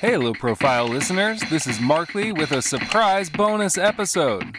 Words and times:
Hey, 0.00 0.16
low 0.16 0.32
profile 0.32 0.86
listeners, 0.86 1.42
this 1.50 1.66
is 1.66 1.78
Mark 1.78 2.14
Lee 2.14 2.32
with 2.32 2.52
a 2.52 2.62
surprise 2.62 3.28
bonus 3.28 3.76
episode. 3.76 4.56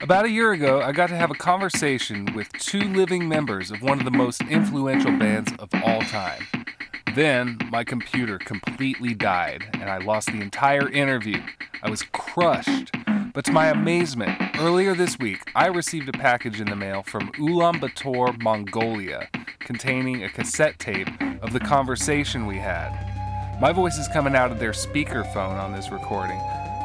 About 0.00 0.24
a 0.24 0.28
year 0.28 0.50
ago, 0.50 0.82
I 0.82 0.90
got 0.90 1.08
to 1.10 1.16
have 1.16 1.30
a 1.30 1.34
conversation 1.34 2.26
with 2.34 2.52
two 2.54 2.80
living 2.80 3.28
members 3.28 3.70
of 3.70 3.80
one 3.80 4.00
of 4.00 4.04
the 4.04 4.10
most 4.10 4.42
influential 4.42 5.16
bands 5.16 5.52
of 5.60 5.68
all 5.84 6.00
time. 6.00 6.48
Then, 7.14 7.58
my 7.70 7.84
computer 7.84 8.38
completely 8.38 9.14
died, 9.14 9.62
and 9.74 9.88
I 9.88 9.98
lost 9.98 10.32
the 10.32 10.40
entire 10.40 10.90
interview. 10.90 11.40
I 11.84 11.88
was 11.88 12.02
crushed. 12.02 12.90
But 13.34 13.44
to 13.44 13.52
my 13.52 13.68
amazement, 13.68 14.36
earlier 14.58 14.96
this 14.96 15.16
week, 15.20 15.48
I 15.54 15.68
received 15.68 16.08
a 16.08 16.18
package 16.18 16.60
in 16.60 16.68
the 16.68 16.74
mail 16.74 17.04
from 17.04 17.30
Ulaanbaatar, 17.34 18.42
Mongolia, 18.42 19.28
containing 19.60 20.24
a 20.24 20.28
cassette 20.28 20.80
tape 20.80 21.08
of 21.40 21.52
the 21.52 21.60
conversation 21.60 22.46
we 22.46 22.56
had. 22.56 23.05
My 23.58 23.72
voice 23.72 23.96
is 23.96 24.06
coming 24.06 24.34
out 24.34 24.52
of 24.52 24.58
their 24.58 24.72
speakerphone 24.72 25.58
on 25.58 25.72
this 25.72 25.90
recording, 25.90 26.38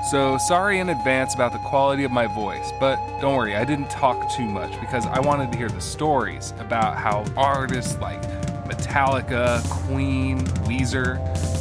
so 0.09 0.37
sorry 0.37 0.79
in 0.79 0.87
advance 0.87 1.35
about 1.35 1.51
the 1.51 1.59
quality 1.59 2.05
of 2.05 2.11
my 2.11 2.27
voice, 2.27 2.71
but 2.79 2.95
don't 3.19 3.35
worry, 3.35 3.57
I 3.57 3.65
didn't 3.65 3.89
talk 3.89 4.31
too 4.31 4.45
much 4.45 4.79
because 4.79 5.05
I 5.05 5.19
wanted 5.19 5.51
to 5.51 5.57
hear 5.57 5.67
the 5.67 5.81
stories 5.81 6.53
about 6.59 6.95
how 6.95 7.25
artists 7.35 7.97
like 7.99 8.21
Metallica, 8.69 9.61
Queen, 9.69 10.39
Weezer, 10.63 11.19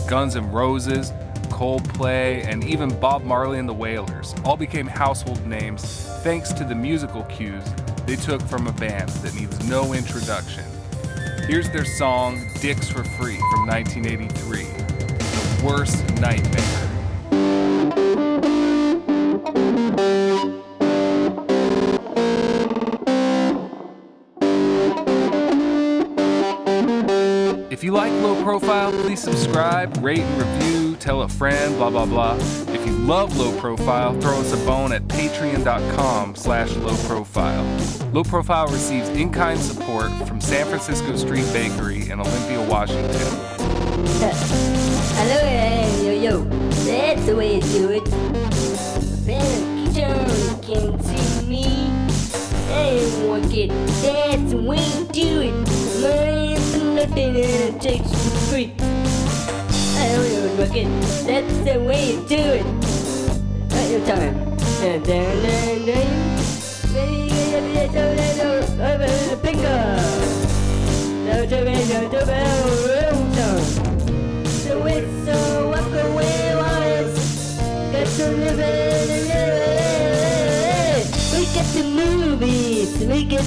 Guns 0.08 0.36
N' 0.36 0.48
Roses, 0.52 1.12
Coldplay, 1.48 2.46
and 2.46 2.62
even 2.62 2.96
Bob 3.00 3.24
Marley 3.24 3.58
and 3.58 3.68
the 3.68 3.74
Wailers 3.74 4.32
all 4.44 4.56
became 4.56 4.86
household 4.86 5.44
names 5.44 6.06
thanks 6.22 6.52
to 6.52 6.62
the 6.62 6.74
musical 6.76 7.24
cues 7.24 7.64
they 8.06 8.14
took 8.14 8.40
from 8.42 8.68
a 8.68 8.72
band 8.74 9.08
that 9.08 9.34
needs 9.34 9.68
no 9.68 9.92
introduction. 9.92 10.64
Here's 11.48 11.68
their 11.70 11.84
song 11.84 12.48
Dicks 12.60 12.88
for 12.88 13.02
Free 13.02 13.38
from 13.50 13.66
1983 13.66 14.62
The 14.62 14.69
Worst 15.62 16.08
Nightmare. 16.20 16.86
If 27.70 27.84
you 27.84 27.92
like 27.92 28.10
Low 28.22 28.42
Profile, 28.42 28.90
please 28.90 29.20
subscribe, 29.20 29.96
rate 30.02 30.20
and 30.20 30.42
review, 30.42 30.96
tell 30.96 31.22
a 31.22 31.28
friend, 31.28 31.76
blah 31.76 31.90
blah 31.90 32.06
blah. 32.06 32.36
If 32.74 32.86
you 32.86 32.92
love 32.92 33.36
Low 33.36 33.58
Profile, 33.58 34.18
throw 34.20 34.40
us 34.40 34.52
a 34.52 34.56
bone 34.66 34.92
at 34.92 35.06
patreon.com 35.08 36.36
slash 36.36 36.74
low 36.76 36.96
profile. 37.06 37.64
Low 38.12 38.24
Profile 38.24 38.66
receives 38.66 39.08
in-kind 39.10 39.58
support 39.58 40.10
from 40.26 40.40
San 40.40 40.66
Francisco 40.66 41.16
Street 41.16 41.46
Bakery 41.52 42.10
in 42.10 42.20
Olympia, 42.20 42.66
Washington. 42.68 44.69
Hello, 45.22 45.36
hey, 45.36 46.06
yo, 46.06 46.30
yo. 46.30 46.44
That's 46.86 47.26
the 47.26 47.36
way 47.36 47.56
you 47.56 47.60
do 47.60 47.90
it. 47.90 48.04
Better 49.26 50.16
can 50.62 50.98
see 51.02 51.46
me. 51.46 51.64
Hey, 52.72 53.28
work 53.28 53.52
it. 53.52 53.68
That's 54.00 54.50
the 54.50 54.62
way 54.62 54.78
you 54.78 55.04
do 55.12 55.42
it. 55.42 55.52
Mine's 56.00 56.74
nothing 56.74 57.36
and 57.36 57.36
it 57.36 57.80
takes 57.82 58.10
free. 58.48 58.72
I 59.98 60.08
don't 60.08 60.56
work 60.56 60.74
it. 60.74 60.88
That's 61.26 61.58
the 61.68 61.84
way 61.84 62.12
you 62.12 62.26
do 62.26 62.36
it. 62.36 62.66
At 63.74 63.90
your 63.90 64.06
time. 64.06 64.34
Dun, 64.80 65.02
dun, 65.02 65.42
dun, 65.42 65.84
dun. 65.84 66.94
Maybe 66.94 67.29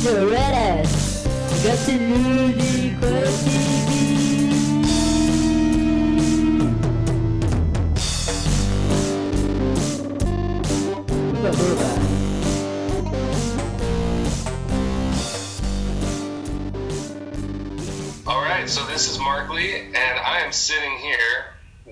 we 0.04 0.10
get 0.10 0.20
the 0.20 0.28
red 0.28 0.86
Got 1.64 1.78
to 1.86 1.98
lose 1.98 2.56
the 2.58 2.98
quality. 3.00 3.74
All 18.26 18.42
right, 18.42 18.70
so 18.70 18.86
this 18.88 19.10
is 19.10 19.20
Mark 19.20 19.50
Lee, 19.52 19.76
and 19.76 19.96
I 19.96 20.40
am 20.40 20.52
sitting 20.52 20.98
here 20.98 21.46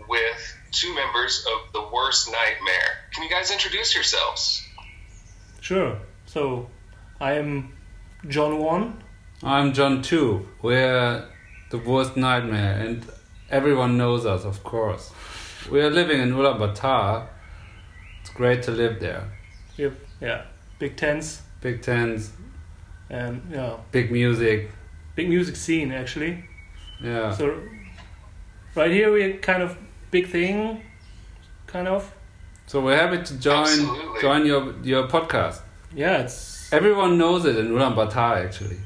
with 0.09 0.57
two 0.71 0.93
members 0.95 1.45
of 1.47 1.71
the 1.71 1.81
Worst 1.93 2.29
Nightmare. 2.29 2.97
Can 3.13 3.23
you 3.23 3.29
guys 3.29 3.51
introduce 3.51 3.93
yourselves? 3.93 4.67
Sure. 5.61 5.97
So, 6.25 6.67
I 7.21 7.33
am 7.33 7.71
John 8.27 8.59
One. 8.59 9.01
I'm 9.43 9.73
John 9.73 10.01
Two. 10.01 10.47
We're 10.61 11.25
the 11.69 11.77
worst 11.79 12.15
nightmare, 12.17 12.79
and 12.79 13.03
everyone 13.49 13.97
knows 13.97 14.25
us, 14.25 14.45
of 14.45 14.63
course. 14.63 15.11
We 15.71 15.81
are 15.81 15.89
living 15.89 16.19
in 16.21 16.31
Ulaanbaatar. 16.33 17.27
It's 18.21 18.29
great 18.29 18.61
to 18.63 18.71
live 18.71 18.99
there. 18.99 19.23
We 19.77 19.85
have, 19.85 19.95
yeah, 20.19 20.43
big 20.79 20.97
tents 20.97 21.41
Big 21.61 21.81
tents, 21.81 22.31
and 23.09 23.41
yeah, 23.51 23.77
big 23.91 24.11
music. 24.11 24.71
big 25.15 25.29
music 25.29 25.55
scene 25.55 25.91
actually. 25.91 26.43
Yeah. 27.03 27.31
So, 27.31 27.59
right 28.75 28.91
here 28.91 29.11
we 29.11 29.33
kind 29.33 29.61
of 29.63 29.77
big 30.11 30.27
thing, 30.27 30.81
kind 31.67 31.87
of. 31.87 32.11
So 32.67 32.81
we're 32.81 32.97
happy 32.97 33.21
to 33.23 33.33
join 33.39 33.61
Absolutely. 33.67 34.21
join 34.21 34.45
your 34.45 34.73
your 34.83 35.07
podcast. 35.07 35.61
Yeah, 35.95 36.17
it's, 36.19 36.60
Everyone 36.71 37.17
knows 37.17 37.45
it 37.45 37.57
in 37.57 37.69
Ulaanbaatar, 37.69 38.45
actually. 38.45 38.77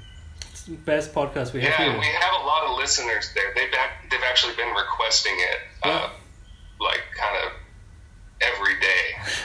it's 0.51 0.63
the 0.63 0.73
best 0.75 1.13
podcast 1.13 1.53
we 1.53 1.62
have 1.62 1.72
Yeah, 1.79 1.91
here. 1.91 2.00
we 2.00 2.06
have 2.06 2.34
a 2.41 2.46
lot 2.46 2.63
of 2.69 2.78
listeners 2.78 3.31
there. 3.35 3.53
They've 3.56 3.69
ac- 3.69 4.07
they've 4.09 4.23
actually 4.28 4.56
been 4.56 4.73
requesting 4.73 5.35
it, 5.38 5.59
uh, 5.84 6.09
like 6.79 7.01
kind 7.18 7.46
of 7.46 7.51
every 8.41 8.79
day. 8.79 9.03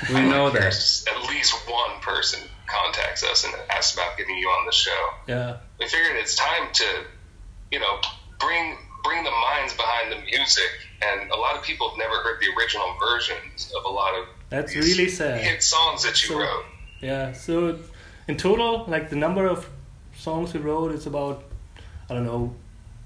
We 0.08 0.16
I 0.16 0.24
know 0.28 0.44
like 0.44 0.54
that. 0.54 0.60
there's 0.62 1.04
At 1.14 1.28
least 1.28 1.52
one 1.68 2.00
person 2.00 2.40
contacts 2.66 3.22
us 3.24 3.44
and 3.44 3.52
asks 3.70 3.94
about 3.94 4.16
getting 4.16 4.36
you 4.38 4.48
on 4.48 4.64
the 4.66 4.72
show. 4.72 5.08
Yeah, 5.26 5.56
we 5.78 5.86
figured 5.88 6.16
it's 6.16 6.34
time 6.36 6.68
to, 6.72 7.04
you 7.70 7.80
know, 7.80 8.00
bring 8.38 8.78
bring 9.04 9.24
the 9.24 9.30
minds 9.30 9.74
behind 9.74 10.12
the 10.12 10.20
music. 10.22 10.70
And 11.02 11.30
a 11.30 11.36
lot 11.36 11.56
of 11.56 11.62
people 11.62 11.88
have 11.90 11.98
never 11.98 12.14
heard 12.22 12.38
the 12.40 12.48
original 12.58 12.94
versions 13.00 13.72
of 13.76 13.84
a 13.84 13.88
lot 13.88 14.14
of 14.14 14.26
That's 14.50 14.72
these 14.74 14.96
really 14.98 15.08
sad. 15.10 15.40
hit 15.40 15.62
songs 15.62 16.02
that 16.04 16.22
you 16.22 16.28
So- 16.30 16.38
wrote. 16.38 16.64
yeah. 17.00 17.32
So, 17.32 17.78
in 18.30 18.36
total, 18.36 18.84
like 18.86 19.10
the 19.10 19.16
number 19.16 19.46
of 19.46 19.68
songs 20.16 20.54
we 20.54 20.60
wrote, 20.60 20.92
it's 20.94 21.06
about 21.06 21.42
I 22.08 22.14
don't 22.14 22.24
know, 22.24 22.54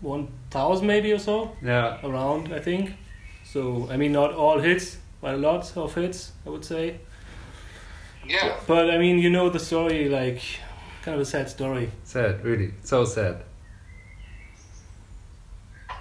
one 0.01 0.29
thousand 0.51 0.87
maybe 0.87 1.13
or 1.13 1.19
so. 1.19 1.57
Yeah. 1.63 1.99
around, 2.07 2.53
I 2.55 2.61
think. 2.61 2.93
So 3.45 3.89
I 3.91 3.97
mean, 3.97 4.13
not 4.13 4.33
all 4.35 4.59
hits, 4.61 4.99
but 5.21 5.35
a 5.35 5.37
lot 5.39 5.77
of 5.77 5.95
hits, 5.95 6.33
I 6.47 6.51
would 6.51 6.65
say. 6.65 6.99
Yeah, 8.27 8.57
But 8.67 8.91
I 8.91 8.97
mean, 8.99 9.19
you 9.19 9.29
know 9.31 9.51
the 9.51 9.59
story, 9.61 10.09
like 10.09 10.41
kind 11.03 11.15
of 11.15 11.21
a 11.21 11.25
sad 11.27 11.49
story. 11.51 11.91
Sad, 12.05 12.43
really. 12.45 12.73
So 12.83 13.05
sad. 13.05 13.37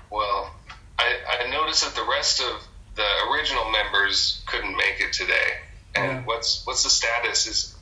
well, 0.09 0.53
I, 0.99 1.09
I 1.45 1.49
noticed 1.49 1.83
that 1.83 1.95
the 1.95 2.07
rest 2.09 2.41
of 2.41 2.61
the 2.95 3.07
original 3.31 3.69
members 3.71 4.41
couldn't 4.45 4.75
make 4.77 4.97
it 5.01 5.11
today. 5.13 5.49
And 5.95 6.05
Yeah. 6.11 6.21
what's 6.25 6.65
what's 6.65 6.83
the 6.83 6.89
status? 6.89 7.47
Is 7.47 7.75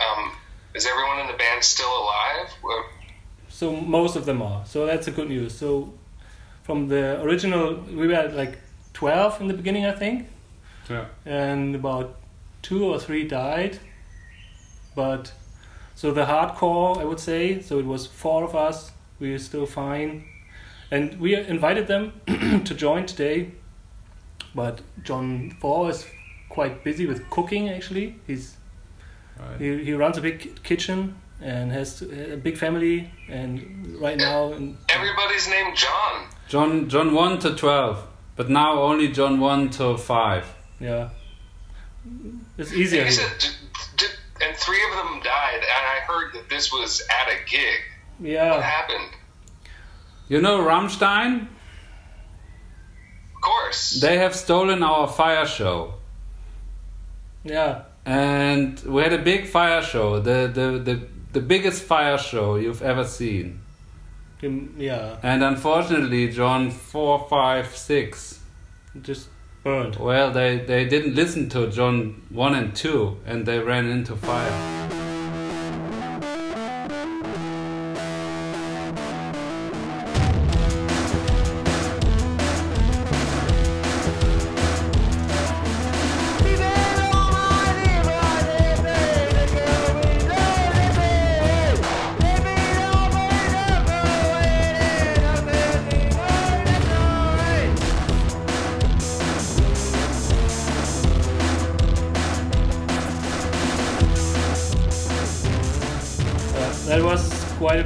um, 0.00 0.32
is 0.76 0.86
everyone 0.86 1.18
in 1.20 1.26
the 1.26 1.38
band 1.38 1.62
still 1.64 1.92
alive? 2.02 2.48
Well, 2.62 2.84
So 3.48 3.72
most 3.98 4.16
of 4.16 4.24
them 4.26 4.42
are. 4.42 4.64
So 4.66 4.86
that's 4.86 5.08
a 5.08 5.10
good 5.10 5.28
news. 5.28 5.56
So 5.58 5.92
from 6.62 6.88
the 6.88 7.20
original, 7.22 7.74
we 8.00 8.06
were 8.06 8.28
like 8.34 8.58
twelve 8.92 9.40
in 9.40 9.48
the 9.48 9.54
beginning, 9.54 9.86
I 9.86 9.92
think, 9.92 10.26
Yeah. 10.90 11.06
and 11.24 11.74
about 11.74 12.16
two 12.62 12.84
or 12.84 12.98
three 13.00 13.24
died. 13.26 13.78
But 14.94 15.32
so 15.94 16.12
the 16.12 16.24
hardcore, 16.26 16.98
I 16.98 17.04
would 17.04 17.20
say, 17.20 17.60
so 17.62 17.78
it 17.78 17.86
was 17.86 18.06
four 18.06 18.44
of 18.44 18.54
us. 18.54 18.92
We 19.20 19.32
are 19.34 19.38
still 19.38 19.66
fine, 19.66 20.24
and 20.90 21.18
we 21.20 21.34
invited 21.36 21.86
them 21.86 22.12
to 22.64 22.74
join 22.74 23.06
today. 23.06 23.52
But 24.54 24.80
John 25.04 25.56
Four 25.60 25.90
is 25.90 26.06
quite 26.48 26.84
busy 26.84 27.06
with 27.06 27.28
cooking. 27.30 27.68
Actually, 27.70 28.14
he's 28.26 28.56
Right. 29.38 29.60
he, 29.60 29.84
he 29.84 29.92
runs 29.92 30.16
a 30.18 30.20
big 30.20 30.62
kitchen 30.62 31.16
and 31.40 31.70
has 31.72 32.00
a 32.02 32.36
big 32.36 32.56
family. 32.56 33.10
And 33.28 33.96
right 34.00 34.16
now, 34.16 34.52
in, 34.52 34.76
everybody's 34.88 35.48
named 35.48 35.76
John. 35.76 36.26
John 36.48 36.88
John 36.88 37.12
one 37.14 37.38
to 37.40 37.54
twelve, 37.54 38.06
but 38.36 38.48
now 38.48 38.80
only 38.82 39.08
John 39.08 39.40
one 39.40 39.70
to 39.70 39.96
five. 39.98 40.46
yeah, 40.80 41.08
it's 42.56 42.72
easier. 42.72 43.00
You 43.00 43.04
here. 43.06 43.12
said, 43.12 43.38
d- 43.40 43.48
d- 43.96 44.44
and 44.44 44.56
three 44.56 44.80
of 44.90 44.96
them 44.96 45.20
died, 45.22 45.60
and 45.60 45.86
I 45.86 45.98
heard 46.06 46.34
that 46.34 46.48
this 46.48 46.72
was 46.72 47.02
at 47.20 47.28
a 47.32 47.36
gig. 47.50 47.80
Yeah. 48.20 48.50
What 48.52 48.62
happened? 48.62 49.10
You 50.28 50.40
know 50.40 50.60
Rammstein? 50.60 51.42
Of 51.42 53.40
course. 53.42 53.90
course. 53.92 54.00
They 54.00 54.18
have 54.18 54.34
stolen 54.34 54.82
our 54.82 55.06
fire 55.08 55.46
show. 55.46 55.94
Yeah. 57.44 57.82
And 58.06 58.80
we 58.86 59.02
had 59.02 59.12
a 59.12 59.18
big 59.18 59.48
fire 59.48 59.82
show, 59.82 60.20
the, 60.20 60.48
the, 60.52 60.78
the, 60.78 61.00
the 61.32 61.40
biggest 61.40 61.82
fire 61.82 62.16
show 62.16 62.54
you've 62.54 62.80
ever 62.80 63.04
seen. 63.04 63.60
Yeah. 64.40 65.16
And 65.24 65.42
unfortunately, 65.42 66.30
John 66.30 66.70
456, 66.70 68.38
Just 69.02 69.28
burned. 69.64 69.96
well, 69.96 70.30
they, 70.30 70.58
they 70.58 70.84
didn't 70.88 71.16
listen 71.16 71.48
to 71.48 71.68
John 71.68 72.22
1 72.30 72.54
and 72.54 72.76
2 72.76 73.16
and 73.26 73.44
they 73.44 73.58
ran 73.58 73.86
into 73.86 74.14
fire. 74.14 74.88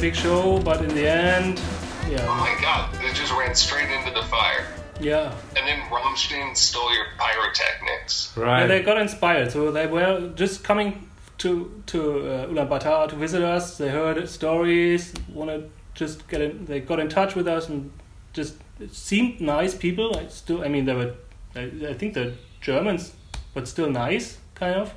Big 0.00 0.14
show, 0.14 0.58
but 0.60 0.82
in 0.82 0.88
the 0.94 1.06
end, 1.06 1.60
yeah. 2.08 2.24
Oh 2.26 2.34
my 2.36 2.56
god, 2.62 2.94
they 2.94 3.12
just 3.12 3.32
ran 3.32 3.54
straight 3.54 3.90
into 3.90 4.10
the 4.12 4.26
fire. 4.26 4.66
Yeah. 4.98 5.34
And 5.56 5.66
then 5.66 5.80
Rammstein 5.90 6.56
stole 6.56 6.92
your 6.94 7.06
pyrotechnics. 7.18 8.36
Right. 8.36 8.60
Yeah, 8.60 8.66
they 8.66 8.82
got 8.82 8.98
inspired. 8.98 9.52
So 9.52 9.70
they 9.70 9.86
were 9.86 10.32
just 10.34 10.64
coming 10.64 11.08
to 11.38 11.82
to 11.86 12.18
uh, 12.18 12.46
Ulaanbaatar 12.46 13.10
to 13.10 13.16
visit 13.16 13.42
us. 13.42 13.76
They 13.76 13.90
heard 13.90 14.26
stories, 14.28 15.12
wanted 15.32 15.70
just 15.94 16.26
get 16.28 16.40
in. 16.40 16.64
They 16.64 16.80
got 16.80 16.98
in 16.98 17.08
touch 17.08 17.34
with 17.34 17.46
us 17.46 17.68
and 17.68 17.90
just 18.32 18.54
seemed 18.90 19.40
nice 19.40 19.74
people. 19.74 20.16
I 20.16 20.28
still, 20.28 20.64
I 20.64 20.68
mean, 20.68 20.86
they 20.86 20.94
were. 20.94 21.14
I, 21.54 21.70
I 21.88 21.94
think 21.94 22.14
they're 22.14 22.32
Germans, 22.62 23.12
but 23.54 23.68
still 23.68 23.90
nice, 23.90 24.38
kind 24.54 24.76
of. 24.76 24.94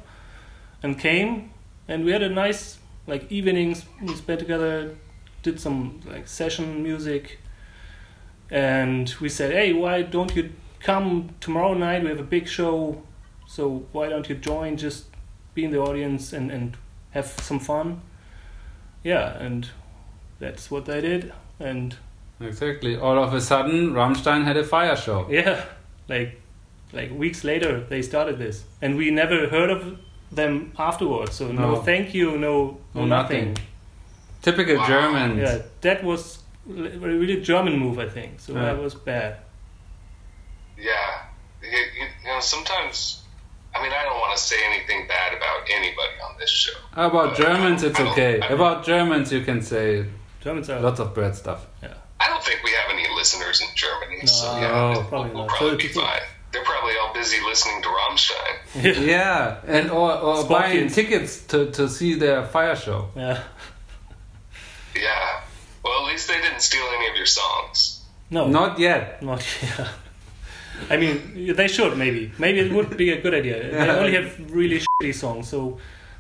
And 0.82 1.00
came, 1.00 1.52
and 1.88 2.06
we 2.06 2.12
had 2.12 2.24
a 2.24 2.30
nice 2.30 2.78
like 3.08 3.32
evenings 3.32 3.86
we 4.02 4.16
spent 4.16 4.40
together. 4.40 4.96
Did 5.42 5.60
some 5.60 6.02
like 6.06 6.28
session 6.28 6.84
music. 6.84 7.40
And 8.50 9.14
we 9.20 9.30
said, 9.30 9.52
hey, 9.52 9.74
why 9.74 10.04
don't 10.04 10.36
you 10.36 10.52
come 10.80 11.30
tomorrow 11.40 11.74
night? 11.74 12.04
We 12.04 12.10
have 12.10 12.20
a 12.20 12.24
big 12.24 12.48
show 12.48 13.02
so 13.54 13.86
why 13.92 14.10
don't 14.10 14.30
you 14.30 14.36
join 14.36 14.78
just 14.78 15.06
be 15.54 15.64
in 15.64 15.72
the 15.72 15.80
audience 15.80 16.34
and, 16.34 16.50
and 16.52 16.76
have 17.12 17.28
some 17.28 17.60
fun 17.60 18.02
yeah 19.04 19.38
and 19.38 19.70
that's 20.40 20.72
what 20.72 20.86
they 20.86 21.02
did 21.02 21.32
and 21.60 21.96
Exactly. 22.40 22.98
All 22.98 23.24
of 23.24 23.34
a 23.34 23.40
sudden, 23.40 23.92
Rammstein 23.94 24.44
had 24.44 24.58
a 24.58 24.64
fire 24.66 24.96
show. 24.98 25.28
yeah 25.30 25.66
like 26.10 26.42
like 26.92 27.12
weeks 27.12 27.44
later 27.44 27.80
they 27.82 28.02
started 28.02 28.38
this 28.40 28.64
and 28.82 28.98
we 28.98 29.12
never 29.12 29.48
heard 29.50 29.70
of 29.70 30.00
them 30.36 30.72
afterwards 30.78 31.34
so 31.36 31.52
no, 31.52 31.62
No. 31.74 31.76
thank 31.82 32.14
you 32.14 32.38
no, 32.38 32.54
no 32.96 33.02
No 33.02 33.06
nothing. 33.06 33.50
nothing. 33.50 33.66
Typical 34.42 34.78
Wow. 34.78 34.88
Germans. 34.88 35.40
yeah 35.40 35.58
that 35.82 36.04
was 36.04 36.22
a 36.70 37.08
really 37.20 37.42
german 37.42 37.76
move 37.84 37.98
i 38.00 38.08
think 38.18 38.40
so 38.40 38.54
Yeah. 38.54 38.66
that 38.66 38.78
was 38.86 38.94
bad 38.96 39.32
Yeah. 40.78 40.94
You, 41.62 41.70
you, 41.70 42.06
you 42.24 42.28
know, 42.28 42.40
sometimes, 42.42 43.22
I 43.76 43.82
mean, 43.82 43.92
I 44.00 44.04
don't 44.04 44.20
want 44.20 44.36
to 44.38 44.42
say 44.44 44.58
anything 44.72 45.08
bad 45.08 45.30
about 45.38 45.62
anybody 45.70 46.16
on 46.28 46.36
this 46.38 46.50
show. 46.50 46.78
About 46.94 47.36
Germans, 47.38 47.84
it's 47.84 48.00
okay. 48.00 48.34
I 48.36 48.40
don't- 48.50 48.52
About 48.60 48.84
Germans, 48.86 49.32
you 49.32 49.42
can 49.50 49.62
say 49.62 50.06
germans 50.44 50.70
are 50.70 50.80
lots 50.82 51.00
of 51.00 51.16
bad 51.16 51.34
stuff. 51.44 51.62
yeah 51.82 51.94
I 52.20 52.26
don't 52.30 52.44
think 52.44 52.60
we 52.64 52.72
have 52.80 52.90
any 52.92 53.06
listeners 53.20 53.62
in 53.62 53.70
Germany, 53.76 54.26
so 54.28 54.46
No, 54.56 54.62
yeah, 54.62 54.90
we'll, 54.92 55.04
probably 55.12 55.32
we'll 55.32 55.46
not. 55.48 55.58
probably 55.58 55.88
So 55.88 55.88
be 55.88 56.08
fine. 56.08 56.26
They're 56.54 56.64
probably 56.64 56.94
all 57.02 57.14
busy 57.14 57.38
listening 57.44 57.82
to 57.82 57.90
Rammstein. 57.90 59.06
Yeah, 59.08 59.58
and 59.68 59.90
or, 59.92 60.12
or 60.14 60.44
buying 60.46 60.90
Scorpions. 60.90 60.96
tickets 60.96 61.46
to, 61.48 61.72
to 61.72 61.90
see 61.90 62.14
their 62.14 62.46
fire 62.46 62.76
show. 62.76 63.10
yeah 63.16 63.44
Yeah. 64.96 65.42
Well, 65.84 66.06
at 66.06 66.12
least 66.12 66.28
they 66.28 66.40
didn't 66.42 66.62
steal 66.62 66.86
any 66.98 67.08
of 67.10 67.16
your 67.18 67.26
songs. 67.26 68.02
no 68.30 68.48
Not 68.48 68.80
yet. 68.80 69.22
Not 69.22 69.44
yeah. 69.64 69.88
I 70.90 70.98
mean, 70.98 71.54
they 71.56 71.68
should 71.68 71.98
maybe. 71.98 72.32
Maybe 72.38 72.60
it 72.60 72.72
would 72.72 72.98
be 72.98 73.12
a 73.12 73.22
good 73.22 73.34
idea. 73.34 73.72
They 73.72 73.90
only 73.90 74.14
have 74.14 74.52
really 74.52 74.80
shitty 74.80 75.14
songs, 75.14 75.48
so 75.50 75.78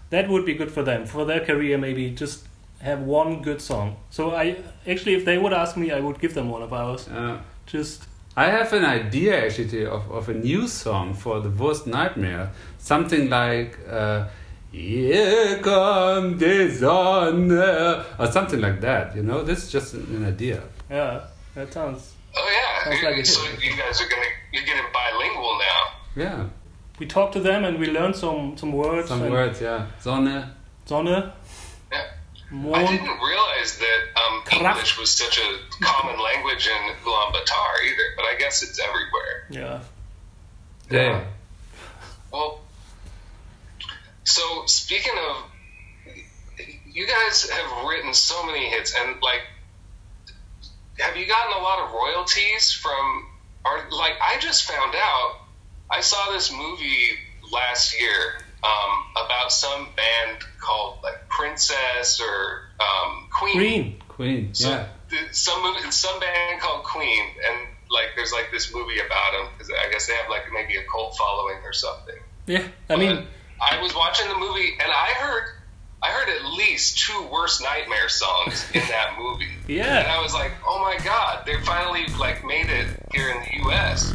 that 0.09 0.29
would 0.29 0.45
be 0.45 0.53
good 0.53 0.71
for 0.71 0.83
them 0.83 1.05
for 1.05 1.25
their 1.25 1.39
career. 1.39 1.77
Maybe 1.77 2.11
just 2.11 2.45
have 2.81 2.99
one 3.01 3.41
good 3.41 3.61
song. 3.61 3.95
So 4.09 4.31
I 4.35 4.57
actually, 4.87 5.15
if 5.15 5.25
they 5.25 5.37
would 5.37 5.53
ask 5.53 5.75
me, 5.77 5.91
I 5.91 5.99
would 5.99 6.19
give 6.19 6.33
them 6.33 6.49
one 6.49 6.61
of 6.61 6.71
ours. 6.73 7.07
Uh, 7.07 7.39
Just 7.65 8.03
I 8.35 8.45
have 8.45 8.73
an 8.73 8.83
idea 8.85 9.45
actually 9.45 9.85
of, 9.85 10.09
of 10.11 10.27
a 10.29 10.33
new 10.33 10.67
song 10.67 11.13
for 11.13 11.39
the 11.39 11.49
worst 11.49 11.85
nightmare. 11.87 12.51
Something 12.79 13.29
like 13.29 13.77
uh, 13.89 14.25
Here 14.71 15.59
come 15.61 16.37
the 16.39 16.71
sun 16.71 17.51
or 17.51 18.31
something 18.31 18.59
like 18.59 18.81
that. 18.81 19.15
You 19.15 19.21
know, 19.23 19.43
this 19.43 19.63
is 19.65 19.71
just 19.71 19.93
an 19.93 20.25
idea. 20.25 20.63
yeah, 20.89 21.21
that 21.55 21.71
sounds. 21.71 22.13
Oh 22.35 22.49
yeah. 22.59 22.83
Sounds 22.91 23.03
like 23.03 23.17
a 23.17 23.25
so 23.25 23.41
hit. 23.45 23.63
you 23.63 23.77
guys 23.77 24.01
are 24.01 24.09
gonna 24.09 24.25
you're 24.51 24.63
getting 24.65 24.83
bilingual 24.91 25.57
now. 25.59 25.81
Yeah, 26.15 26.45
We 26.99 27.05
talked 27.05 27.33
to 27.33 27.39
them 27.39 27.63
and 27.65 27.77
we 27.79 27.87
learned 27.91 28.15
some 28.15 28.57
some 28.57 28.71
words. 28.71 29.07
some 29.09 29.21
and 29.21 29.31
words. 29.31 29.61
Yeah, 29.61 29.85
Sonne. 30.01 30.49
Sonne, 30.85 31.05
Yeah. 31.07 31.31
I 32.53 32.85
didn't 32.85 33.19
realize 33.19 33.79
that 33.79 34.01
um, 34.21 34.43
English 34.51 34.99
was 34.99 35.09
such 35.09 35.39
a 35.39 35.59
common 35.83 36.19
language 36.19 36.67
in 36.67 36.95
Ulaanbaatar 37.03 37.83
either, 37.83 38.03
but 38.15 38.25
I 38.25 38.35
guess 38.37 38.61
it's 38.61 38.79
everywhere. 38.79 39.47
Yeah, 39.49 39.81
Yeah. 40.91 41.23
Well, 42.31 42.61
so 44.23 44.65
speaking 44.67 45.13
of, 45.29 45.43
you 46.91 47.07
guys 47.07 47.49
have 47.49 47.87
written 47.87 48.13
so 48.13 48.45
many 48.45 48.69
hits, 48.69 48.93
and 48.99 49.19
like, 49.21 49.41
have 50.99 51.17
you 51.17 51.25
gotten 51.25 51.53
a 51.53 51.63
lot 51.63 51.79
of 51.79 51.91
royalties 51.91 52.71
from? 52.71 53.27
Or 53.65 53.79
like, 53.91 54.13
I 54.21 54.39
just 54.39 54.63
found 54.63 54.93
out. 54.95 55.39
I 55.89 56.01
saw 56.01 56.31
this 56.31 56.51
movie 56.51 57.09
last 57.51 57.99
year 57.99 58.43
um, 58.63 59.25
about 59.25 59.51
some 59.51 59.87
band 59.95 60.43
called 60.59 60.99
like 61.03 61.27
Princess 61.29 62.21
or 62.21 62.61
um, 62.79 63.27
Queen. 63.29 63.57
Green. 63.57 64.01
Queen. 64.07 64.53
So 64.53 64.69
yeah. 64.69 64.87
th- 65.09 65.33
some 65.33 65.61
movie, 65.63 65.91
some 65.91 66.19
band 66.19 66.61
called 66.61 66.83
Queen, 66.83 67.23
and 67.49 67.67
like 67.89 68.09
there's 68.15 68.31
like 68.31 68.49
this 68.51 68.73
movie 68.73 68.99
about 68.99 69.33
them 69.33 69.47
because 69.53 69.71
I 69.71 69.91
guess 69.91 70.07
they 70.07 70.13
have 70.13 70.29
like 70.29 70.43
maybe 70.53 70.77
a 70.77 70.83
cult 70.83 71.17
following 71.17 71.57
or 71.63 71.73
something. 71.73 72.15
Yeah, 72.45 72.67
I 72.89 72.95
mean, 72.95 73.25
I 73.61 73.81
was 73.81 73.95
watching 73.95 74.27
the 74.27 74.35
movie 74.35 74.73
and 74.79 74.91
I 74.91 75.13
heard 75.19 75.43
I 76.01 76.09
heard 76.09 76.29
at 76.29 76.45
least 76.57 76.99
two 76.99 77.27
worst 77.31 77.61
nightmare 77.61 78.09
songs 78.09 78.65
in 78.73 78.81
that 78.81 79.15
movie. 79.17 79.47
Yeah. 79.65 79.99
And 79.99 80.07
I 80.09 80.21
was 80.21 80.33
like, 80.33 80.51
oh 80.67 80.81
my 80.81 81.01
god, 81.05 81.45
they 81.45 81.55
finally 81.61 82.05
like 82.19 82.45
made 82.45 82.69
it 82.69 82.87
here 83.13 83.29
in 83.29 83.39
the 83.39 83.69
U.S. 83.69 84.13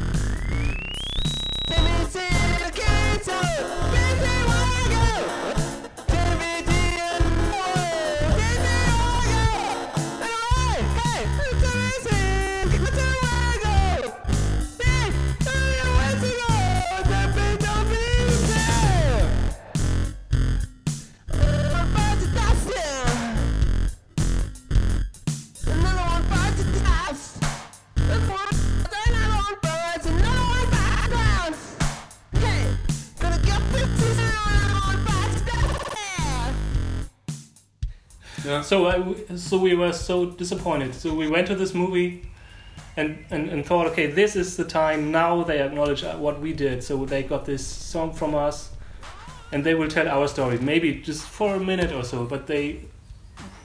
Yeah. 38.59 38.63
So 38.63 38.87
I, 38.87 39.37
so 39.37 39.59
we 39.59 39.75
were 39.75 39.93
so 39.93 40.27
disappointed. 40.27 40.95
So 40.95 41.15
we 41.15 41.29
went 41.29 41.47
to 41.49 41.55
this 41.55 41.75
movie, 41.75 42.23
and, 42.97 43.25
and 43.31 43.49
and 43.51 43.65
thought, 43.67 43.87
okay, 43.89 44.07
this 44.07 44.37
is 44.37 44.57
the 44.57 44.65
time. 44.65 45.11
Now 45.11 45.43
they 45.45 45.61
acknowledge 45.63 46.05
uh, 46.05 46.17
what 46.17 46.41
we 46.41 46.53
did. 46.53 46.83
So 46.83 47.05
they 47.07 47.23
got 47.23 47.45
this 47.45 47.67
song 47.67 48.13
from 48.13 48.35
us, 48.35 48.71
and 49.53 49.65
they 49.65 49.75
will 49.75 49.89
tell 49.89 50.09
our 50.09 50.29
story. 50.29 50.59
Maybe 50.59 50.95
just 51.07 51.23
for 51.25 51.55
a 51.55 51.61
minute 51.61 51.93
or 51.93 52.05
so, 52.05 52.25
but 52.25 52.47
they, 52.47 52.81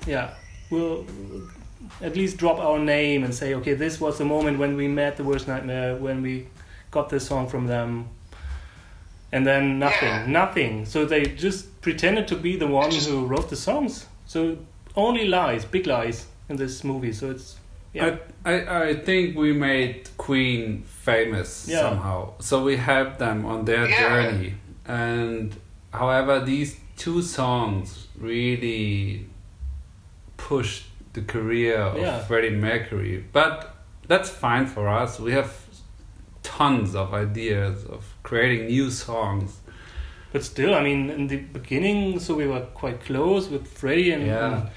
yeah, 0.08 0.34
will 0.70 1.06
at 2.02 2.16
least 2.16 2.38
drop 2.38 2.60
our 2.60 2.80
name 2.80 3.24
and 3.24 3.34
say, 3.34 3.54
okay, 3.56 3.74
this 3.74 4.00
was 4.00 4.18
the 4.18 4.26
moment 4.26 4.58
when 4.60 4.76
we 4.78 4.88
met 4.88 5.18
the 5.18 5.24
worst 5.24 5.48
nightmare, 5.48 5.96
when 5.96 6.22
we 6.22 6.48
got 6.92 7.10
this 7.10 7.28
song 7.28 7.48
from 7.48 7.68
them, 7.68 8.08
and 9.32 9.46
then 9.46 9.80
nothing, 9.80 10.08
Yeah. 10.10 10.26
nothing. 10.28 10.86
So 10.86 11.06
they 11.06 11.24
just 11.26 11.82
pretended 11.82 12.28
to 12.28 12.36
be 12.36 12.56
the 12.58 12.68
one 12.68 12.92
who 12.92 13.26
wrote 13.26 13.50
the 13.50 13.56
songs. 13.56 14.06
So 14.26 14.58
only 14.96 15.28
lies, 15.28 15.66
big 15.66 15.88
lies 15.88 16.28
in 16.50 16.56
this 16.58 16.84
movie. 16.84 17.14
So 17.14 17.32
it's 17.32 17.58
yeah, 17.94 18.18
I, 18.46 18.52
I, 18.54 18.84
I 18.90 18.96
think 18.96 19.38
we 19.38 19.54
made 19.54 20.10
Queen 20.18 20.84
famous 20.84 21.68
Yeah. 21.70 21.82
somehow. 21.82 22.34
So 22.40 22.64
we 22.64 22.76
helped 22.78 23.20
them 23.20 23.46
on 23.46 23.66
their 23.66 23.88
Yeah. 23.88 24.00
journey. 24.00 24.54
And 24.86 25.56
however, 25.92 26.40
these 26.44 26.76
two 26.98 27.22
songs 27.22 28.08
really 28.20 29.28
pushed 30.38 30.86
the 31.14 31.22
career 31.22 31.78
of 31.78 31.98
Yeah. 31.98 32.20
Freddie 32.20 32.50
Mercury. 32.56 33.24
But 33.32 33.76
that's 34.08 34.30
fine 34.30 34.66
for 34.68 34.88
us. 34.88 35.20
We 35.20 35.32
have 35.34 35.52
tons 36.42 36.96
of 36.96 37.14
ideas 37.14 37.86
of 37.86 38.04
creating 38.24 38.68
new 38.68 38.90
songs. 38.92 39.60
but 40.34 40.44
still, 40.44 40.74
I 40.74 40.82
mean, 40.82 41.12
in 41.12 41.28
the 41.28 41.38
beginning, 41.38 42.20
so 42.20 42.34
we 42.34 42.48
were 42.48 42.62
quite 42.74 43.00
close 43.06 43.50
with 43.52 43.68
Freddie, 43.68 44.10
and, 44.14 44.26
Yeah. 44.26 44.48
and 44.56 44.70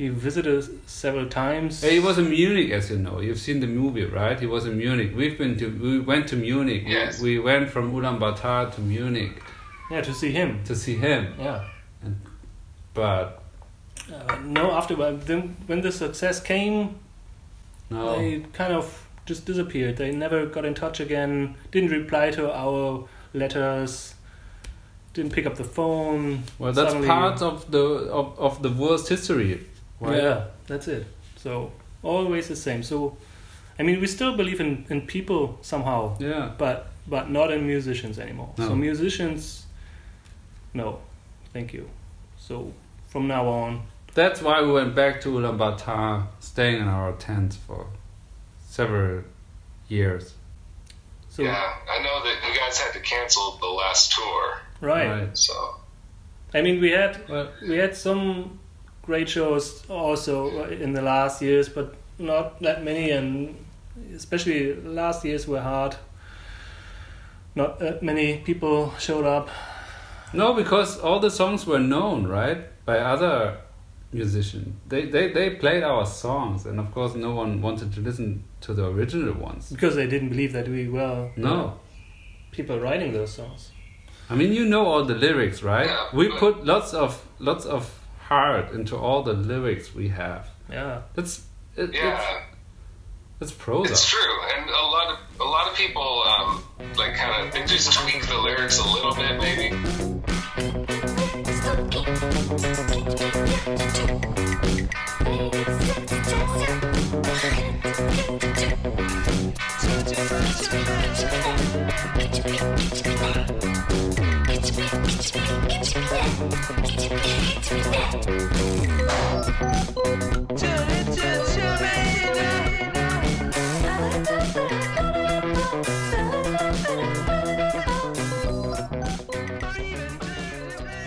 he 0.00 0.08
visited 0.08 0.56
us 0.60 0.70
several 0.86 1.26
times. 1.28 1.82
He 1.82 2.00
was 2.00 2.16
in 2.16 2.30
Munich, 2.30 2.70
as 2.70 2.88
you 2.90 2.96
know. 2.96 3.20
You've 3.20 3.38
seen 3.38 3.60
the 3.60 3.66
movie, 3.66 4.06
right? 4.06 4.40
He 4.40 4.46
was 4.46 4.64
in 4.64 4.78
Munich. 4.78 5.12
We've 5.14 5.36
been 5.36 5.58
to. 5.58 5.66
We 5.68 5.98
went 6.00 6.26
to 6.28 6.36
Munich. 6.36 6.84
We- 6.86 6.92
Yes. 6.92 7.20
We, 7.20 7.38
went 7.38 7.68
from 7.68 7.92
Ulaanbaatar 7.92 8.74
to 8.76 8.80
Munich 8.80 9.32
yeah, 9.90 10.00
to 10.00 10.14
see 10.14 10.30
him. 10.30 10.64
to 10.64 10.74
see 10.74 10.96
him. 10.96 11.34
Yeah. 11.38 11.64
But 12.94 13.42
Uh, 14.10 14.36
no, 14.58 14.70
after 14.72 14.94
then, 15.28 15.40
when 15.66 15.82
the 15.82 15.92
success 15.92 16.40
came, 16.40 16.76
no, 17.90 18.16
they 18.18 18.40
kind 18.60 18.72
of 18.72 18.86
just 19.26 19.44
disappeared. 19.44 19.96
They 19.98 20.10
never 20.12 20.46
got 20.46 20.64
in 20.64 20.74
touch 20.74 20.98
again. 21.00 21.54
Didn't 21.70 21.90
reply 21.90 22.30
to 22.38 22.50
our 22.64 23.06
letters. 23.34 24.14
Didn't 25.14 25.32
pick 25.32 25.46
up 25.46 25.56
the 25.56 25.68
phone. 25.78 26.42
well, 26.58 26.72
that's 26.72 26.88
Suddenly- 26.92 27.08
part 27.08 27.42
of 27.42 27.70
the 27.70 27.84
of, 28.20 28.26
of 28.38 28.62
the 28.62 28.70
worst 28.70 29.08
history. 29.10 29.66
Right? 30.00 30.22
Yeah, 30.22 30.44
that's 30.66 30.88
it. 30.88 31.06
So 31.36 31.72
always 32.02 32.48
the 32.48 32.56
same. 32.56 32.82
So, 32.82 33.16
I 33.78 33.82
mean, 33.82 34.00
we 34.00 34.06
still 34.06 34.36
believe 34.36 34.60
in, 34.60 34.86
in 34.90 35.02
people 35.06 35.58
somehow, 35.62 36.16
Yeah. 36.18 36.52
but 36.58 36.86
but 37.06 37.30
not 37.30 37.50
in 37.50 37.66
musicians 37.66 38.18
anymore. 38.18 38.50
No. 38.56 38.68
So 38.68 38.74
musicians, 38.76 39.66
no, 40.74 41.00
thank 41.52 41.72
you. 41.72 41.88
So 42.38 42.72
from 43.08 43.26
now 43.26 43.46
on, 43.48 43.82
That's 44.14 44.42
why 44.42 44.62
we 44.62 44.72
went 44.72 44.94
back 44.94 45.20
to 45.22 45.28
Ulaanbaatar, 45.30 46.26
staying 46.40 46.80
in 46.82 46.88
our 46.88 47.12
tents 47.12 47.56
for 47.56 47.86
several 48.68 49.22
years. 49.88 50.34
so 51.28 51.42
yeah, 51.42 51.74
I 51.94 52.02
know 52.02 52.16
that 52.24 52.36
you 52.46 52.54
guys 52.60 52.78
had 52.78 52.92
to 52.92 53.00
cancel 53.00 53.56
the 53.60 53.66
last 53.82 54.12
tour, 54.12 54.60
right. 54.80 55.36
so 55.36 55.54
I 56.54 56.60
mean, 56.62 56.80
we 56.80 56.90
had 56.90 57.12
Well, 57.28 57.48
we 57.68 57.76
had 57.78 57.94
some 57.96 58.58
great 59.02 59.28
shows 59.28 59.84
also 59.88 60.64
in 60.70 60.92
the 60.92 61.02
last 61.02 61.42
years, 61.42 61.68
but 61.68 61.94
not 62.18 62.60
that 62.60 62.84
many, 62.84 63.10
and 63.10 63.56
especially 64.14 64.74
last 64.74 65.24
years 65.24 65.46
were 65.48 65.60
hard. 65.60 65.96
Not 67.54 67.78
that 67.80 68.02
many 68.02 68.38
people 68.38 68.92
showed 68.98 69.24
up. 69.24 69.48
no, 70.32 70.54
because 70.54 70.98
all 71.00 71.18
the 71.18 71.30
songs 71.30 71.66
were 71.66 71.80
known, 71.80 72.26
right, 72.26 72.64
by 72.84 72.98
other 72.98 73.58
musicians. 74.12 74.74
They, 74.88 75.06
they 75.06 75.32
they 75.32 75.50
played 75.50 75.82
our 75.82 76.06
songs, 76.06 76.66
and 76.66 76.78
of 76.78 76.92
course, 76.92 77.14
no 77.14 77.34
one 77.34 77.60
wanted 77.60 77.92
to 77.94 78.00
listen 78.00 78.44
to 78.60 78.74
the 78.74 78.86
original 78.86 79.34
ones. 79.34 79.70
Because 79.70 79.96
they 79.96 80.06
didn't 80.06 80.28
believe 80.28 80.52
that 80.52 80.68
we 80.68 80.88
were 80.88 81.30
No. 81.36 81.80
people 82.52 82.78
writing 82.78 83.12
those 83.12 83.32
songs. 83.32 83.72
I 84.28 84.36
mean, 84.36 84.52
you 84.52 84.64
know 84.64 84.86
all 84.86 85.04
the 85.04 85.14
lyrics, 85.14 85.62
right? 85.62 85.90
We 86.14 86.28
put 86.28 86.64
lots 86.64 86.94
of 86.94 87.20
lots 87.40 87.64
of 87.66 87.90
heart 88.30 88.72
into 88.72 88.96
all 88.96 89.22
the 89.22 89.32
lyrics 89.32 89.94
we 89.94 90.08
have. 90.08 90.48
Yeah. 90.70 91.02
That's 91.14 91.44
it, 91.76 91.92
yeah. 91.92 92.20
it's, 93.40 93.52
it's 93.52 93.52
prosa. 93.52 93.90
It's 93.90 94.08
true, 94.08 94.42
and 94.56 94.70
a 94.70 94.72
lot 94.72 95.12
of 95.12 95.18
a 95.40 95.44
lot 95.44 95.68
of 95.68 95.76
people 95.76 96.22
um, 96.26 96.62
like 96.96 97.16
kind 97.16 97.46
of 97.46 97.52
they 97.52 97.64
just 97.64 97.92
tweak 97.92 98.26
the 98.26 98.38
lyrics 98.38 98.78
a 98.78 98.88
little 98.88 99.14
bit, 99.14 99.38
maybe. 99.38 99.70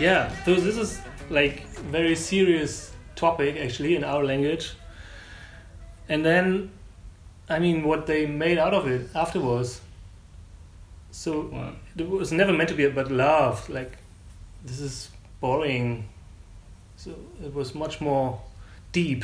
Yeah. 0.00 0.32
So 0.44 0.54
this 0.54 0.76
is 0.76 1.00
like 1.30 1.66
very 1.90 2.14
serious 2.14 2.92
topic 3.14 3.56
actually 3.56 3.96
in 3.96 4.04
our 4.04 4.24
language. 4.24 4.72
And 6.08 6.24
then 6.24 6.70
I 7.48 7.58
mean 7.58 7.84
what 7.84 8.06
they 8.06 8.26
made 8.26 8.58
out 8.58 8.72
of 8.72 8.86
it 8.86 9.08
afterwards. 9.14 9.80
So 11.10 11.48
Wow. 11.52 11.72
it 11.96 12.08
was 12.08 12.32
never 12.32 12.52
meant 12.52 12.70
to 12.70 12.74
be 12.74 12.84
about 12.84 13.10
love. 13.10 13.68
Like 13.68 13.98
this 14.64 14.80
is 14.80 15.10
boring. 15.40 16.08
So 17.44 17.48
it 17.48 17.54
was 17.54 17.74
much 17.74 18.00
more 18.00 18.40
deep 18.92 19.22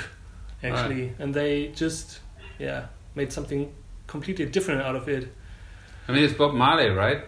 actually. 0.63 1.15
And 1.19 1.33
they 1.33 1.69
just 1.69 2.21
yeah, 2.59 2.89
made 3.15 3.33
something 3.33 3.73
completely 4.07 4.45
different 4.45 4.83
out 4.83 4.95
of 4.95 5.09
it. 5.09 5.33
I 6.07 6.13
mean, 6.13 6.25
it's 6.25 6.35
Bob 6.35 6.53
Marley, 6.53 6.91
right? 6.91 7.23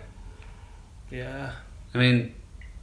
Yeah. 1.10 1.52
I 1.94 1.98
mean, 1.98 2.34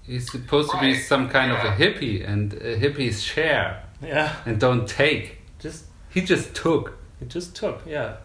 he's 0.01 0.31
supposed 0.31 0.71
to 0.71 0.79
be 0.79 0.95
some 0.95 1.29
kind 1.29 1.51
of 1.51 1.59
a 1.59 1.71
hippie, 1.75 2.27
and 2.27 2.51
uh, 2.53 2.57
hippies 2.57 3.23
share 3.23 3.83
Yeah. 4.01 4.35
and 4.47 4.59
don't 4.59 4.87
take. 4.89 5.37
Just 5.59 5.85
He 6.09 6.21
just 6.21 6.55
took. 6.55 6.97
he 7.19 7.27
just 7.27 7.55
took, 7.55 7.83
yeah. 7.85 8.15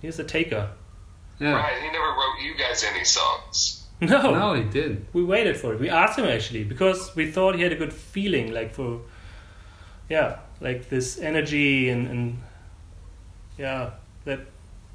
He's 0.00 0.18
a 0.18 0.24
taker. 0.24 0.70
Yeah. 1.38 1.52
Right? 1.52 1.82
He 1.82 1.88
never 1.90 2.06
wrote 2.06 2.40
you 2.42 2.54
guys 2.56 2.82
any 2.84 3.04
songs. 3.04 3.81
No. 4.10 4.34
No, 4.34 4.54
he 4.54 4.64
didn't. 4.64 5.06
We 5.12 5.22
waited 5.24 5.56
for 5.56 5.72
it. 5.74 5.80
We 5.80 5.88
asked 5.88 6.18
him 6.18 6.24
actually 6.26 6.64
because 6.64 7.14
we 7.16 7.30
thought 7.30 7.54
he 7.54 7.62
had 7.62 7.72
a 7.72 7.76
good 7.76 7.92
feeling, 7.92 8.52
like 8.52 8.72
for, 8.74 9.00
yeah, 10.08 10.38
like 10.60 10.88
this 10.88 11.18
energy 11.20 11.88
and, 11.88 12.08
and 12.08 12.38
yeah, 13.58 13.90
that 14.24 14.40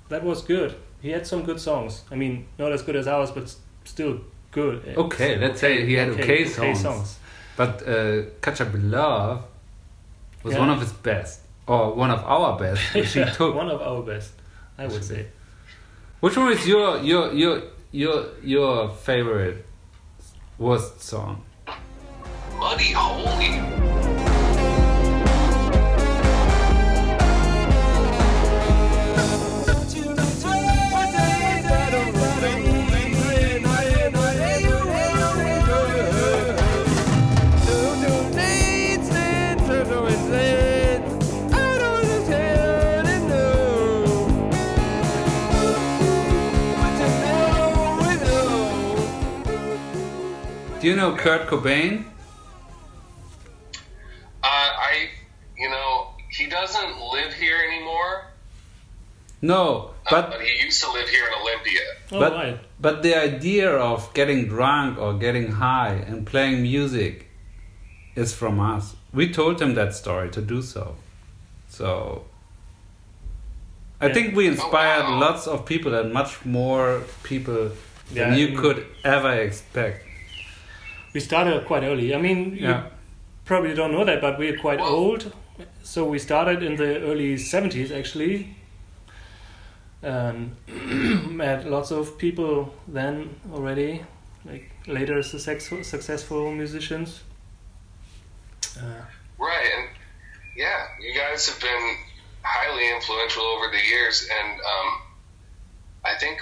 that 0.10 0.24
was 0.24 0.42
good. 0.42 0.76
He 1.02 1.10
had 1.12 1.26
some 1.26 1.44
good 1.44 1.60
songs. 1.60 2.04
I 2.12 2.16
mean, 2.16 2.48
not 2.60 2.72
as 2.72 2.82
good 2.82 2.96
as 2.96 3.08
ours, 3.08 3.32
but 3.32 3.56
still 3.86 4.20
good. 4.52 4.94
Okay, 4.98 5.38
let's 5.38 5.60
say 5.62 5.86
he 5.86 5.94
had 5.94 6.10
okay, 6.10 6.46
songs. 6.46 7.18
But 7.56 7.88
uh, 7.88 8.24
Catch 8.42 8.62
Up 8.62 8.74
in 8.74 8.92
Love 8.92 9.44
was 10.44 10.54
Yeah. 10.54 10.60
one 10.60 10.70
of 10.70 10.80
his 10.82 10.92
best, 10.94 11.42
or 11.66 11.94
one 11.94 12.12
of 12.12 12.24
our 12.26 12.58
best, 12.60 12.94
which 12.94 13.14
he 13.14 13.24
took. 13.38 13.56
one 13.56 13.70
of 13.70 13.82
our 13.82 14.02
best, 14.04 14.32
I 14.78 14.86
would 14.88 15.04
say. 15.04 15.28
Which 16.20 16.36
one 16.38 16.52
is 16.52 16.68
your 16.68 16.98
your 17.00 17.32
your 17.34 17.62
your 17.92 18.26
your 18.44 18.90
favorite 18.90 19.66
worst 20.58 21.02
song? 21.02 21.44
Muddy 22.60 22.92
Holy. 22.92 23.87
Do 50.88 50.92
you 50.92 50.96
know 50.96 51.18
Kurt 51.18 51.48
Cobain? 51.48 52.06
Uh, 54.42 54.48
I, 54.48 55.10
you 55.58 55.70
know, 55.70 56.12
he 56.30 56.48
doesn't 56.48 57.02
live 57.12 57.34
here 57.34 57.58
anymore. 57.70 58.28
No, 59.42 59.92
uh, 60.06 60.10
but 60.10 60.30
but 60.30 60.42
he 60.42 60.64
used 60.64 60.82
to 60.86 60.92
live 60.94 61.10
here 61.10 61.26
in 61.28 61.34
Olympia. 61.42 61.82
Oh, 62.14 62.20
but 62.22 62.32
right. 62.32 62.60
but 62.80 63.04
the 63.04 63.16
idea 63.16 63.70
of 63.70 64.14
getting 64.14 64.48
drunk 64.48 64.98
or 64.98 65.16
getting 65.16 65.52
high 65.52 65.96
and 66.08 66.26
playing 66.26 66.62
music 66.62 67.28
is 68.16 68.34
from 68.34 68.58
us. 68.62 68.96
We 69.12 69.30
told 69.30 69.62
him 69.62 69.74
that 69.74 69.94
story 69.94 70.30
to 70.30 70.42
do 70.42 70.62
so. 70.62 70.96
So 71.68 72.24
I 74.00 74.08
Yeah. 74.08 74.14
think 74.14 74.38
we 74.38 74.48
inspired 74.48 75.04
wow. 75.04 75.20
lots 75.20 75.48
of 75.48 75.66
people 75.66 75.94
and 76.00 76.14
much 76.14 76.46
more 76.46 77.02
people 77.24 77.72
Yeah, 78.10 78.30
than 78.30 78.40
you 78.40 78.58
could 78.58 78.86
ever 79.04 79.34
expect. 79.34 80.07
We 81.18 81.22
started 81.22 81.66
quite 81.66 81.82
early. 81.82 82.14
I 82.14 82.20
mean, 82.22 82.58
you 82.58 82.76
probably 83.44 83.74
don't 83.74 83.92
know 83.92 84.06
that, 84.06 84.22
but 84.22 84.38
we're 84.38 84.56
quite 84.60 84.80
Well- 84.80 84.94
old. 84.94 85.34
So 85.82 86.06
we 86.06 86.20
started 86.20 86.62
in 86.62 86.76
the 86.76 86.92
early 87.10 87.38
70s 87.38 87.90
actually. 87.90 88.56
And 90.04 90.56
met 91.42 91.66
lots 91.66 91.90
of 91.90 92.20
people 92.20 92.76
then 92.88 93.16
already, 93.52 94.06
like 94.46 94.70
later 94.86 95.24
successful, 95.24 95.84
successful 95.84 96.52
musicians. 96.52 97.24
Uh, 98.78 99.02
Right, 99.40 99.68
and 99.76 99.90
yeah, 100.56 100.80
you 101.02 101.14
guys 101.20 101.50
have 101.50 101.60
been 101.60 101.86
highly 102.44 102.86
influential 102.96 103.44
over 103.44 103.68
the 103.72 103.84
years, 103.94 104.30
and 104.38 104.50
um, 104.74 104.90
I 106.06 106.14
think 106.22 106.38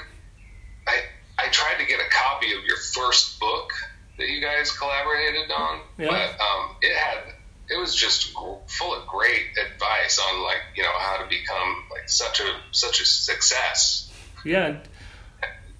I 0.86 0.96
I 1.44 1.46
tried 1.60 1.78
to 1.82 1.86
get 1.92 2.00
a 2.08 2.10
copy 2.24 2.50
of 2.58 2.62
your 2.70 2.80
first 2.98 3.40
book 3.40 3.72
that 4.18 4.28
you 4.28 4.42
guys 4.42 4.72
collaborated 4.72 5.52
on, 5.52 5.82
Yeah. 5.98 6.08
but 6.10 6.42
um, 6.42 6.76
it 6.82 6.96
had 6.96 7.34
it 7.68 7.80
was 7.80 7.96
just 7.96 8.32
full 8.34 8.94
of 8.94 9.08
great 9.08 9.46
advice 9.66 10.20
on 10.20 10.44
like 10.44 10.62
you 10.76 10.84
know 10.84 10.98
how 11.00 11.18
to 11.24 11.28
become 11.28 11.84
like 11.92 12.08
such 12.10 12.40
a 12.40 12.56
such 12.72 13.02
a 13.02 13.06
success. 13.06 14.12
yeah, 14.46 14.78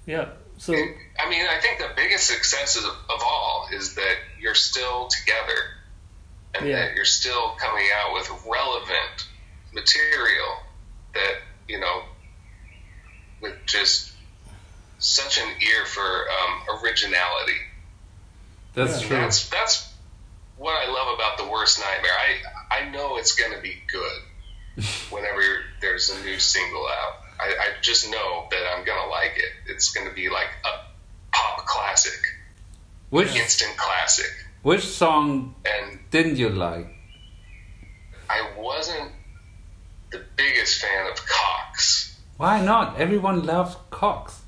yeah. 0.06 0.28
So 0.58 0.72
I 0.74 1.28
mean, 1.30 1.46
I 1.46 1.60
think 1.60 1.78
the 1.78 1.90
biggest 1.96 2.26
success 2.26 2.76
of, 2.78 2.84
of 2.84 3.22
all 3.22 3.68
is 3.72 3.94
that 3.96 4.16
you're 4.40 4.54
still 4.54 5.08
together 5.08 5.58
and 6.54 6.66
Yeah. 6.66 6.76
that 6.86 6.94
you're 6.96 7.04
still 7.04 7.50
coming 7.58 7.86
out 7.94 8.14
with 8.14 8.30
relevant 8.50 9.26
material 9.74 10.56
that, 11.12 11.34
you 11.68 11.78
know, 11.78 12.02
with 13.42 13.54
just 13.66 14.12
such 14.98 15.38
an 15.38 15.48
ear 15.60 15.84
for 15.84 16.02
um, 16.02 16.78
originality. 16.82 17.58
That's 18.76 19.00
Yeah. 19.02 19.08
true. 19.08 19.16
That's 19.16 19.48
that's 19.50 19.92
what 20.56 20.74
I 20.86 20.90
love 20.92 21.14
about 21.14 21.38
the 21.38 21.48
worst 21.48 21.80
nightmare. 21.80 22.12
I 22.28 22.78
I 22.78 22.90
know 22.90 23.16
it's 23.16 23.34
going 23.34 23.52
to 23.56 23.60
be 23.60 23.74
good 23.90 24.84
whenever 25.10 25.42
there's 25.80 26.10
a 26.10 26.22
new 26.22 26.38
single 26.38 26.86
out. 26.86 27.14
I, 27.40 27.48
I 27.64 27.66
just 27.82 28.10
know 28.10 28.46
that 28.50 28.62
I'm 28.72 28.84
going 28.84 29.02
to 29.04 29.08
like 29.10 29.34
it. 29.36 29.52
It's 29.72 29.92
going 29.92 30.08
to 30.08 30.14
be 30.14 30.28
like 30.30 30.48
a 30.64 30.72
pop 31.32 31.66
classic, 31.66 32.18
Which 33.10 33.34
instant 33.34 33.76
classic. 33.76 34.30
which 34.62 34.84
song 34.84 35.54
And 35.66 35.98
didn't 36.10 36.36
you 36.36 36.48
like? 36.48 36.86
I 38.30 38.40
wasn't 38.58 39.12
the 40.10 40.22
biggest 40.36 40.80
fan 40.80 41.10
of 41.12 41.16
Cox. 41.26 42.16
Why 42.38 42.60
not? 42.64 42.98
Everyone 42.98 43.44
loves 43.46 43.76
Cox. 43.90 44.40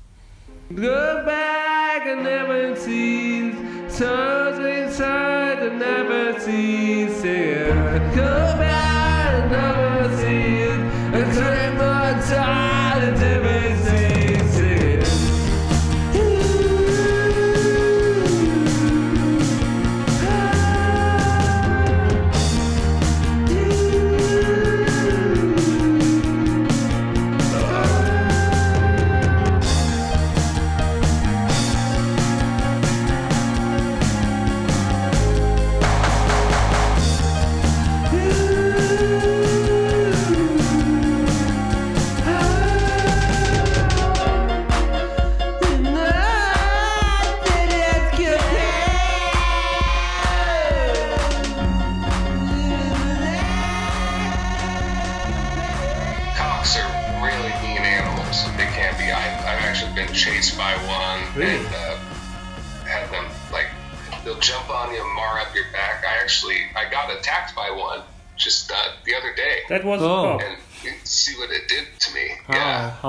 Go 0.73 1.23
back 1.25 2.05
and 2.05 2.23
never 2.23 2.75
seen 2.75 3.53
Turns 3.99 4.59
inside 4.59 5.61
and 5.61 5.77
never 5.77 6.39
seen 6.39 7.09
Go 8.15 8.55
back 8.57 9.33
and 9.33 9.51
never 9.51 10.17
seen 10.17 10.79
A 11.13 11.33
dream 11.33 11.81
of 11.81 12.25
time 12.29 12.68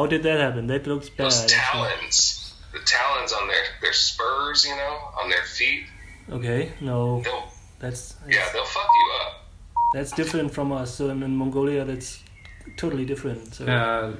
how 0.00 0.06
did 0.06 0.22
that 0.22 0.40
happen? 0.40 0.66
That 0.66 0.86
looks 0.86 1.08
bad. 1.10 1.26
those 1.26 1.46
talons, 1.46 2.54
the 2.72 2.80
talons 2.86 3.32
on 3.32 3.48
their 3.48 3.64
their 3.82 3.92
spurs, 3.92 4.64
you 4.64 4.74
know, 4.74 4.94
on 5.20 5.28
their 5.28 5.42
feet. 5.42 5.84
Okay, 6.30 6.72
no, 6.80 7.20
They'll 7.22 7.44
that's 7.78 8.14
yeah, 8.28 8.46
they'll 8.52 8.64
fuck 8.64 8.90
you 9.00 9.06
up. 9.20 9.32
that's 9.94 10.12
different 10.12 10.52
from 10.56 10.72
us. 10.72 10.94
So 10.94 11.10
in, 11.10 11.22
in 11.22 11.36
Mongolia, 11.36 11.84
that's 11.84 12.22
totally 12.76 13.04
different. 13.04 13.54
So 13.54 13.64
Yeah, 13.66 14.12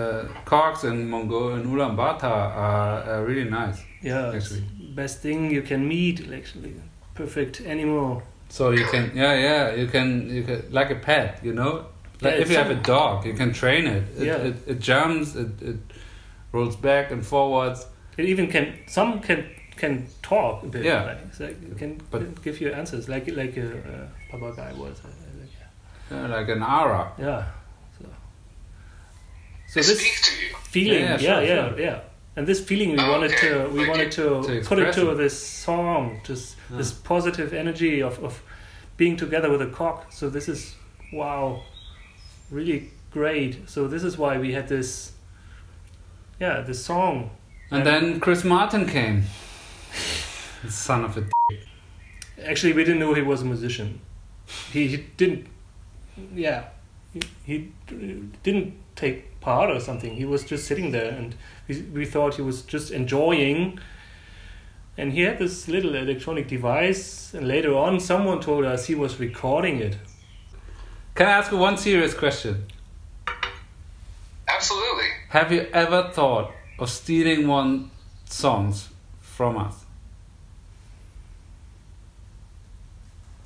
uh, 0.00 0.24
Cox 0.44 0.84
and 0.84 0.98
Mongo 1.12 1.54
and 1.54 1.66
Ulaanbaatar 1.66 2.24
are 2.66 3.10
uh, 3.10 3.20
really 3.28 3.48
nice. 3.50 3.78
yeah, 4.02 4.32
actually. 4.34 4.64
best 4.94 5.20
thing 5.20 5.50
you 5.50 5.62
can 5.62 5.86
meet. 5.86 6.16
Actually, 6.32 6.74
perfect 7.14 7.60
animal. 7.60 8.22
So 8.48 8.70
you 8.70 8.86
can, 8.92 9.10
yeah, 9.14 9.34
yeah, 9.34 9.74
you 9.74 9.88
can, 9.88 10.08
you 10.30 10.42
can, 10.44 10.62
like 10.70 10.90
a 10.90 10.94
pet, 10.94 11.40
you 11.42 11.52
know. 11.52 11.86
Like 12.20 12.34
Yeah, 12.34 12.40
if 12.40 12.50
you 12.50 12.56
it's 12.58 12.68
have 12.68 12.70
a 12.70 12.82
dog, 12.82 13.26
you 13.26 13.34
can 13.34 13.52
train 13.52 13.86
it. 13.86 14.04
It, 14.18 14.26
Yeah. 14.26 14.36
it, 14.36 14.56
it 14.66 14.78
jumps, 14.80 15.34
it, 15.34 15.60
it 15.62 15.76
rolls 16.52 16.76
back 16.76 17.10
and 17.10 17.24
forwards. 17.24 17.86
It 18.16 18.24
even 18.26 18.46
can 18.48 18.74
some 18.86 19.20
can 19.20 19.44
can 19.76 20.06
talk 20.22 20.62
a 20.62 20.66
bit. 20.66 20.84
Yeah. 20.84 21.04
like, 21.04 21.40
like 21.40 21.62
it 21.70 21.76
can 21.78 22.00
But- 22.10 22.42
give 22.42 22.60
you 22.60 22.72
answers 22.72 23.08
like 23.08 23.28
like 23.36 23.56
a, 23.58 23.68
uh 23.68 24.06
papagay 24.32 24.74
was. 24.76 25.00
Uh, 25.04 25.08
like, 25.40 25.50
Yeah, 26.10 26.26
like 26.38 26.48
an 26.48 26.62
ara. 26.62 27.12
yeah. 27.18 27.44
So, 27.98 28.06
so 29.66 29.80
this 29.80 30.00
speak 30.00 30.22
to 30.22 30.30
you. 30.42 30.54
feeling, 30.70 31.02
Yeah, 31.02 31.18
yeah, 31.20 31.40
yeah, 31.40 31.40
yeah, 31.54 31.68
sure, 31.70 31.80
yeah. 31.80 32.00
And 32.36 32.46
this 32.46 32.60
feeling 32.64 32.90
we 32.92 32.98
Oh, 33.00 33.10
wanted 33.12 33.32
okay. 33.32 33.48
to 33.48 33.68
we 33.70 33.80
Like 33.80 33.88
wanted 33.88 34.06
it- 34.08 34.12
to, 34.12 34.22
to 34.22 34.42
put 34.42 34.78
express 34.78 34.96
into 34.98 35.10
it. 35.10 35.14
this 35.16 35.38
song, 35.64 36.20
just 36.24 36.56
this 36.70 36.92
positive 36.92 37.52
energy 37.52 38.02
of 38.02 38.18
of 38.24 38.42
being 38.96 39.16
together 39.18 39.50
with 39.50 39.60
a 39.62 39.66
cock. 39.70 40.12
So 40.12 40.30
this 40.30 40.48
is 40.48 40.74
wow, 41.12 41.62
really 42.50 42.90
great. 43.10 43.68
So 43.68 43.88
this 43.88 44.02
is 44.02 44.16
why 44.18 44.38
we 44.38 44.52
had 44.52 44.68
this, 44.68 45.12
yeah, 46.40 46.60
this 46.60 46.84
song. 46.84 47.30
And 47.70 47.84
then 47.84 48.20
Chris 48.20 48.44
Martin 48.44 48.86
came. 48.86 49.24
Son 50.68 51.04
of 51.04 51.16
a. 51.16 51.20
D- 51.22 51.58
Actually, 52.44 52.72
we 52.74 52.84
didn't 52.84 53.00
know 53.00 53.14
he 53.14 53.22
was 53.22 53.42
a 53.42 53.44
musician. 53.44 54.00
He, 54.72 54.86
he 54.88 54.96
didn't. 55.16 55.46
Yeah, 56.34 56.64
he, 57.12 57.20
he 57.44 57.72
didn't 58.42 58.74
take 58.94 59.40
part 59.40 59.70
or 59.70 59.80
something. 59.80 60.14
He 60.16 60.24
was 60.24 60.44
just 60.44 60.66
sitting 60.66 60.92
there, 60.92 61.12
and 61.12 61.34
we 61.66 61.82
we 61.82 62.04
thought 62.06 62.34
he 62.34 62.42
was 62.42 62.62
just 62.62 62.90
enjoying. 62.90 63.78
And 64.98 65.12
he 65.12 65.22
had 65.22 65.38
this 65.38 65.68
little 65.68 65.94
electronic 65.94 66.48
device, 66.48 67.34
and 67.34 67.46
later 67.46 67.74
on, 67.76 68.00
someone 68.00 68.40
told 68.40 68.64
us 68.64 68.86
he 68.86 68.94
was 68.94 69.18
recording 69.20 69.78
it. 69.78 69.96
Can 71.16 71.26
I 71.28 71.30
ask 71.30 71.50
you 71.50 71.56
one 71.56 71.78
serious 71.78 72.12
question? 72.12 72.66
Absolutely. 74.46 75.08
Have 75.30 75.50
you 75.50 75.62
ever 75.72 76.10
thought 76.12 76.52
of 76.78 76.90
stealing 76.90 77.48
one 77.48 77.90
songs 78.26 78.90
from 79.22 79.56
us? 79.56 79.86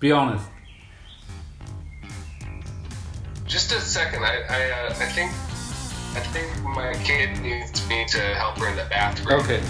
Be 0.00 0.10
honest. 0.10 0.48
Just 3.46 3.70
a 3.70 3.80
second. 3.80 4.24
I 4.24 4.42
I, 4.48 4.70
uh, 4.70 4.90
I 4.90 5.06
think 5.14 5.30
I 6.16 6.20
think 6.32 6.48
my 6.64 6.92
kid 7.04 7.38
needs 7.40 7.88
me 7.88 8.04
to 8.08 8.18
help 8.34 8.58
her 8.58 8.68
in 8.68 8.76
the 8.76 8.86
bathroom. 8.90 9.40
Okay. 9.42 9.62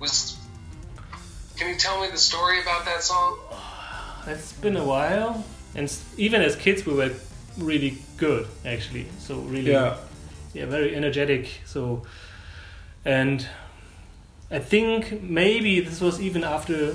was? 0.00 0.36
Can 1.56 1.68
you 1.70 1.76
tell 1.76 2.00
me 2.00 2.08
the 2.08 2.18
story 2.18 2.60
about 2.60 2.84
that 2.84 3.02
song? 3.02 3.38
It's 4.26 4.52
been 4.52 4.76
a 4.76 4.84
while, 4.84 5.44
and 5.74 5.92
even 6.16 6.42
as 6.42 6.56
kids, 6.56 6.84
we 6.84 6.94
were 6.94 7.10
really 7.56 7.98
good 8.16 8.46
actually. 8.64 9.06
So 9.18 9.38
really, 9.40 9.72
yeah, 9.72 9.96
very 10.54 10.94
energetic. 10.94 11.48
So, 11.64 12.02
and 13.04 13.46
I 14.50 14.58
think 14.58 15.22
maybe 15.22 15.80
this 15.80 16.00
was 16.00 16.20
even 16.20 16.44
after 16.44 16.94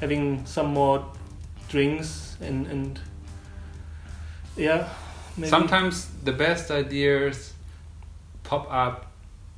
having 0.00 0.44
some 0.46 0.68
more 0.68 1.04
drinks 1.68 2.36
and 2.40 2.66
and 2.66 3.00
yeah, 4.56 4.88
maybe. 5.36 5.48
Sometimes 5.48 6.06
the 6.24 6.32
best 6.32 6.70
ideas 6.70 7.52
pop 8.42 8.66
up 8.72 9.12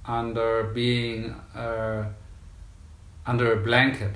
under 0.04 0.64
being 0.74 1.34
uh, 1.54 2.04
under 3.26 3.52
a 3.52 3.56
blanket, 3.56 4.14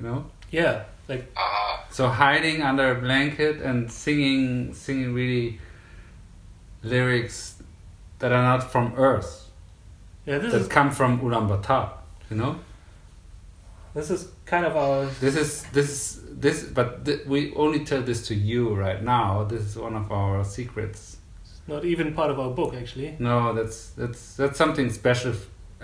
you 0.00 0.06
know. 0.06 0.24
yeah, 0.50 0.84
like 1.08 1.30
Uh, 1.36 1.76
So 1.90 2.08
hiding 2.08 2.62
under 2.62 2.90
a 2.90 3.00
blanket 3.00 3.60
and 3.62 3.90
singing, 3.90 4.74
singing 4.74 5.14
really 5.14 5.60
lyrics 6.82 7.62
that 8.18 8.32
are 8.32 8.42
not 8.42 8.70
from 8.70 8.92
Earth, 8.96 9.50
yeah, 10.26 10.38
this 10.38 10.52
that 10.52 10.60
is 10.62 10.68
come 10.68 10.90
from 10.90 11.20
Ulaanbaatar, 11.20 11.90
you 12.30 12.36
know. 12.36 12.56
this 13.94 14.10
is 14.10 14.28
kind 14.44 14.66
of 14.66 14.76
our 14.76 15.06
This 15.20 15.36
is 15.36 15.62
this 15.72 15.88
is 15.90 16.20
this, 16.40 16.64
but 16.64 17.04
th- 17.04 17.26
we 17.26 17.54
only 17.54 17.84
tell 17.84 18.02
this 18.02 18.26
to 18.28 18.34
you 18.34 18.74
right 18.74 19.02
now. 19.02 19.44
This 19.44 19.62
is 19.62 19.76
one 19.76 19.94
of 19.96 20.10
our 20.12 20.44
secrets. 20.44 21.16
not 21.66 21.84
even 21.84 22.12
part 22.12 22.30
of 22.30 22.38
our 22.38 22.50
book 22.50 22.74
actually. 22.74 23.16
No, 23.18 23.54
that's 23.54 23.90
that's 23.96 24.36
that's 24.36 24.58
something 24.58 24.90
special. 24.90 25.32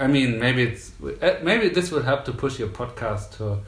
I 0.00 0.06
mean, 0.06 0.38
maybe 0.40 0.62
it's 0.62 0.90
uh, 1.02 1.38
maybe 1.42 1.68
this 1.68 1.90
will 1.92 2.02
help 2.02 2.24
to 2.24 2.32
push 2.32 2.58
your 2.58 2.68
podcast 2.68 3.36
to 3.36 3.58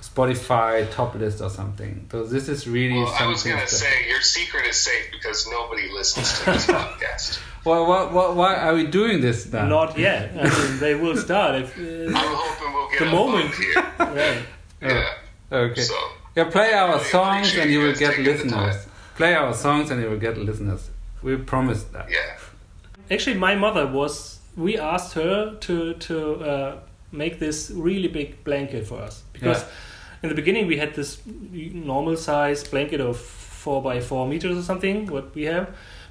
Spotify 0.00 0.90
top 0.92 1.14
list 1.14 1.40
or 1.40 1.50
something. 1.50 2.06
So 2.12 2.24
this 2.24 2.48
is 2.48 2.68
really 2.68 2.94
well, 3.02 3.14
I 3.18 3.26
was 3.26 3.42
gonna 3.42 3.66
say 3.66 4.08
your 4.08 4.20
secret 4.20 4.66
is 4.66 4.76
safe 4.76 5.06
because 5.10 5.48
nobody 5.50 5.90
listens 5.90 6.38
to 6.40 6.44
this 6.52 6.66
podcast. 6.78 7.40
Well, 7.64 7.86
why, 7.86 8.04
why, 8.04 8.28
why 8.30 8.54
are 8.56 8.74
we 8.74 8.86
doing 8.86 9.20
this 9.20 9.44
then? 9.44 9.68
Not 9.68 9.98
yet. 9.98 10.30
I 10.38 10.44
mean, 10.44 10.78
they 10.78 10.94
will 10.94 11.16
start 11.16 11.56
if. 11.62 11.76
I'm 11.76 12.14
Uh, 12.14 12.18
hoping 12.20 12.72
we'll 12.74 12.90
get 12.90 12.98
The 13.00 13.06
a 13.06 13.10
moment. 13.10 13.54
here. 13.54 13.84
right. 13.98 14.42
Yeah. 14.82 15.14
okay. 15.50 15.80
So 15.82 15.94
Yeah, 16.36 16.44
play 16.50 16.72
our 16.74 16.92
really 16.98 17.04
songs 17.04 17.56
and 17.56 17.70
you 17.70 17.80
you 17.80 17.86
will 17.86 17.94
get 17.94 18.18
listeners. 18.18 18.76
Play 19.16 19.34
our 19.34 19.54
songs 19.54 19.90
and 19.90 20.00
you 20.02 20.10
will 20.10 20.18
get 20.20 20.36
listeners. 20.38 20.90
We 21.22 21.36
promise 21.36 21.82
that. 21.94 22.06
yeah. 22.10 22.38
Actually, 23.10 23.38
my 23.38 23.54
mother 23.56 23.86
was. 23.86 24.35
We 24.56 24.78
asked 24.78 25.14
her 25.14 25.54
to 25.60 25.94
to 25.94 26.34
uh, 26.44 26.78
make 27.12 27.38
this 27.38 27.70
really 27.70 28.08
big 28.08 28.42
blanket 28.44 28.86
for 28.86 28.98
us 29.06 29.22
because 29.32 29.62
Yeah. 29.62 29.68
in 30.22 30.28
the 30.28 30.34
beginning 30.34 30.66
we 30.66 30.78
had 30.78 30.94
this 30.94 31.18
normal 31.26 32.16
size 32.16 32.64
blanket 32.68 33.00
of 33.00 33.16
four 33.18 33.82
by 33.82 34.00
four 34.00 34.26
meters 34.28 34.56
or 34.58 34.62
something. 34.62 35.06
What 35.10 35.34
we 35.34 35.44
have, 35.44 35.66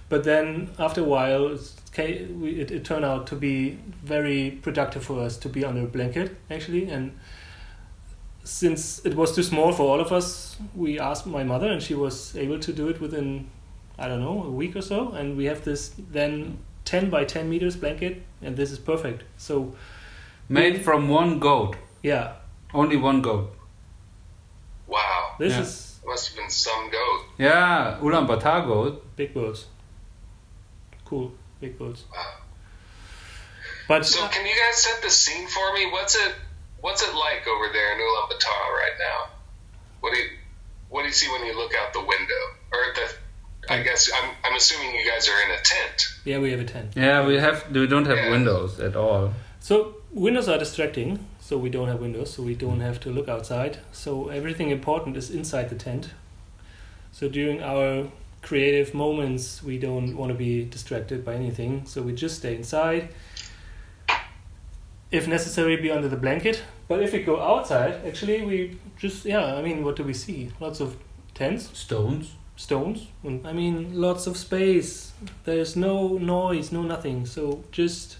but 0.09 0.23
then 0.23 0.69
after 0.77 1.01
a 1.01 1.03
while, 1.03 1.47
it's 1.53 1.75
ca- 1.95 2.25
we- 2.41 2.59
it, 2.61 2.71
it 2.71 2.83
turned 2.85 3.05
out 3.05 3.27
to 3.27 3.35
be 3.35 3.77
very 4.03 4.51
productive 4.61 5.03
for 5.03 5.19
us 5.25 5.37
to 5.37 5.49
be 5.49 5.65
under 5.65 5.81
a 5.81 5.87
blanket 5.87 6.35
actually 6.51 6.89
and. 6.89 7.11
Since 8.47 9.03
it 9.05 9.15
was 9.15 9.33
too 9.33 9.41
small 9.41 9.71
for 9.73 9.83
all 9.89 9.99
of 9.99 10.11
us, 10.11 10.55
we 10.75 10.99
asked 10.99 11.25
my 11.25 11.43
mother, 11.43 11.65
and 11.71 11.81
she 11.81 11.95
was 11.95 12.35
able 12.35 12.59
to 12.59 12.71
do 12.71 12.89
it 12.89 13.01
within 13.01 13.47
I 13.97 14.07
don't 14.07 14.19
know, 14.19 14.43
a 14.43 14.51
week 14.51 14.75
or 14.75 14.81
so, 14.83 15.13
and 15.13 15.35
we 15.37 15.45
have 15.45 15.63
this 15.63 15.95
then 16.11 16.59
10 16.95 17.09
by 17.09 17.25
10 17.25 17.49
meters 17.49 17.75
blanket, 17.75 18.21
and 18.41 18.55
this 18.55 18.71
is 18.71 18.79
perfect. 18.79 19.23
So, 19.37 19.75
Made 20.47 20.83
from 20.83 21.09
one 21.09 21.39
goat. 21.39 21.75
yeah, 22.03 22.33
Only 22.73 22.97
one 22.97 23.21
goat. 23.21 23.51
Wow. 24.87 25.35
this 25.39 25.53
Yeah. 25.53 25.61
is 25.61 25.81
Must 26.05 26.27
have 26.27 26.37
been 26.37 26.49
some 26.51 26.89
goat. 26.91 27.21
Yeah, 27.39 27.97
Ulaanbaatar 28.01 28.65
goat. 28.67 28.93
big 29.15 29.33
birds. 29.33 29.65
Cool, 31.09 31.31
big 31.61 31.77
birds. 31.79 32.03
Wow. 32.13 32.33
But 33.87 34.05
So 34.05 34.27
can 34.35 34.45
you 34.45 34.55
guys 34.63 34.77
set 34.85 35.01
the 35.01 35.09
scene 35.09 35.47
for 35.47 35.73
me? 35.73 35.83
What's 35.91 36.15
it 36.15 36.33
What's 36.85 37.01
it 37.07 37.13
like 37.27 37.43
over 37.53 37.67
there 37.73 37.89
in 37.93 37.99
Ulaanbaatar 38.05 38.65
right 38.83 38.97
now? 39.09 39.19
What 40.01 40.13
do 40.13 40.19
you 40.19 40.29
What 40.89 41.01
do 41.01 41.07
you 41.07 41.17
see 41.21 41.29
when 41.33 41.43
you 41.47 41.53
look 41.61 41.73
out 41.79 41.89
the 41.93 42.05
window? 42.13 42.43
Or 42.73 42.81
the 42.99 43.07
I 43.69 43.81
guess 43.83 44.09
I'm 44.13 44.29
I'm 44.43 44.55
assuming 44.55 44.93
you 44.95 45.09
guys 45.11 45.27
are 45.29 45.39
in 45.45 45.51
a 45.51 45.61
tent. 45.61 46.13
yeah, 46.25 46.39
we 46.39 46.51
have 46.51 46.59
a 46.59 46.65
10. 46.65 46.89
Yeah, 46.95 47.25
we 47.25 47.35
have. 47.35 47.71
We 47.71 47.87
don't 47.87 48.05
have 48.05 48.17
Yeah. 48.17 48.31
windows 48.31 48.79
at 48.79 48.95
all. 48.95 49.33
So, 49.59 49.95
windows 50.11 50.47
are 50.47 50.59
distracting, 50.59 51.19
so 51.39 51.57
we 51.57 51.69
don't 51.69 51.87
have 51.87 51.99
windows, 51.99 52.33
so 52.33 52.43
we 52.43 52.53
don't 52.55 52.81
have 52.81 52.99
to 53.01 53.09
look 53.09 53.27
outside. 53.27 53.77
So, 53.91 54.29
everything 54.29 54.69
important 54.69 55.17
is 55.17 55.29
inside 55.31 55.69
the 55.69 55.75
tent. 55.75 56.11
So, 57.11 57.27
during 57.27 57.63
our 57.63 58.07
creative 58.43 58.93
moments, 58.93 59.63
we 59.63 59.79
don't 59.79 60.15
want 60.15 60.31
to 60.31 60.37
be 60.37 60.65
distracted 60.65 61.25
by 61.25 61.33
anything, 61.33 61.85
so 61.87 62.01
we 62.03 62.13
just 62.13 62.35
stay 62.37 62.55
inside. 62.55 63.09
If 65.11 65.27
necessary, 65.27 65.77
be 65.77 65.89
under 65.91 66.09
the 66.09 66.17
blanket. 66.17 66.61
But 66.87 67.01
if 67.01 67.13
we 67.13 67.23
go 67.23 67.39
outside, 67.41 68.01
actually, 68.05 68.43
we 68.45 68.77
just, 68.99 69.25
yeah, 69.25 69.55
I 69.55 69.61
mean, 69.61 69.83
what 69.83 69.95
do 69.95 70.03
we 70.03 70.13
see? 70.13 70.51
Lots 70.59 70.79
of 70.79 70.95
tents, 71.33 71.69
Stones. 71.77 72.33
Stones, 72.55 73.07
and 73.23 73.45
I 73.47 73.53
mean, 73.53 73.99
lots 74.01 74.27
of 74.27 74.37
space. 74.37 75.13
There's 75.43 75.75
no 75.75 76.17
noise, 76.17 76.71
no 76.71 76.83
nothing. 76.83 77.25
So, 77.25 77.63
just, 77.71 78.17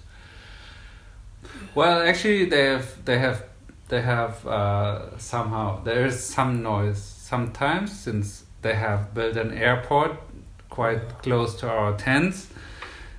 Well, 1.75 2.01
actually, 2.07 2.45
they 2.45 2.65
have. 2.65 3.05
They 3.05 3.19
have. 3.19 3.43
They 3.87 4.01
have 4.01 4.45
uh, 4.47 5.17
somehow. 5.19 5.83
There 5.83 6.05
is 6.05 6.23
some 6.23 6.63
noise 6.63 6.97
sometimes 7.01 7.91
since 7.99 8.43
they 8.61 8.73
have 8.73 9.13
built 9.13 9.37
an 9.37 9.53
airport 9.53 10.17
quite 10.69 11.07
close 11.21 11.55
to 11.59 11.69
our 11.69 11.95
tents. 11.97 12.47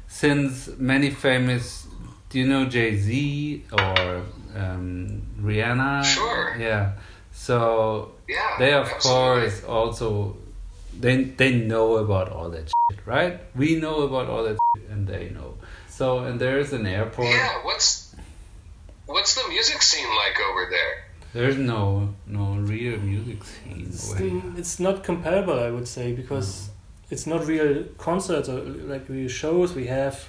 Since 0.08 0.70
many 0.78 1.10
famous, 1.10 1.86
do 2.30 2.38
you 2.40 2.46
know 2.48 2.64
Jay 2.66 2.96
Z 2.96 3.64
or 3.72 4.22
um, 4.56 5.22
Rihanna? 5.40 6.04
Sure. 6.04 6.56
Yeah. 6.58 6.92
So 7.32 8.12
Yeah. 8.28 8.56
they 8.58 8.72
of 8.72 8.88
absolutely. 8.90 9.50
course 9.50 9.64
also 9.64 10.36
they 11.00 11.24
they 11.24 11.54
know 11.54 11.96
about 11.96 12.30
all 12.30 12.50
that 12.50 12.70
shit, 12.90 13.06
right? 13.06 13.40
We 13.54 13.76
know 13.76 14.02
about 14.02 14.28
all 14.28 14.44
that 14.44 14.58
shit 14.76 14.88
and 14.90 15.06
they 15.06 15.30
know. 15.30 15.54
So 15.88 16.20
and 16.20 16.40
there 16.40 16.58
is 16.58 16.72
an 16.72 16.86
airport. 16.86 17.28
Yeah. 17.28 17.64
What's 17.64 18.06
What's 19.06 19.34
the 19.40 19.48
music 19.48 19.82
scene 19.82 20.08
like 20.16 20.36
over 20.50 20.66
there? 20.68 21.04
There's 21.32 21.56
no 21.56 22.14
no 22.26 22.54
real 22.56 22.98
music 22.98 23.44
scene. 23.44 23.86
It's, 23.88 24.14
way. 24.14 24.42
it's 24.56 24.80
not 24.80 25.04
comparable, 25.04 25.58
I 25.58 25.70
would 25.70 25.86
say, 25.86 26.12
because 26.12 26.70
it's 27.10 27.26
not 27.26 27.46
real 27.46 27.84
concerts 27.98 28.48
or 28.48 28.60
like 28.60 29.08
real 29.08 29.28
shows 29.28 29.74
we 29.74 29.86
have. 29.86 30.28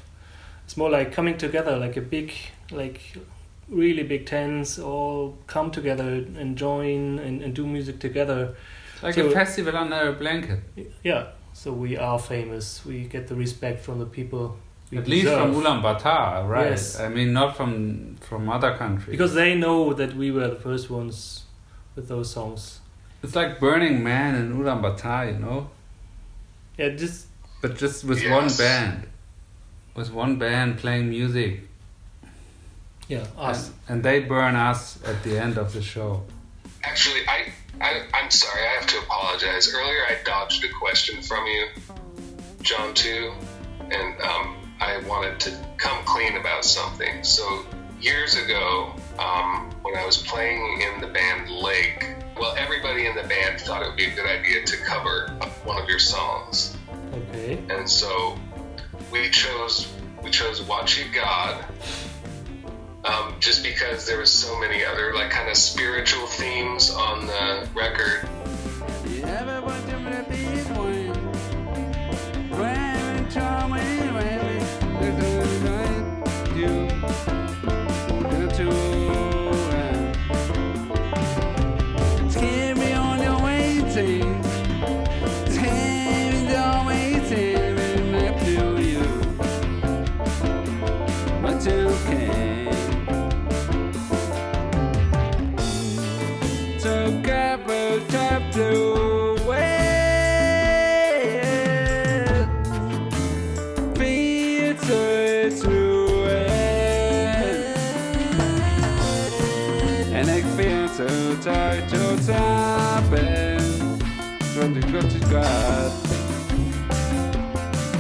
It's 0.66 0.78
more 0.78 0.90
like 0.90 1.12
coming 1.12 1.38
together, 1.38 1.78
like 1.78 1.98
a 1.98 2.02
big, 2.02 2.34
like 2.72 3.18
really 3.68 4.04
big 4.04 4.26
tents 4.26 4.78
all 4.78 5.38
come 5.48 5.72
together 5.72 6.08
and 6.08 6.56
join 6.58 7.20
and, 7.20 7.42
and 7.42 7.56
do 7.56 7.66
music 7.66 8.00
together. 8.00 8.56
Like 9.04 9.16
so- 9.16 9.28
a 9.28 9.32
festival 9.32 9.76
under 9.78 10.10
a 10.10 10.14
blanket. 10.14 10.60
Yeah, 11.04 11.28
so 11.54 11.72
we 11.72 11.98
are 11.98 12.20
famous. 12.20 12.86
We 12.86 13.04
get 13.06 13.28
the 13.28 13.36
respect 13.36 13.84
from 13.84 14.00
the 14.00 14.06
people. 14.06 14.58
We 14.92 14.98
At 15.00 15.08
least 15.08 15.26
deserve. 15.26 15.54
from 15.54 15.62
Ulaanbaatar, 15.64 16.48
right? 16.48 16.70
Yes. 16.72 16.98
I 17.00 17.10
mean, 17.10 17.34
not 17.34 17.58
from 17.58 18.16
from 18.22 18.50
other 18.50 18.76
countries. 18.78 19.12
Because 19.12 19.34
they 19.34 19.54
know 19.56 19.94
that 19.94 20.16
we 20.16 20.32
were 20.32 20.48
the 20.48 20.56
first 20.68 20.90
ones 20.90 21.44
with 21.96 22.08
those 22.08 22.32
songs. 22.32 22.80
it's 23.24 23.36
like 23.36 23.60
Burning 23.60 24.04
Man 24.04 24.36
in 24.36 24.54
Ulaanbaatar, 24.58 25.34
you 25.34 25.40
know, 25.46 25.70
Yeah, 26.78 26.90
just 27.04 27.28
but 27.62 27.76
just 27.84 28.04
with 28.06 28.22
one 28.40 28.50
band, 28.64 29.08
with 29.96 30.10
one 30.14 30.38
band 30.38 30.78
playing 30.78 31.10
music, 31.10 31.52
yeah, 33.08 33.26
us. 33.38 33.68
and, 33.68 33.76
and 33.90 34.04
they 34.04 34.20
burn 34.20 34.56
us 34.56 35.00
at 35.06 35.24
the 35.24 35.38
end 35.46 35.58
of 35.58 35.74
the 35.74 35.82
show. 35.82 36.24
Actually, 36.84 37.22
I, 37.28 37.52
I 37.82 38.04
I'm 38.14 38.32
sorry. 38.32 38.64
I 38.64 38.70
have 38.80 38.88
to 38.88 38.98
apologize. 39.00 39.74
Earlier, 39.74 40.04
I 40.08 40.18
dodged 40.26 40.64
a 40.64 40.70
question 40.80 41.22
from 41.22 41.46
you, 41.46 41.68
John 42.62 42.94
too, 42.94 43.34
and 43.92 44.20
um, 44.22 44.56
I 44.80 45.02
wanted 45.08 45.40
to 45.42 45.52
come 45.78 46.04
clean 46.06 46.38
about 46.38 46.66
something. 46.66 47.24
So 47.24 47.66
years 48.02 48.36
ago, 48.36 48.94
um, 49.20 49.70
when 49.82 49.96
I 49.96 50.06
was 50.06 50.18
playing 50.18 50.82
in 50.82 51.02
the 51.02 51.08
band 51.08 51.50
Lake, 51.50 52.16
well, 52.40 52.56
everybody 52.58 53.08
in 53.08 53.16
the 53.16 53.24
band 53.24 53.60
thought 53.62 53.82
it 53.84 53.88
would 53.88 53.98
be 53.98 54.06
a 54.06 54.16
good 54.16 54.28
idea 54.28 54.66
to 54.66 54.78
cover 54.78 55.30
one 55.64 55.82
of 55.82 55.88
your 55.88 56.00
songs, 56.00 56.76
Okay. 57.14 57.60
and 57.70 57.90
so 57.90 58.38
we 59.12 59.30
chose 59.30 59.88
we 60.24 60.30
chose 60.32 60.62
"Watch 60.64 60.98
You 60.98 61.06
God." 61.14 61.64
um, 63.08 63.36
just 63.40 63.64
because 63.64 64.06
there 64.06 64.20
was 64.20 64.32
so 64.32 64.60
many 64.60 64.84
other 64.84 65.14
like 65.14 65.30
kind 65.30 65.50
of 65.50 65.58
spiritual 65.58 66.28
themes 66.28 66.92
on 66.92 67.26
the 67.26 67.68
record. 67.74 68.28
You 69.06 69.22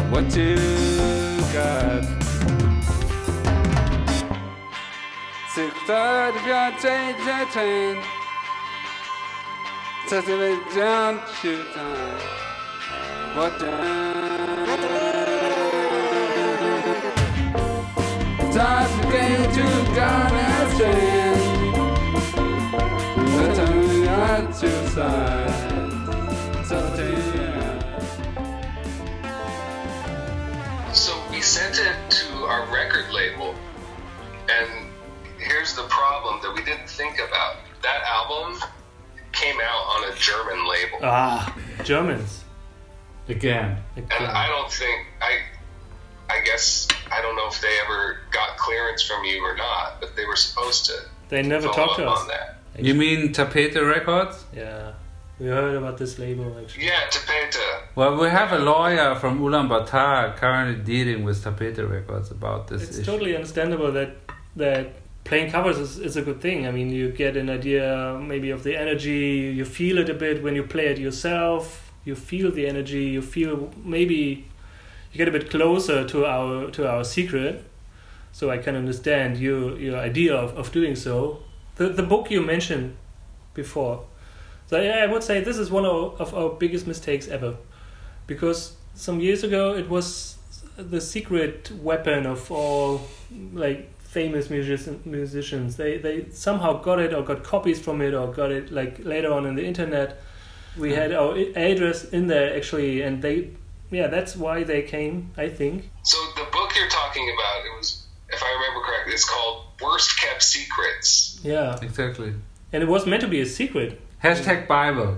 What 0.09 0.35
you 0.35 0.55
got 1.53 2.03
a 10.29 10.37
big 10.37 10.59
jump 10.73 11.21
shoot 11.41 11.73
time 11.73 12.19
What 13.35 13.59
Time 13.59 13.71
to? 18.53 19.11
Get 19.11 19.53
to 19.55 19.67
God's 19.93 20.73
strand 20.75 21.39
The 23.35 23.45
time 23.55 24.07
at 24.07 24.63
your 24.63 24.81
side 24.87 26.65
So 26.65 26.77
yeah. 26.97 27.26
Sent 31.73 31.87
it 31.87 32.11
to 32.11 32.33
our 32.45 32.65
record 32.73 33.11
label, 33.11 33.55
and 34.49 34.69
here's 35.39 35.75
the 35.75 35.83
problem 35.83 36.39
that 36.41 36.53
we 36.53 36.63
didn't 36.63 36.89
think 36.89 37.15
about. 37.19 37.57
That 37.83 38.03
album 38.07 38.59
came 39.31 39.57
out 39.61 39.83
on 39.97 40.11
a 40.11 40.15
German 40.15 40.67
label, 40.67 40.99
Ah, 41.03 41.55
Germans. 41.83 42.43
Again. 43.29 43.77
and 43.95 44.11
I 44.11 44.47
don't 44.47 44.71
think 44.71 45.05
I. 45.21 45.39
I 46.29 46.41
guess 46.43 46.87
I 47.09 47.21
don't 47.21 47.37
know 47.37 47.47
if 47.47 47.61
they 47.61 47.73
ever 47.85 48.17
got 48.31 48.57
clearance 48.57 49.01
from 49.01 49.23
you 49.23 49.41
or 49.41 49.55
not, 49.55 50.01
but 50.01 50.15
they 50.17 50.25
were 50.25 50.35
supposed 50.35 50.85
to 50.87 50.93
They 51.29 51.41
never 51.41 51.67
talked 51.69 51.97
to 51.99 52.09
us. 52.09 52.19
on 52.21 52.27
that. 52.27 52.57
You 52.77 52.93
mean 52.93 53.31
Tapete 53.33 53.75
Records? 53.81 54.43
Yeah, 54.53 54.91
we 55.39 55.47
heard 55.47 55.75
about 55.75 55.97
this 55.97 56.17
label 56.19 56.57
actually. 56.59 56.85
Yeah, 56.85 57.01
Tapeta. 57.09 57.81
Well, 57.95 58.19
we 58.19 58.27
have 58.29 58.51
a 58.53 58.59
lawyer 58.59 59.15
from 59.15 59.39
Ulaanbaatar 59.39 60.35
currently 60.35 60.83
dealing 60.83 61.23
with 61.23 61.43
Tapete 61.43 61.87
Records 61.89 62.31
about 62.31 62.67
this 62.67 62.83
It's 62.83 62.97
issue. 62.97 63.05
totally 63.11 63.35
understandable 63.35 63.91
that 63.91 64.15
that 64.55 64.93
playing 65.23 65.51
covers 65.51 65.77
is, 65.77 65.99
is 65.99 66.15
a 66.17 66.21
good 66.21 66.41
thing. 66.41 66.65
I 66.67 66.71
mean, 66.71 66.89
you 66.89 67.11
get 67.11 67.37
an 67.37 67.49
idea 67.49 68.17
maybe 68.21 68.49
of 68.49 68.63
the 68.63 68.75
energy, 68.75 69.53
you 69.55 69.65
feel 69.65 69.97
it 69.99 70.09
a 70.09 70.13
bit 70.13 70.41
when 70.41 70.55
you 70.55 70.63
play 70.63 70.87
it 70.87 70.97
yourself. 70.97 71.91
You 72.05 72.15
feel 72.15 72.51
the 72.51 72.65
energy. 72.67 73.03
You 73.05 73.21
feel 73.21 73.69
maybe 73.83 74.45
you 75.11 75.17
get 75.17 75.27
a 75.27 75.31
bit 75.31 75.49
closer 75.49 76.05
to 76.07 76.25
our 76.25 76.71
to 76.71 76.89
our 76.89 77.03
secret. 77.03 77.63
So 78.31 78.49
I 78.49 78.57
can 78.57 78.75
understand 78.75 79.37
your 79.37 79.77
your 79.77 79.97
idea 79.97 80.33
of, 80.35 80.57
of 80.57 80.71
doing 80.71 80.95
so. 80.95 81.39
The 81.75 81.89
the 81.89 82.03
book 82.03 82.31
you 82.31 82.41
mentioned 82.41 82.95
before. 83.53 84.05
So 84.67 84.81
yeah, 84.81 84.97
I 85.03 85.07
would 85.07 85.23
say 85.23 85.41
this 85.41 85.57
is 85.57 85.71
one 85.71 85.85
of, 85.85 86.19
of 86.19 86.33
our 86.35 86.49
biggest 86.49 86.87
mistakes 86.87 87.27
ever, 87.27 87.55
because 88.27 88.73
some 88.95 89.19
years 89.19 89.43
ago 89.43 89.75
it 89.75 89.89
was 89.89 90.37
the 90.77 91.01
secret 91.01 91.71
weapon 91.81 92.25
of 92.25 92.51
all 92.51 93.01
like 93.53 93.89
famous 94.01 94.49
musician, 94.49 95.01
musicians. 95.05 95.75
They 95.77 95.97
they 95.97 96.25
somehow 96.31 96.81
got 96.81 96.99
it 96.99 97.13
or 97.13 97.23
got 97.23 97.43
copies 97.43 97.79
from 97.79 98.01
it 98.01 98.13
or 98.13 98.27
got 98.31 98.51
it 98.51 98.71
like 98.71 99.03
later 99.05 99.31
on 99.31 99.45
in 99.45 99.55
the 99.55 99.65
internet. 99.65 100.21
We 100.77 100.93
had 100.93 101.11
hmm. 101.11 101.17
our 101.17 101.37
address 101.55 102.05
in 102.05 102.27
there 102.27 102.55
actually, 102.55 103.01
and 103.01 103.21
they 103.21 103.51
yeah 103.89 104.07
that's 104.07 104.35
why 104.35 104.63
they 104.63 104.81
came. 104.81 105.31
I 105.37 105.49
think 105.49 105.89
So 106.03 106.17
the 106.35 106.47
book 106.51 106.75
you're 106.75 106.89
talking 106.89 107.27
about, 107.35 107.65
it 107.65 107.77
was, 107.77 108.05
if 108.29 108.41
I 108.43 108.51
remember 108.53 108.85
correctly, 108.85 109.13
it's 109.13 109.25
called 109.25 109.63
Worst 109.81 110.19
Kept 110.19 110.43
Secrets. 110.43 111.39
yeah, 111.43 111.77
Exactly. 111.81 112.33
and 112.73 112.83
it 112.83 112.89
was 112.89 113.05
meant 113.05 113.21
to 113.21 113.27
be 113.27 113.41
a 113.41 113.45
secret. 113.45 114.01
Hashtag 114.23 114.67
Bible. 114.67 115.17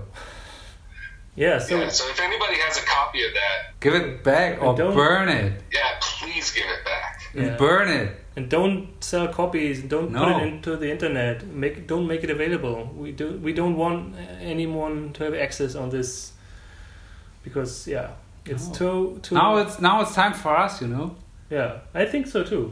Yeah, 1.36 1.58
so 1.60 1.80
yeah, 1.80 1.88
so 1.90 2.10
if 2.10 2.20
anybody 2.20 2.56
has 2.56 2.78
a 2.78 2.86
copy 2.86 3.24
of 3.26 3.34
that, 3.34 3.80
Give 3.80 3.96
it 3.96 4.24
back 4.24 4.62
or 4.62 4.76
Don't- 4.76 4.94
burn 4.94 5.30
it. 5.30 5.62
yeah, 5.72 5.98
please 6.02 6.52
give 6.52 6.66
it 6.66 6.84
back. 6.84 7.22
Yeah. 7.34 7.56
Burn 7.56 7.88
it. 7.90 8.16
and 8.36 8.50
don't 8.50 9.04
sell 9.04 9.28
copies 9.28 9.82
don't 9.84 10.14
put 10.14 10.30
it 10.42 10.48
into 10.48 10.78
the 10.78 10.90
internet 10.90 11.46
make 11.48 11.86
don't 11.88 12.08
make 12.08 12.24
it 12.24 12.30
available 12.30 12.90
we 12.96 13.12
do 13.12 13.28
we 13.48 13.52
don't 13.54 13.76
want 13.76 14.16
anyone 14.40 15.12
to 15.14 15.26
have 15.26 15.34
access 15.34 15.76
on 15.76 15.90
this 15.90 16.32
because 17.44 17.86
yeah 17.88 18.12
it's 18.46 18.68
No. 18.68 18.74
too 18.80 19.20
too 19.24 19.36
Now 19.36 19.58
it's 19.58 19.80
now 19.82 20.02
it's 20.02 20.16
time 20.16 20.34
for 20.34 20.56
us, 20.56 20.82
you 20.82 20.88
know. 20.88 21.16
yeah 21.50 21.80
i 21.94 22.06
think 22.06 22.28
so 22.28 22.44
too 22.44 22.72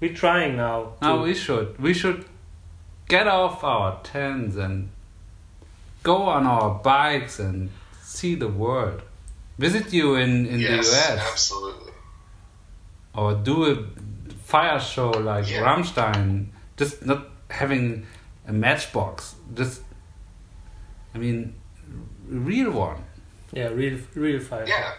we're 0.00 0.14
trying 0.14 0.56
now 0.56 0.92
Now 1.00 1.16
to- 1.16 1.22
we 1.22 1.34
should 1.34 1.68
we 1.80 1.94
should 1.94 2.24
get 3.08 3.26
off 3.26 3.64
our 3.64 4.00
tents 4.02 4.56
and 4.56 4.90
go 6.10 6.16
on 6.36 6.46
our 6.46 6.70
bikes 6.92 7.38
and 7.40 7.68
see 8.14 8.34
the 8.44 8.48
world. 8.64 9.00
Visit 9.58 9.92
you 9.98 10.06
in 10.24 10.46
in 10.52 10.58
yes, 10.60 10.90
the 10.90 10.96
US 10.96 11.20
absolutely. 11.30 11.92
or 13.14 13.34
do 13.50 13.54
a 13.72 13.74
fire 14.52 14.80
show 14.80 15.10
like 15.10 15.44
Yeah. 15.50 15.64
Rammstein. 15.66 16.26
Just 16.80 16.94
not 17.06 17.20
having 17.50 18.06
a 18.48 18.52
matchbox. 18.52 19.34
Just 19.58 19.80
I 21.14 21.18
mean, 21.18 21.38
real 22.50 22.70
one. 22.88 23.00
yeah 23.58 23.68
real 23.80 23.96
real 24.14 24.40
fire 24.40 24.66
Yeah, 24.68 24.92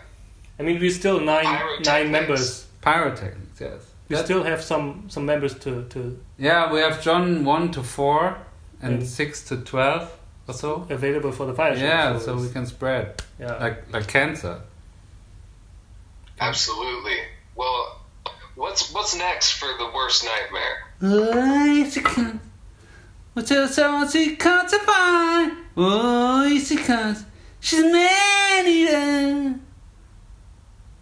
i 0.60 0.64
mean 0.64 0.78
we 0.84 0.90
still 0.90 1.20
nine 1.20 1.46
Pyrotechnics. 1.46 1.88
nine 1.94 2.08
members 2.18 2.66
Pyrotechnics, 2.82 3.60
yes. 3.62 3.82
we 4.10 4.16
That- 4.16 4.26
still 4.26 4.44
have 4.44 4.62
some 4.72 4.88
some 5.14 5.26
members 5.26 5.54
to 5.64 5.72
to 5.94 6.00
yeah, 6.48 6.72
we 6.74 6.80
have 6.86 6.96
John 7.06 7.26
one 7.56 7.66
to 7.72 7.82
four 7.84 8.22
and 8.82 8.94
And- 8.94 9.08
six 9.20 9.44
to 9.50 9.56
twelve 9.72 10.04
or 10.48 10.54
so. 10.54 10.88
available 10.90 11.32
for 11.32 11.46
the 11.46 11.54
fire 11.54 11.76
show 11.76 11.84
Yeah, 11.86 12.18
so 12.20 12.36
we 12.38 12.50
can 12.50 12.66
spread 12.66 13.22
yeah 13.40 13.56
like 13.58 13.92
like 13.92 14.08
cancer. 14.08 14.62
absolutely. 16.40 17.18
Well, 17.56 18.00
what's 18.56 18.92
what's 18.94 19.16
next 19.16 19.52
for 19.54 19.68
the 19.78 19.90
worst 19.94 20.26
nightmare? 20.26 20.78
Oh, 21.02 21.90
she 21.90 22.02
can't. 22.02 22.42
What's 23.34 23.50
her 23.50 23.68
so 23.68 24.08
she 24.10 24.36
can't 24.36 24.70
survive? 24.70 25.52
Oh, 25.76 26.60
she 26.60 26.76
can't. 26.78 27.18
She's 27.60 27.80
a 27.84 27.92
man 27.92 28.68
eater. 28.68 29.60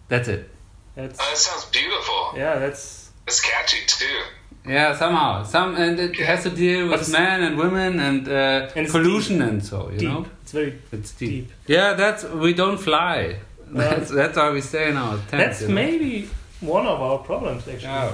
That's 0.08 0.28
it. 0.28 0.50
that's 0.94 1.18
Uh, 1.18 1.24
that 1.24 1.36
sounds 1.38 1.64
beautiful. 1.66 2.32
yeah 2.36 2.58
that's 2.58 3.10
It's 3.26 3.40
catchy 3.40 3.78
too. 3.86 4.20
Yeah, 4.66 4.96
somehow, 4.96 5.44
some, 5.44 5.76
and 5.76 5.98
it 6.00 6.16
has 6.16 6.42
to 6.42 6.50
deal 6.50 6.88
with 6.88 7.10
men 7.12 7.42
and 7.42 7.56
women 7.56 8.00
and, 8.00 8.28
uh, 8.28 8.68
And 8.74 8.88
pollution 8.88 9.40
and 9.42 9.64
so. 9.64 9.90
You 9.90 9.98
deep 9.98 10.08
know, 10.08 10.26
it's 10.42 10.52
very 10.52 10.78
it's 10.92 11.12
deep. 11.12 11.30
deep. 11.30 11.52
Yeah, 11.66 11.94
that's 11.94 12.24
we 12.24 12.52
don't 12.52 12.78
fly. 12.78 13.36
That's 13.70 14.10
that's 14.10 14.36
why 14.36 14.50
we 14.50 14.60
stay 14.60 14.90
in 14.90 14.96
our 14.96 15.16
tents. 15.16 15.30
That's 15.30 15.60
you 15.62 15.68
know? 15.68 15.74
maybe 15.74 16.28
one 16.60 16.86
of 16.86 17.00
our 17.00 17.18
problems, 17.18 17.66
actually. 17.68 17.82
Yeah, 17.82 18.12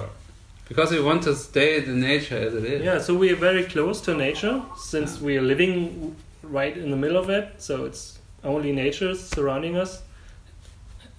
because 0.69 0.91
we 0.91 1.01
want 1.01 1.23
to 1.25 1.35
stay 1.37 1.83
in 1.85 2.01
nature 2.01 2.39
as 2.39 2.55
it 2.55 2.65
is. 2.65 2.83
Yeah, 2.83 2.99
so 2.99 3.15
we 3.15 3.31
are 3.33 3.37
very 3.37 3.65
close 3.65 4.01
to 4.03 4.15
nature 4.15 4.63
since 4.77 5.21
we 5.21 5.37
are 5.37 5.43
living 5.43 6.17
right 6.43 6.77
in 6.77 6.91
the 6.91 6.97
middle 6.97 7.17
of 7.17 7.31
it. 7.31 7.55
So 7.59 7.85
it's 7.85 8.19
only 8.45 8.73
nature 8.73 9.15
surrounding 9.15 9.77
us. 9.77 10.03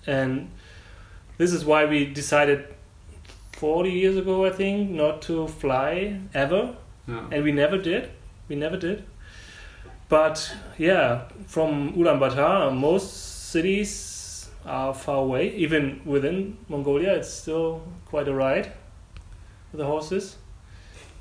And 0.05 0.49
this 1.37 1.53
is 1.53 1.63
why 1.63 1.85
we 1.85 2.05
decided 2.05 2.72
40 3.53 3.89
years 3.91 4.17
ago, 4.17 4.45
I 4.45 4.49
think, 4.49 4.89
not 4.91 5.21
to 5.23 5.47
fly 5.47 6.19
ever. 6.33 6.75
Yeah. 7.07 7.25
And 7.31 7.43
we 7.43 7.51
never 7.51 7.77
did. 7.77 8.09
We 8.47 8.55
never 8.55 8.77
did. 8.77 9.03
But 10.09 10.53
yeah, 10.77 11.23
from 11.47 11.93
Ulaanbaatar, 11.93 12.75
most 12.75 13.49
cities 13.51 14.49
are 14.65 14.93
far 14.93 15.17
away. 15.17 15.49
Even 15.55 16.01
within 16.05 16.57
Mongolia, 16.69 17.13
it's 17.13 17.29
still 17.29 17.81
quite 18.05 18.27
a 18.27 18.33
ride 18.33 18.71
with 19.71 19.79
the 19.79 19.85
horses 19.85 20.35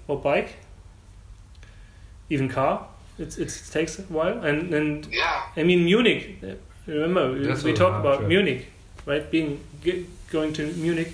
or 0.09 0.19
bike, 0.19 0.57
even 2.31 2.49
car. 2.49 2.87
It's, 3.19 3.39
it's, 3.39 3.69
it 3.69 3.73
takes 3.73 3.99
a 3.99 4.03
while. 4.03 4.45
And, 4.45 4.73
and 4.75 5.07
Yeah, 5.11 5.43
I 5.57 5.63
mean, 5.63 5.85
Munich, 5.85 6.43
remember, 6.87 7.33
we- 7.33 7.47
That's 7.47 7.63
we 7.63 7.73
talked 7.73 8.01
about 8.01 8.19
trip. 8.19 8.29
Munich, 8.29 8.67
right? 9.07 9.31
Being 9.31 9.61
g- 9.85 10.07
Going 10.31 10.53
to 10.55 10.67
Munich. 10.75 11.13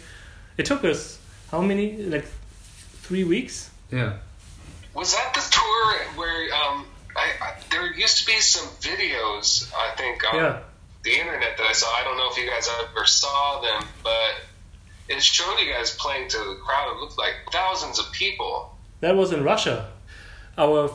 It 0.58 0.66
took 0.66 0.84
us 0.84 1.18
how 1.50 1.62
many? 1.62 1.96
Like 1.96 2.26
three 3.02 3.24
weeks? 3.24 3.70
Yeah. 3.90 4.18
was 4.94 5.14
that 5.14 5.32
the 5.32 5.40
tour 5.50 6.16
where 6.18 6.42
um, 6.54 6.84
I, 7.16 7.26
I 7.40 7.54
there 7.70 7.90
used 7.94 8.18
to 8.18 8.26
be 8.26 8.38
some 8.40 8.68
videos 8.80 9.72
I 9.74 9.94
think 9.96 10.22
on 10.30 10.34
Yeah. 10.38 10.58
the 11.04 11.12
internet 11.12 11.56
that 11.56 11.66
I 11.66 11.72
saw. 11.72 11.86
I 11.94 12.04
don't 12.04 12.16
know 12.18 12.28
if 12.30 12.36
you 12.36 12.46
guys 12.50 12.68
ever 12.82 13.06
saw 13.06 13.60
them, 13.62 13.88
but 14.02 14.32
it 15.08 15.22
showed 15.22 15.56
you 15.58 15.72
guys 15.72 15.94
playing 15.96 16.28
to 16.28 16.36
the 16.38 16.56
crowd. 16.64 16.92
It 16.96 17.00
looked 17.00 17.16
like 17.16 17.34
thousands 17.50 17.98
of 17.98 18.10
people. 18.12 18.76
That 19.00 19.16
was 19.16 19.32
in 19.32 19.42
Russia. 19.44 19.88
Our 20.58 20.88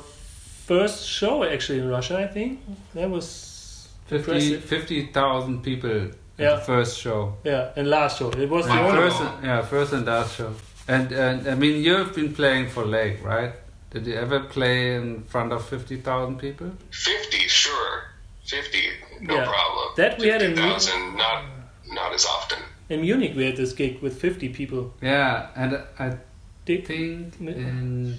first 0.67 1.08
show 1.08 1.43
actually 1.43 1.80
in 1.80 1.88
Russia, 1.89 2.19
I 2.19 2.28
think. 2.28 2.60
That 2.93 3.10
was 3.10 3.88
50 4.08 4.15
impressive. 4.34 4.63
50,000 4.65 5.63
people 5.63 5.89
at 5.89 6.12
Yeah. 6.38 6.56
the 6.56 6.62
first 6.62 7.00
show. 7.00 7.38
Yeah, 7.43 7.72
and 7.76 7.88
last 7.89 8.17
show 8.19 8.30
it 8.32 8.50
was 8.50 8.65
the 8.65 8.72
Wow. 8.72 8.88
only 8.89 9.02
First, 9.02 9.22
and- 9.22 9.46
yeah, 9.46 9.62
first 9.62 9.93
and 9.93 10.06
last 10.06 10.36
show. 10.38 10.54
And 10.88 11.12
and 11.12 11.48
I 11.48 11.56
mean, 11.56 11.82
you've 11.84 12.13
been 12.15 12.34
playing 12.34 12.69
for 12.69 12.84
Lake, 12.86 13.24
right? 13.24 13.54
Did 13.91 14.08
you 14.08 14.15
ever 14.15 14.39
play 14.39 14.96
in 14.96 15.24
front 15.24 15.52
of 15.54 15.63
fifty 15.65 15.98
thousand 15.98 16.39
people? 16.39 16.72
50, 16.91 17.48
sure. 17.48 18.04
50, 18.46 18.89
no 19.22 19.36
Yeah. 19.36 19.46
problem. 19.46 19.88
That 19.96 20.19
we 20.19 20.28
had 20.28 20.41
in- 20.41 20.56
50,000, 20.56 21.15
not, 21.15 21.43
not 21.88 22.13
as 22.13 22.26
often. 22.26 22.60
in 22.89 23.02
Munich. 23.02 23.34
We 23.36 23.46
had 23.46 23.56
this 23.56 23.74
gig 23.74 24.02
with 24.02 24.19
fifty 24.19 24.50
people. 24.50 24.93
Yeah, 25.02 25.48
and 25.56 25.72
I 26.00 26.17
Did- 26.65 26.86
think 26.88 27.34
in 27.39 28.17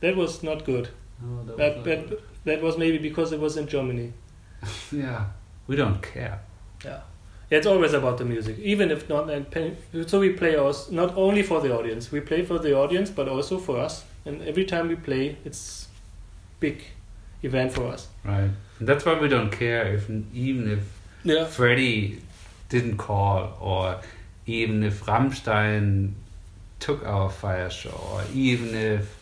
That 0.00 0.16
was 0.16 0.42
not 0.42 0.64
good. 0.64 0.88
oh, 1.22 1.44
that 1.46 1.56
That 1.56 1.76
was 1.76 1.84
that 1.84 2.10
not- 2.10 2.20
that 2.44 2.62
was 2.62 2.78
maybe 2.78 2.98
because 2.98 3.32
it 3.32 3.40
was 3.40 3.56
in 3.56 3.66
Germany. 3.66 4.12
yeah, 4.92 5.24
we 5.66 5.76
don't 5.76 6.00
care. 6.14 6.38
Yeah, 6.84 7.00
it's 7.50 7.66
always 7.66 7.92
about 7.92 8.18
the 8.18 8.24
music, 8.24 8.58
even 8.60 8.90
if 8.90 9.08
not. 9.08 9.28
And 9.28 9.76
so 10.06 10.20
we 10.20 10.30
play 10.30 10.56
us 10.56 10.90
not 10.90 11.16
only 11.16 11.42
for 11.42 11.60
the 11.60 11.76
audience. 11.76 12.12
We 12.12 12.20
play 12.20 12.42
for 12.44 12.58
the 12.58 12.76
audience, 12.76 13.10
but 13.10 13.28
also 13.28 13.58
for 13.58 13.78
us. 13.78 14.04
And 14.24 14.42
every 14.42 14.64
time 14.64 14.88
we 14.88 14.96
play, 14.96 15.36
it's 15.44 15.88
big 16.60 16.84
event 17.42 17.72
for 17.72 17.86
us. 17.86 18.08
Right. 18.24 18.50
And 18.78 18.88
that's 18.88 19.04
why 19.04 19.18
we 19.18 19.28
don't 19.28 19.50
care 19.50 19.94
if 19.94 20.08
even 20.32 20.70
if 20.70 20.80
Yeah. 21.24 21.44
Freddie 21.46 22.20
didn't 22.68 22.96
call 22.96 23.56
or 23.60 24.00
even 24.46 24.82
if 24.82 25.04
Rammstein 25.04 26.12
took 26.78 27.04
our 27.06 27.30
fire 27.30 27.68
show 27.70 27.98
or 28.12 28.22
even 28.32 28.74
if 28.74 29.19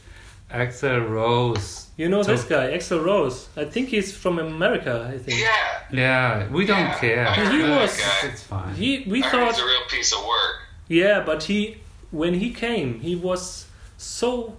Axl 0.51 1.09
Rose 1.11 1.89
You 1.97 2.09
know 2.09 2.23
this 2.23 2.45
guy, 2.45 2.73
Axl 2.77 3.05
Rose. 3.05 3.49
I 3.57 3.65
think 3.65 3.89
he's 3.91 4.17
from 4.17 4.39
America. 4.39 5.11
I 5.15 5.19
think. 5.19 5.41
Yeah. 5.41 5.83
Yeah, 5.93 6.49
we 6.49 6.65
don't 6.67 6.79
Yeah, 6.81 6.99
care. 6.99 7.27
I 7.29 7.35
heard 7.35 7.53
He 7.53 7.59
that 7.63 7.81
was- 7.83 8.01
guy. 8.01 8.29
It's 8.29 8.43
fine. 8.43 8.75
He 8.75 9.05
we 9.09 9.23
I 9.23 9.27
heard 9.27 9.41
thought 9.41 9.51
it's 9.51 9.59
a 9.61 9.65
real 9.67 9.87
piece 9.91 10.13
of 10.13 10.21
work. 10.25 10.55
Yeah, 10.89 11.21
but 11.25 11.43
he 11.45 11.79
when 12.11 12.35
he 12.35 12.51
came, 12.53 13.01
he 13.01 13.15
was 13.17 13.67
so 13.99 14.57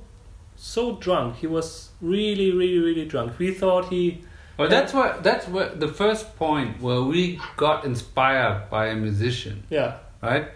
so 0.55 0.97
drunk. 0.97 1.37
He 1.37 1.47
was 1.47 1.89
really, 2.01 2.51
really, 2.51 2.79
really 2.79 3.05
drunk. 3.05 3.39
We 3.39 3.51
thought 3.53 3.85
he 3.89 4.23
Well, 4.57 4.69
that's 4.69 4.93
what 4.93 5.23
that's 5.23 5.47
what 5.47 5.79
the 5.79 5.87
first 5.87 6.35
point 6.37 6.81
where 6.81 7.01
we 7.01 7.39
got 7.57 7.85
inspired 7.85 8.69
by 8.69 8.87
a 8.87 8.95
musician, 8.95 9.63
yeah. 9.69 9.97
right? 10.21 10.47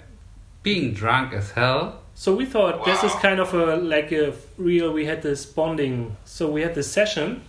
Being 0.62 0.94
drunk 0.94 1.34
as 1.34 1.52
hell. 1.52 2.03
So 2.24 2.34
we 2.34 2.46
thought 2.46 2.86
this 2.86 3.04
is 3.04 3.12
kind 3.16 3.42
of 3.42 3.54
a 3.54 3.76
like 3.76 4.14
a 4.14 4.32
real. 4.58 4.94
We 4.94 5.04
had 5.06 5.22
this 5.22 5.46
bonding. 5.46 6.16
So 6.24 6.50
we 6.50 6.62
had 6.62 6.74
this 6.74 6.90
session, 6.90 7.42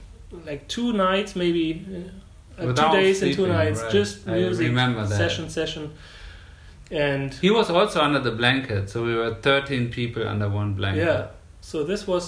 like 0.44 0.66
two 0.66 0.92
nights, 0.92 1.36
maybe 1.36 1.66
uh, 2.58 2.72
two 2.72 2.90
days 2.90 3.22
and 3.22 3.32
two 3.32 3.46
nights, 3.46 3.82
right. 3.82 3.92
just 3.92 4.26
music 4.26 4.66
remember 4.66 5.06
that. 5.06 5.16
session, 5.16 5.48
session, 5.48 5.92
and 6.90 7.32
He 7.34 7.52
was 7.52 7.70
also 7.70 8.00
under 8.00 8.18
the 8.18 8.32
blanket, 8.32 8.90
so 8.90 9.04
we 9.04 9.14
were 9.14 9.36
thirteen 9.48 9.90
people 9.90 10.26
under 10.26 10.48
one 10.48 10.74
blanket. 10.74 11.04
yeah. 11.06 11.26
So 11.60 11.84
this 11.84 12.02
was 12.08 12.24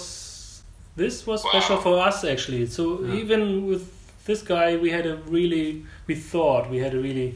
this 0.95 1.27
was 1.27 1.43
Wow. 1.43 1.49
special 1.49 1.77
for 1.85 1.99
us 1.99 2.23
actually. 2.23 2.65
So 2.67 2.83
Yeah. 3.01 3.21
even 3.21 3.67
with 3.67 3.83
this 4.23 4.41
guy, 4.41 4.77
we 4.77 4.89
had 4.91 5.05
a 5.05 5.17
really 5.37 5.83
we 6.07 6.15
thought 6.15 6.69
we 6.69 6.77
had 6.85 6.93
a 6.93 7.01
really 7.07 7.29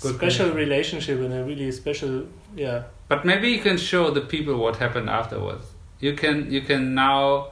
Good 0.00 0.14
special 0.14 0.48
relationship 0.62 1.18
and 1.20 1.34
a 1.34 1.44
really 1.44 1.70
special 1.72 2.12
yeah 2.56 2.84
But 3.10 3.24
maybe 3.24 3.48
you 3.50 3.58
can 3.60 3.76
show 3.76 4.12
the 4.12 4.20
people 4.20 4.56
what 4.56 4.76
happened 4.76 5.10
afterwards. 5.10 5.66
You 5.98 6.12
can 6.14 6.36
you 6.50 6.60
can 6.60 6.94
now, 6.94 7.48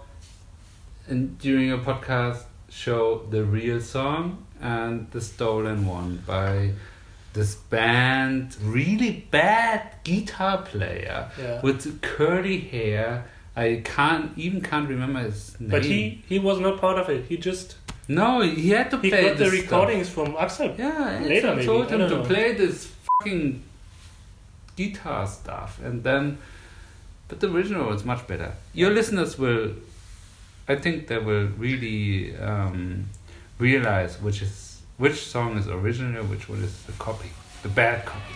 in, 1.09 1.35
during 1.45 1.67
your 1.67 1.79
podcast, 1.79 2.45
show 2.69 3.27
the 3.31 3.43
real 3.43 3.81
song 3.81 4.47
and 4.61 5.11
the 5.11 5.21
stolen 5.21 5.85
one 5.85 6.23
by 6.25 6.75
this 7.33 7.57
band, 7.57 8.57
really 8.63 9.27
bad 9.33 9.83
guitar 10.05 10.59
player 10.63 11.29
yeah. 11.37 11.61
with 11.61 12.01
curly 12.03 12.59
hair. 12.61 13.25
I 13.57 13.83
can't 13.85 14.39
even 14.39 14.61
can't 14.61 14.89
remember 14.89 15.21
his 15.25 15.59
name. 15.59 15.71
But 15.71 15.85
he 15.85 16.23
he 16.29 16.39
was 16.39 16.61
not 16.61 16.81
part 16.81 16.99
of 16.99 17.09
it. 17.09 17.25
He 17.27 17.37
just 17.37 17.75
no, 18.07 18.43
he 18.43 18.71
had 18.71 18.93
to 18.93 18.99
he 18.99 19.11
play 19.11 19.23
got 19.23 19.39
the 19.39 19.45
this 19.45 19.53
stuff. 19.55 19.63
recordings 19.71 20.09
from 20.09 20.35
Axl. 20.35 20.79
Yeah, 20.79 21.19
Later 21.21 21.49
I 21.49 21.55
maybe, 21.57 21.67
told 21.67 21.91
him 21.91 21.99
to 21.99 22.09
know. 22.09 22.23
play 22.25 22.55
this 22.55 22.93
fucking 23.09 23.65
guitar 24.79 25.27
stuff, 25.27 25.81
and 25.85 26.05
then, 26.05 26.39
but 27.27 27.41
the 27.41 27.51
original 27.51 27.89
was 27.89 28.05
much 28.05 28.27
better. 28.29 28.53
Your 28.73 28.91
listeners 28.91 29.37
will, 29.37 29.73
I 30.69 30.77
think, 30.77 31.09
they 31.09 31.19
will 31.19 31.49
really 31.65 32.37
um, 32.37 33.07
realize 33.59 34.23
which 34.23 34.41
is 34.41 34.83
which 34.99 35.19
song 35.27 35.59
is 35.59 35.67
original, 35.69 36.25
which 36.25 36.49
one 36.49 36.63
is 36.63 36.75
the 36.85 36.93
copy, 36.93 37.31
the 37.63 37.69
bad 37.69 38.05
copy. 38.05 38.35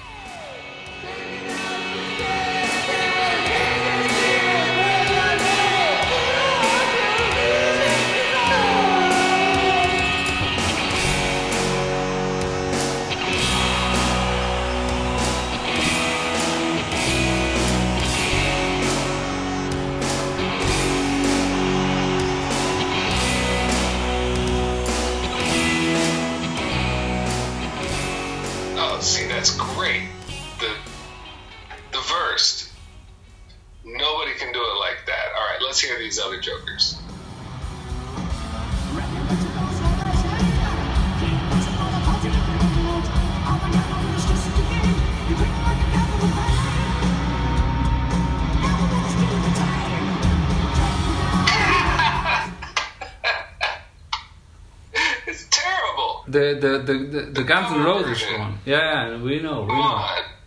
The 56.62 56.68
the 56.68 56.94
the 56.94 56.94
the, 56.94 57.20
the 57.38 57.44
Guns 57.50 57.72
N' 57.72 57.82
Roses 57.84 58.22
one. 58.38 58.58
Yeah, 58.64 59.08
yeah, 59.08 59.22
we 59.22 59.40
know, 59.40 59.62
we 59.62 59.74
know. 59.74 59.96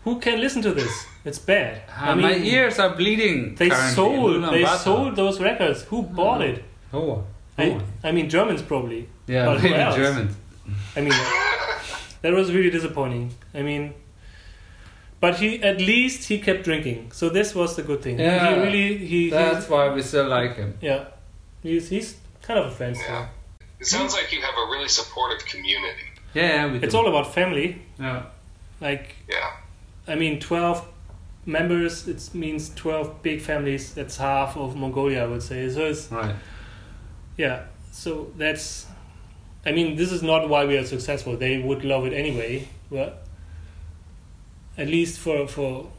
Who 0.05 0.19
can 0.19 0.39
listen 0.39 0.61
to 0.61 0.71
this? 0.71 0.93
It's 1.25 1.39
bad. 1.39 1.81
Ah, 1.89 2.15
my 2.15 2.35
ears 2.35 2.79
are 2.79 2.95
bleeding. 2.95 3.55
They 3.55 3.69
currently. 3.69 3.95
sold 3.95 4.53
they 4.53 4.63
Bata. 4.63 4.79
sold 4.79 5.15
those 5.15 5.41
records. 5.41 5.83
Who 5.89 6.03
bought 6.03 6.41
it? 6.41 6.63
Oh, 6.93 7.23
I, 7.57 7.71
oh. 7.71 7.81
I 8.07 8.11
mean 8.11 8.29
Germans 8.29 8.61
probably. 8.61 9.09
yeah, 9.27 9.45
but 9.45 9.59
who 9.59 9.69
maybe? 9.69 9.95
Germans. 10.03 10.33
I 10.95 11.01
mean 11.01 11.19
that 12.21 12.33
was 12.33 12.53
really 12.53 12.69
disappointing. 12.69 13.31
I 13.53 13.61
mean 13.61 13.93
but 15.19 15.39
he 15.39 15.61
at 15.63 15.77
least 15.79 16.27
he 16.29 16.39
kept 16.39 16.63
drinking. 16.63 17.11
So 17.11 17.29
this 17.29 17.55
was 17.55 17.75
the 17.75 17.83
good 17.83 18.01
thing. 18.01 18.19
Yeah, 18.19 18.55
he 18.55 18.61
really 18.61 18.97
he, 19.11 19.29
That's 19.29 19.65
he 19.65 19.73
why 19.73 19.89
we 19.93 20.01
still 20.01 20.27
like 20.27 20.55
him. 20.55 20.77
yeah. 20.81 21.05
He's 21.63 21.89
he's 21.89 22.15
kind 22.41 22.59
of 22.59 22.67
a 22.67 22.71
fan 22.71 22.93
still. 22.95 23.09
Yeah. 23.09 23.27
It 23.85 23.89
sounds 23.89 24.13
like 24.15 24.31
you 24.33 24.41
have 24.41 24.55
a 24.57 24.65
really 24.71 24.87
supportive 24.87 25.45
community. 25.45 26.07
Yeah, 26.33 26.71
we 26.71 26.79
It's 26.79 26.93
do. 26.93 26.97
all 26.97 27.07
about 27.07 27.31
family. 27.35 27.83
Yeah. 27.99 28.23
Like 28.81 29.15
Yeah. 29.29 29.51
I 30.07 30.15
mean, 30.15 30.39
12 30.39 30.83
members, 31.45 32.07
it 32.07 32.33
means 32.33 32.73
12 32.73 33.21
big 33.21 33.41
families. 33.41 33.93
That's 33.93 34.17
half 34.17 34.57
of 34.57 34.75
Mongolia, 34.75 35.23
I 35.23 35.27
would 35.27 35.43
say. 35.43 35.69
So 35.69 35.85
it's, 35.85 36.11
Right. 36.11 36.35
yeah. 37.37 37.65
So 37.91 38.31
that's, 38.37 38.87
I 39.67 39.71
mean, 39.71 39.95
this 39.97 40.11
is 40.11 40.23
not 40.23 40.49
why 40.49 40.65
we 40.65 40.77
are 40.77 40.85
successful. 40.85 41.37
They 41.37 41.59
would 41.59 41.83
love 41.85 42.07
it 42.07 42.13
anyway. 42.13 42.67
But 42.89 43.23
at 44.79 44.87
least 44.87 45.19
for, 45.19 45.47
for 45.47 45.91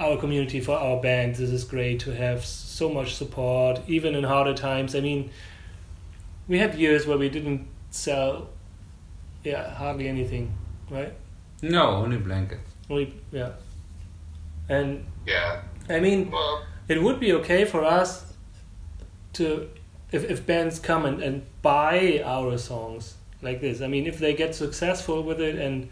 our 0.00 0.16
community, 0.16 0.60
for 0.60 0.76
our 0.76 1.00
band, 1.00 1.36
this 1.36 1.50
is 1.50 1.62
great 1.64 2.00
to 2.00 2.10
have 2.14 2.44
so 2.44 2.88
much 2.90 3.14
support, 3.14 3.80
even 3.86 4.16
in 4.16 4.24
harder 4.24 4.54
times. 4.54 4.96
I 4.96 5.00
mean, 5.00 5.30
we 6.52 6.58
had 6.58 6.74
years 6.74 7.06
where 7.06 7.16
we 7.16 7.30
didn't 7.30 7.66
sell, 7.90 8.50
yeah, 9.42 9.74
hardly 9.74 10.06
anything, 10.06 10.52
right? 10.90 11.14
No, 11.62 11.84
only 12.02 12.18
blankets. 12.18 12.70
Only, 12.90 13.14
yeah. 13.32 13.52
And 14.68 15.06
Yeah. 15.26 15.62
I 15.88 15.98
mean, 15.98 16.30
Well, 16.30 16.62
it 16.88 17.02
would 17.02 17.18
be 17.18 17.32
okay 17.40 17.64
for 17.64 17.82
us 17.84 18.34
to 19.32 19.70
if, 20.10 20.30
if 20.30 20.46
bands 20.46 20.78
come 20.78 21.06
and, 21.06 21.22
and 21.22 21.42
buy 21.62 22.22
our 22.22 22.58
songs 22.58 23.14
like 23.40 23.62
this 23.62 23.80
i 23.80 23.86
mean 23.86 24.06
if 24.06 24.18
they 24.18 24.34
get 24.34 24.54
successful 24.54 25.22
with 25.22 25.40
it 25.40 25.56
and 25.56 25.88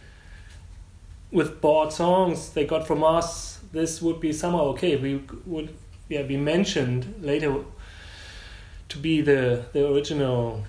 with 1.33 1.61
bought 1.63 1.91
songs 1.91 2.51
they 2.53 2.67
got 2.67 2.87
from 2.87 3.03
us 3.03 3.61
this 3.73 4.03
would 4.03 4.21
be 4.21 4.31
somehow 4.33 4.65
okay 4.75 4.97
we 4.97 5.23
would 5.47 5.71
yeah 6.11 6.23
be 6.23 6.37
mentioned 6.37 7.15
later 7.23 7.51
to 8.91 8.99
be 8.99 9.21
the 9.21 9.65
the 9.73 9.89
original 9.91 10.65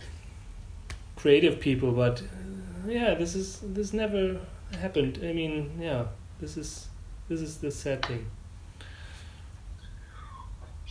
creative 1.15 1.59
people 1.59 1.91
but 1.91 2.21
uh, 2.21 2.87
yeah 2.87 3.13
this 3.13 3.35
is 3.35 3.59
this 3.61 3.93
never 3.93 4.39
happened. 4.79 5.19
I 5.23 5.33
mean, 5.33 5.77
yeah, 5.79 6.05
this 6.39 6.57
is 6.57 6.87
this 7.29 7.41
is 7.41 7.57
the 7.57 7.71
sad 7.71 8.05
thing. 8.05 8.25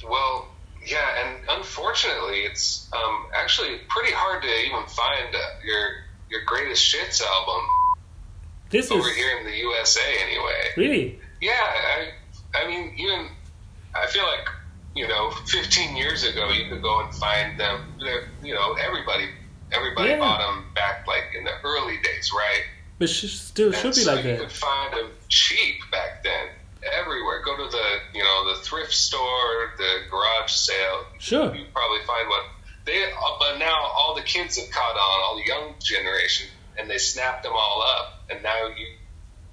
Well, 0.08 0.48
yeah, 0.86 1.24
and 1.24 1.38
unfortunately, 1.48 2.40
it's 2.40 2.88
um, 2.92 3.26
actually 3.34 3.78
pretty 3.88 4.12
hard 4.12 4.42
to 4.42 4.48
even 4.48 4.86
find 4.88 5.34
uh, 5.34 5.38
your 5.64 5.88
your 6.30 6.44
greatest 6.46 6.82
shits 6.82 7.22
album 7.22 7.66
This 8.70 8.90
over 8.90 9.08
is 9.08 9.16
here 9.16 9.38
in 9.38 9.44
the 9.44 9.56
USA, 9.56 10.00
anyway. 10.22 10.68
really 10.76 11.18
Yeah, 11.40 11.52
I, 11.52 12.12
I 12.54 12.68
mean, 12.68 12.94
even 12.96 13.28
I 13.94 14.06
feel 14.06 14.24
like 14.24 14.48
you 14.94 15.06
know, 15.08 15.30
15 15.46 15.96
years 15.96 16.24
ago, 16.24 16.50
you 16.50 16.68
could 16.68 16.82
go 16.82 17.00
and 17.00 17.14
find 17.14 17.58
them. 17.58 17.94
They're- 18.00 18.28
You 18.42 18.54
know, 18.54 18.74
everybody, 18.74 19.28
everybody 19.72 20.10
Yeah. 20.10 20.18
bought 20.18 20.38
them 20.40 20.70
back 20.74 21.06
like 21.06 21.32
in 21.36 21.44
the 21.44 21.54
early 21.64 21.98
days, 21.98 22.32
right? 22.36 22.64
but 22.98 23.08
sh- 23.08 23.32
still 23.32 23.68
And 23.68 23.76
should 23.76 23.94
be 23.94 24.00
so 24.02 24.14
like 24.14 24.24
you 24.26 24.32
that. 24.32 24.40
could 24.40 24.52
find 24.52 24.92
them 24.92 25.10
cheap 25.28 25.80
back 25.90 26.22
then, 26.22 26.48
everywhere. 26.82 27.40
Go 27.42 27.56
to 27.56 27.66
the, 27.70 28.00
you 28.12 28.22
know, 28.22 28.52
the 28.54 28.60
thrift 28.60 28.92
store, 28.92 29.72
the 29.78 30.02
garage 30.10 30.52
sale. 30.52 31.06
Sure. 31.18 31.54
You 31.54 31.64
probably 31.72 32.04
find 32.04 32.28
one. 32.28 32.42
They, 32.84 33.02
uh, 33.04 33.16
but 33.38 33.56
now 33.58 33.74
all 33.96 34.14
the 34.14 34.20
kids 34.22 34.58
have 34.58 34.70
caught 34.70 34.96
on, 34.96 35.20
all 35.24 35.36
the 35.36 35.46
young 35.46 35.74
generation, 35.80 36.48
and 36.76 36.90
they 36.90 36.98
snapped 36.98 37.42
them 37.44 37.52
all 37.54 37.80
up, 37.82 38.20
and 38.28 38.42
now 38.42 38.66
you 38.66 38.86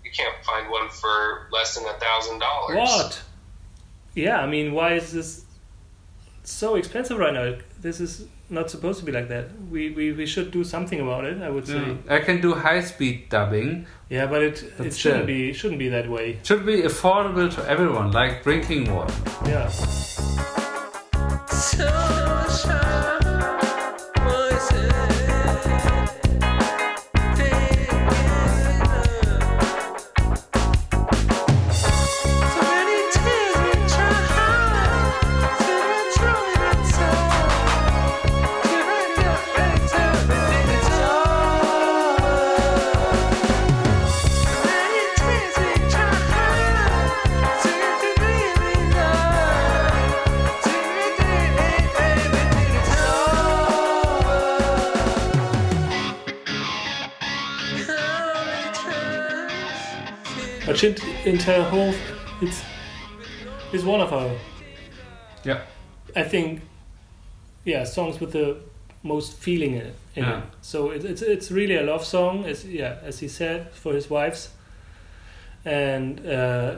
you 0.04 0.12
can't 0.12 0.36
find 0.46 0.70
one 0.70 0.90
for 0.90 1.48
less 1.52 1.76
than 1.76 1.86
a 1.86 1.94
thousand 2.00 2.40
dollars. 2.40 2.78
What? 2.78 3.22
Yeah, 4.18 4.40
I 4.40 4.48
mean, 4.48 4.74
why 4.74 4.94
is 4.94 5.12
this 5.12 5.46
so 6.44 6.76
expensive 6.76 7.20
right 7.20 7.34
now? 7.34 7.56
This 7.80 8.00
is 8.00 8.26
not 8.50 8.72
supposed 8.72 9.00
to 9.00 9.06
be 9.06 9.12
like 9.12 9.28
that. 9.30 9.50
We 9.70 9.92
we, 9.92 10.12
we 10.12 10.26
should 10.26 10.50
do 10.50 10.64
something 10.64 11.00
about 11.00 11.26
it. 11.26 11.40
I 11.40 11.50
would 11.52 11.66
mm. 11.66 11.68
say. 11.68 11.98
Yeah. 12.06 12.16
I 12.16 12.20
can 12.22 12.42
do 12.42 12.56
high 12.56 12.82
speed 12.82 13.30
dubbing. 13.30 13.86
Yeah, 14.10 14.26
but 14.26 14.42
it 14.42 14.64
it 14.64 14.78
That's 14.78 14.98
shouldn't 14.98 15.26
it. 15.26 15.28
be 15.28 15.54
shouldn't 15.54 15.80
be 15.80 15.90
that 15.90 16.10
way. 16.10 16.40
Should 16.42 16.66
be 16.66 16.82
affordable 16.82 17.54
to 17.56 17.70
everyone, 17.70 18.12
like 18.12 18.42
drinking 18.42 18.92
water. 18.92 19.14
Yeah. 19.46 19.70
But 60.68 60.76
Shint 60.76 61.00
Interhof, 61.24 61.96
it's 62.42 62.62
is 63.74 63.84
one 63.86 64.02
of 64.02 64.12
our 64.12 64.30
Yeah. 65.46 65.62
I 66.16 66.24
think, 66.24 66.62
yeah, 67.66 67.86
songs 67.86 68.20
with 68.20 68.34
the 68.34 68.58
most 69.02 69.38
feeling 69.38 69.74
in 69.76 69.82
it. 69.88 69.96
Yeah. 70.16 70.42
So 70.62 70.92
it, 70.92 71.06
it's 71.06 71.22
it's 71.22 71.52
really 71.52 71.76
a 71.78 71.84
love 71.84 72.04
song, 72.06 72.44
as 72.46 72.66
yeah, 72.66 72.98
as 73.02 73.20
he 73.20 73.28
said, 73.30 73.72
for 73.72 73.94
his 73.94 74.10
wives, 74.10 74.50
and 75.66 76.20
uh, 76.28 76.76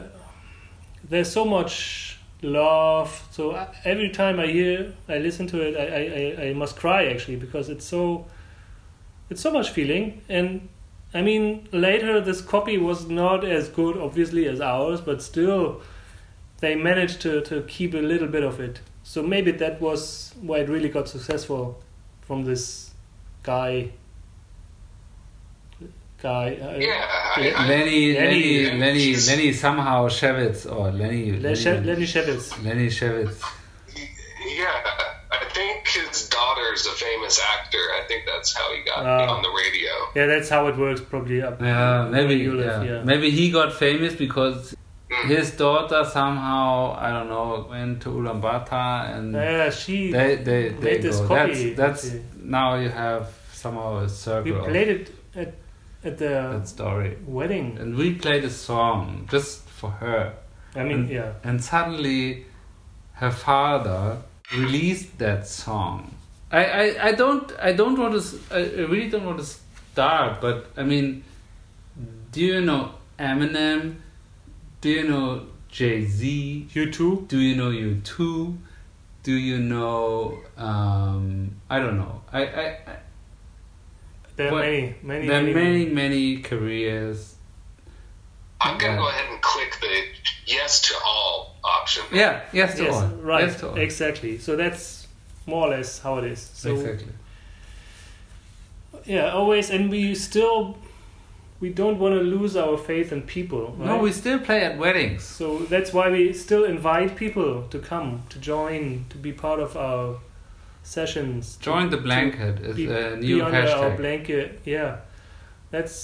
there's 1.08 1.32
so 1.32 1.44
much 1.44 2.18
love. 2.42 3.22
So 3.32 3.56
I- 3.56 3.74
every 3.84 4.10
time 4.10 4.38
I 4.38 4.46
hear, 4.46 4.92
I 5.08 5.18
listen 5.18 5.46
to 5.48 5.60
it, 5.62 5.74
I, 5.76 6.44
I, 6.44 6.48
I 6.50 6.52
must 6.54 6.76
cry 6.76 7.06
actually 7.06 7.36
because 7.36 7.68
it's 7.68 7.84
so, 7.84 8.26
it's 9.30 9.40
so 9.40 9.50
much 9.52 9.70
feeling. 9.70 10.20
And 10.28 10.68
I 11.12 11.22
mean, 11.22 11.68
later 11.72 12.20
this 12.20 12.40
copy 12.40 12.78
was 12.78 13.08
not 13.08 13.44
as 13.44 13.68
good, 13.68 13.96
obviously, 13.96 14.46
as 14.46 14.60
ours, 14.60 15.00
but 15.00 15.20
still, 15.22 15.80
they 16.60 16.76
managed 16.76 17.20
to, 17.22 17.40
to 17.42 17.62
keep 17.62 17.94
a 17.94 17.98
little 17.98 18.28
bit 18.28 18.44
of 18.44 18.60
it. 18.60 18.80
So 19.02 19.22
maybe 19.22 19.50
that 19.52 19.80
was 19.80 20.32
why 20.40 20.58
it 20.58 20.68
really 20.68 20.88
got 20.88 21.08
successful 21.08 21.82
from 22.20 22.44
this 22.44 22.90
guy. 23.42 23.90
Guy. 26.22 26.58
Uh, 26.62 26.76
Yeah, 26.78 27.06
I, 27.36 27.54
I, 27.56 27.66
Lenny, 27.68 28.12
Lenny- 28.14 28.64
Lenny, 28.66 28.78
Lenny, 28.78 29.16
Lenny 29.16 29.52
somehow 29.52 30.06
Shevitz 30.08 30.70
or 30.70 30.92
Lenny, 30.92 31.32
Le- 31.32 31.38
Lenny 31.38 31.56
Shevitz. 32.06 32.62
Lenny 32.64 32.86
Shevitz. 32.88 33.42
Yeah. 35.96 36.00
I 36.00 36.04
think 36.04 36.14
his 36.14 36.28
daughter's 36.28 36.86
a 36.86 36.90
famous 36.92 37.40
actor. 37.54 37.78
I 37.78 38.02
think 38.08 38.24
that's 38.26 38.54
how 38.56 38.72
he 38.74 38.82
got 38.84 39.04
Ah. 39.06 39.34
on 39.34 39.42
the 39.42 39.48
radio. 39.50 39.92
Yeah, 40.14 40.26
that's 40.26 40.48
how 40.48 40.66
it 40.68 40.76
works 40.76 41.00
probably 41.00 41.42
up. 41.42 41.60
Yeah, 41.60 42.08
maybe, 42.10 42.26
where 42.26 42.36
you 42.36 42.54
live, 42.54 42.84
yeah. 42.84 42.92
yeah. 42.96 43.02
maybe 43.04 43.30
he 43.30 43.50
got 43.50 43.72
famous 43.72 44.14
because 44.14 44.74
his 45.26 45.50
daughter 45.52 46.04
somehow, 46.04 46.94
I 46.98 47.10
don't 47.10 47.28
know, 47.28 47.66
went 47.68 48.02
to 48.02 48.10
Ulaanbaatar 48.10 49.16
and 49.16 49.34
Yeah, 49.34 49.70
she. 49.70 50.12
they, 50.12 50.36
they, 50.36 50.68
they 50.68 50.84
made 50.92 51.02
this 51.02 51.18
go. 51.20 51.28
copy. 51.28 51.74
That's, 51.74 52.02
that's 52.10 52.24
now 52.36 52.76
you 52.76 52.88
have 52.88 53.28
somehow 53.52 53.98
a 53.98 54.08
circle. 54.08 54.52
we 54.52 54.68
played 54.68 54.88
it 54.88 55.14
at 55.34 55.54
at 56.02 56.16
the 56.16 56.28
that 56.58 56.66
story. 56.68 57.18
wedding. 57.26 57.76
And 57.78 57.94
we 57.96 58.14
played 58.14 58.44
a 58.44 58.50
song 58.50 59.28
just 59.30 59.68
for 59.68 59.90
her. 59.90 60.32
I 60.74 60.84
mean, 60.84 61.00
and, 61.00 61.10
yeah. 61.10 61.32
And 61.44 61.62
suddenly 61.62 62.46
her 63.14 63.30
father 63.30 64.22
released 64.52 65.18
that 65.18 65.46
song. 65.46 66.14
I, 66.52 66.64
I, 66.64 67.06
I 67.08 67.12
don't 67.12 67.52
I 67.60 67.72
don't 67.72 67.98
want 67.98 68.20
to 68.20 68.40
I 68.50 68.60
really 68.84 69.08
don't 69.08 69.24
want 69.24 69.38
to 69.38 69.44
start, 69.44 70.40
but 70.40 70.66
I 70.76 70.82
mean, 70.82 71.22
do 72.32 72.40
you 72.40 72.60
know 72.60 72.94
Eminem? 73.18 73.96
Do 74.80 74.88
you 74.90 75.08
know 75.08 75.46
Jay 75.68 76.04
Z? 76.04 76.68
U2. 76.74 77.28
Do 77.28 77.38
you 77.38 77.54
know 77.54 77.70
U2? 77.70 78.56
Do 79.22 79.32
you 79.32 79.58
know 79.58 80.38
um, 80.56 81.54
I 81.68 81.78
don't 81.78 81.96
know. 81.98 82.22
I, 82.32 82.42
I, 82.46 82.64
I 82.86 82.96
There 84.36 84.48
are 84.52 84.58
many, 84.58 84.94
many, 85.02 85.26
there 85.28 85.38
are 85.40 85.42
many. 85.42 85.54
many 85.54 85.86
many 85.86 86.36
careers. 86.38 87.36
I'm 88.62 88.76
gonna 88.78 88.92
Yeah. 88.94 88.98
go 88.98 89.08
ahead 89.08 89.26
and 89.32 89.40
click 89.42 89.78
the 89.80 90.02
yes 90.46 90.80
to 90.82 90.94
all 91.04 91.56
option. 91.64 92.04
Yeah, 92.12 92.40
yes 92.52 92.76
to 92.76 92.84
Yes, 92.84 92.94
all. 92.94 93.08
right. 93.22 93.44
Yes 93.46 93.60
to 93.60 93.68
all. 93.70 93.76
Exactly. 93.78 94.38
So 94.38 94.56
that's 94.56 95.06
more 95.46 95.66
or 95.68 95.70
less 95.70 95.98
how 96.00 96.18
it 96.18 96.24
is. 96.24 96.40
So 96.54 96.74
exactly. 96.74 97.12
yeah, 99.06 99.30
always, 99.30 99.70
and 99.70 99.90
we 99.90 100.14
still 100.14 100.76
we 101.60 101.68
don't 101.68 101.98
want 101.98 102.14
to 102.14 102.20
lose 102.22 102.56
our 102.56 102.78
faith 102.78 103.12
in 103.12 103.20
people. 103.22 103.74
Right? 103.78 103.86
No, 103.88 103.98
we 103.98 104.12
still 104.12 104.38
play 104.38 104.64
at 104.64 104.78
weddings. 104.78 105.22
So 105.24 105.58
that's 105.58 105.92
why 105.92 106.10
we 106.10 106.32
still 106.32 106.64
invite 106.64 107.16
people 107.16 107.64
to 107.68 107.78
come, 107.78 108.22
to 108.30 108.38
join, 108.38 109.04
to 109.10 109.18
be 109.18 109.30
part 109.32 109.60
of 109.60 109.76
our 109.76 110.16
sessions. 110.82 111.56
to- 111.56 111.64
Join 111.64 111.90
the 111.90 111.98
blanket 111.98 112.60
is 112.60 112.76
be, 112.76 112.86
a 112.86 113.16
be 113.16 113.26
new 113.26 113.44
under 113.44 113.68
our 113.68 113.94
blanket. 113.96 114.60
Yeah, 114.64 114.96
that's 115.70 115.94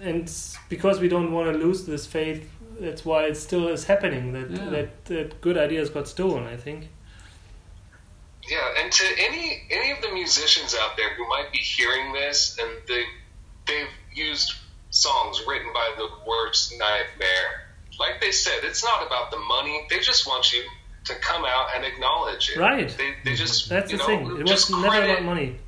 and 0.00 0.32
because 0.68 1.00
we 1.00 1.08
don't 1.08 1.32
want 1.32 1.52
to 1.52 1.58
lose 1.58 1.84
this 1.86 2.06
faith. 2.06 2.48
That's 2.78 3.04
why 3.06 3.24
it 3.24 3.36
still 3.36 3.68
is 3.68 3.84
happening. 3.84 4.32
That 4.32 4.50
Yeah. 4.50 4.70
that 4.70 5.04
that 5.06 5.40
good 5.40 5.56
ideas 5.56 5.90
got 5.90 6.08
stolen. 6.08 6.46
I 6.46 6.56
think. 6.56 6.88
Yeah, 8.48 8.80
and 8.80 8.92
to 8.92 9.04
any 9.18 9.66
any 9.70 9.90
of 9.90 10.00
the 10.02 10.12
musicians 10.12 10.74
out 10.74 10.96
there 10.96 11.14
who 11.14 11.26
might 11.28 11.50
be 11.52 11.58
hearing 11.58 12.12
this 12.12 12.58
and 12.58 12.70
they 12.86 13.04
they've 13.66 13.88
used 14.14 14.54
songs 14.90 15.42
written 15.46 15.72
by 15.72 15.94
the 15.96 16.08
worst 16.26 16.72
nightmare. 16.78 17.66
Like 17.98 18.20
they 18.20 18.32
said, 18.32 18.60
it's 18.62 18.84
not 18.84 19.06
about 19.06 19.30
the 19.30 19.38
money. 19.38 19.86
They 19.90 20.00
just 20.00 20.26
want 20.26 20.52
you 20.52 20.62
to 21.04 21.14
come 21.16 21.44
out 21.44 21.68
and 21.74 21.84
acknowledge 21.84 22.50
it. 22.50 22.58
Right. 22.58 22.88
They, 22.88 23.14
they 23.24 23.30
mm-hmm. 23.30 23.34
just 23.34 23.68
That's 23.68 23.90
you 23.90 23.98
the 23.98 24.02
know, 24.02 24.28
thing. 24.28 24.40
It 24.40 24.48
was 24.48 24.70
never 24.70 24.86
about 24.86 25.22
money. 25.24 25.58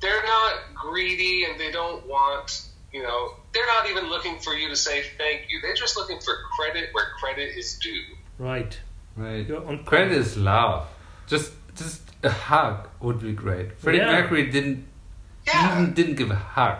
They're 0.00 0.22
not 0.22 0.74
greedy 0.74 1.44
and 1.44 1.58
they 1.58 1.70
don't 1.70 2.06
want 2.06 2.66
you 2.92 3.02
know 3.02 3.34
they're 3.52 3.66
not 3.66 3.88
even 3.90 4.08
looking 4.08 4.38
for 4.38 4.54
you 4.54 4.68
to 4.68 4.76
say 4.76 5.02
thank 5.18 5.42
you. 5.50 5.60
They're 5.62 5.74
just 5.74 5.96
looking 5.96 6.20
for 6.20 6.34
credit 6.56 6.90
where 6.92 7.06
credit 7.20 7.56
is 7.56 7.78
due. 7.78 8.02
Right. 8.38 8.78
Right. 9.16 9.46
You're 9.46 9.66
on 9.66 9.84
Credit 9.84 10.12
is 10.12 10.36
love. 10.36 10.86
Just 11.26 11.52
just 11.76 12.02
a 12.22 12.30
hug 12.30 12.88
would 13.00 13.20
be 13.20 13.32
great. 13.32 13.78
Freddie 13.78 13.98
Yeah. 13.98 14.12
Mercury 14.12 14.50
didn't 14.50 14.86
Yeah. 15.46 15.72
even 15.80 15.92
didn't 15.94 16.14
give 16.16 16.30
a 16.30 16.36
hug. 16.36 16.78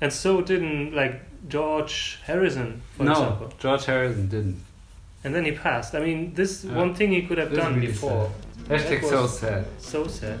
And 0.00 0.12
so 0.12 0.40
didn't 0.42 0.94
like 0.94 1.22
George 1.48 2.18
Harrison, 2.24 2.82
for 2.96 3.04
no, 3.04 3.12
example. 3.12 3.52
George 3.58 3.84
Harrison 3.86 4.28
didn't. 4.28 4.62
And 5.24 5.34
then 5.34 5.44
he 5.44 5.52
passed. 5.52 5.94
I 5.94 6.00
mean, 6.00 6.34
this 6.34 6.64
Yeah. 6.64 6.74
one 6.74 6.94
thing 6.94 7.12
he 7.12 7.22
could 7.22 7.38
have 7.38 7.52
done 7.54 7.74
really 7.76 7.86
before. 7.88 8.30
sad. 8.68 8.80
Hashtag 8.80 9.00
That 9.00 9.08
so 9.10 9.26
sad. 9.26 9.66
So 9.78 10.06
sad. 10.06 10.40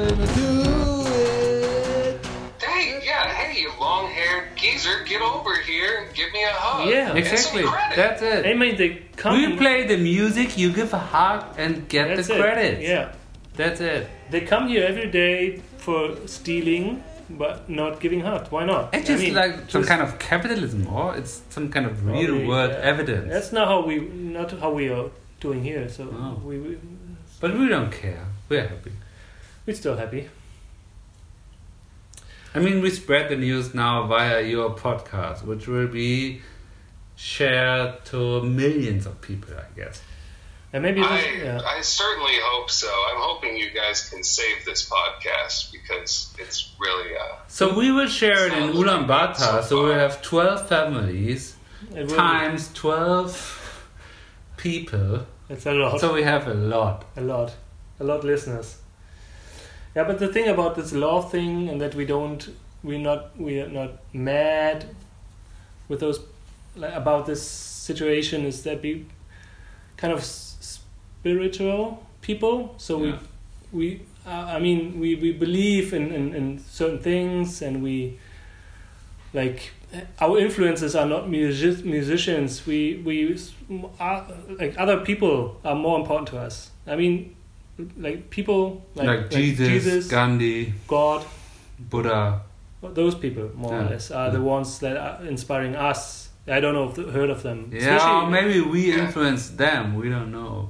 get 5.21 5.33
over 5.39 5.55
here 5.61 5.91
and 5.99 6.13
give 6.15 6.29
me 6.33 6.43
a 6.43 6.53
hug. 6.63 6.89
Yeah. 6.89 7.13
Exactly. 7.21 7.63
That's 7.95 8.21
it. 8.21 8.45
I 8.45 8.53
mean, 8.53 8.75
they 8.77 8.89
come. 9.15 9.33
We 9.37 9.57
play 9.57 9.87
the 9.87 9.97
music, 9.97 10.57
you 10.57 10.71
give 10.73 10.93
a 10.93 10.97
hug 10.99 11.55
and 11.57 11.87
get 11.87 12.07
That's 12.15 12.27
the 12.27 12.35
it. 12.37 12.41
credits. 12.41 12.81
Yeah. 12.81 13.13
That's 13.55 13.81
it. 13.81 14.09
They 14.31 14.41
come 14.41 14.67
here 14.67 14.85
every 14.87 15.09
day 15.11 15.61
for 15.77 16.15
stealing, 16.27 17.03
but 17.29 17.69
not 17.69 17.99
giving 17.99 18.21
hurt. 18.21 18.51
Why 18.51 18.65
not? 18.65 18.93
It's 18.93 19.07
just 19.07 19.21
I 19.21 19.25
mean, 19.25 19.35
like 19.35 19.53
some 19.69 19.81
just- 19.81 19.89
kind 19.89 20.01
of 20.01 20.17
capitalism, 20.19 20.87
or 20.87 21.15
it's 21.15 21.41
some 21.49 21.69
kind 21.69 21.85
of 21.85 22.05
real 22.05 22.27
Probably, 22.27 22.47
world 22.47 22.71
yeah. 22.71 22.91
evidence. 22.91 23.27
That's 23.29 23.51
not 23.51 23.67
how 23.67 23.85
we 23.85 23.99
not 24.39 24.51
how 24.59 24.71
we 24.71 24.89
are 24.89 25.09
doing 25.39 25.63
here. 25.63 25.87
So 25.89 26.03
Oh. 26.11 26.39
we, 26.45 26.57
we 26.59 26.77
But 27.41 27.57
we 27.57 27.67
don't 27.67 27.91
care. 27.91 28.23
We're 28.49 28.67
happy. 28.67 28.91
we're 29.65 29.75
still 29.75 29.97
happy. 29.97 30.29
I 32.53 32.59
mean, 32.59 32.81
we 32.81 32.89
spread 32.89 33.29
the 33.29 33.35
news 33.37 33.73
now 33.73 34.07
via 34.07 34.41
your 34.41 34.71
podcast, 34.75 35.43
which 35.45 35.67
will 35.67 35.87
be 35.87 36.41
shared 37.15 38.03
to 38.05 38.41
millions 38.43 39.05
of 39.05 39.21
people, 39.21 39.53
I 39.57 39.73
guess. 39.75 40.01
And 40.73 40.83
maybe 40.83 41.01
this, 41.01 41.09
I, 41.09 41.31
yeah. 41.43 41.61
I 41.65 41.81
certainly 41.81 42.37
hope 42.41 42.69
so. 42.71 42.87
I'm 42.87 43.19
hoping 43.21 43.57
you 43.57 43.69
guys 43.71 44.09
can 44.09 44.23
save 44.23 44.63
this 44.65 44.89
podcast 44.89 45.71
because 45.73 46.33
it's 46.39 46.73
really 46.79 47.15
uh, 47.15 47.35
So 47.47 47.77
we 47.77 47.91
will 47.91 48.07
share 48.07 48.47
it 48.47 48.53
in 48.53 48.73
Sounds 48.73 48.75
like 48.77 48.87
Ulaanbaatar. 49.07 49.35
so 49.35 49.61
So 49.69 49.83
we 49.85 49.91
far. 49.91 49.99
have 49.99 50.21
12 50.21 50.67
families 50.69 51.55
It 51.93 52.07
will- 52.07 52.15
times 52.15 52.71
12 52.73 53.83
people. 54.57 55.25
It's 55.49 55.65
a 55.65 55.73
lot. 55.73 55.99
So 55.99 56.13
we 56.13 56.23
have 56.23 56.47
a 56.47 56.53
lot. 56.53 57.03
a 57.17 57.21
lot, 57.21 57.53
a 57.99 58.03
lot 58.05 58.23
listeners. 58.23 58.77
Yeah, 59.95 60.03
but 60.05 60.19
the 60.19 60.27
thing 60.27 60.47
about 60.47 60.75
this 60.75 60.93
law 60.93 61.21
thing 61.21 61.67
and 61.69 61.81
that 61.81 61.95
we 61.95 62.05
don't, 62.05 62.47
we're 62.83 62.99
not, 62.99 63.37
we're 63.37 63.67
not 63.67 63.91
mad 64.13 64.85
with 65.89 65.99
those 65.99 66.19
like, 66.75 66.93
about 66.93 67.25
this 67.25 67.41
situation 67.45 68.45
is 68.45 68.63
that 68.63 68.81
we 68.81 69.05
kind 69.97 70.13
of 70.13 70.23
spiritual 70.23 72.05
people. 72.21 72.73
So 72.77 73.03
Yeah. 73.03 73.17
we, 73.71 73.79
we, 73.97 74.01
uh, 74.25 74.29
I 74.55 74.59
mean, 74.59 74.99
we 74.99 75.15
we 75.15 75.31
believe 75.33 75.93
in, 75.93 76.11
in 76.13 76.35
in 76.35 76.59
certain 76.59 76.99
things 76.99 77.61
and 77.61 77.81
we 77.83 78.19
like 79.33 79.71
our 80.19 80.37
influences 80.37 80.95
are 80.95 81.05
not 81.07 81.27
music- 81.29 81.83
musicians. 81.85 82.65
We 82.67 83.01
we 83.03 83.35
are, 83.99 84.25
like 84.59 84.75
other 84.77 84.97
people 85.01 85.57
are 85.65 85.75
more 85.75 85.99
important 85.99 86.27
to 86.29 86.37
us. 86.39 86.69
I 86.87 86.95
mean, 86.95 87.35
like 87.97 88.29
people 88.29 88.85
like, 88.95 89.07
Like, 89.07 89.29
Jesus, 89.31 90.07
Gandhi, 90.07 90.73
God, 90.87 91.25
Buddha. 91.79 92.41
those 92.81 93.15
people 93.15 93.49
more 93.55 93.73
or 93.79 93.83
less 93.83 94.11
are 94.11 94.31
the 94.31 94.41
ones 94.41 94.79
that 94.79 94.97
are 94.97 95.25
inspiring 95.25 95.75
us. 95.75 96.29
I 96.47 96.59
don't 96.59 96.73
know 96.73 96.89
if 96.89 96.97
you 96.97 97.05
heard 97.07 97.29
of 97.29 97.43
them. 97.43 97.69
Yeah, 97.71 97.95
Especially- 97.95 98.31
maybe 98.31 98.61
we 98.61 98.81
Yeah. 98.91 99.05
influence 99.05 99.49
them. 99.49 99.95
We 99.95 100.09
don't 100.09 100.31
know. 100.31 100.69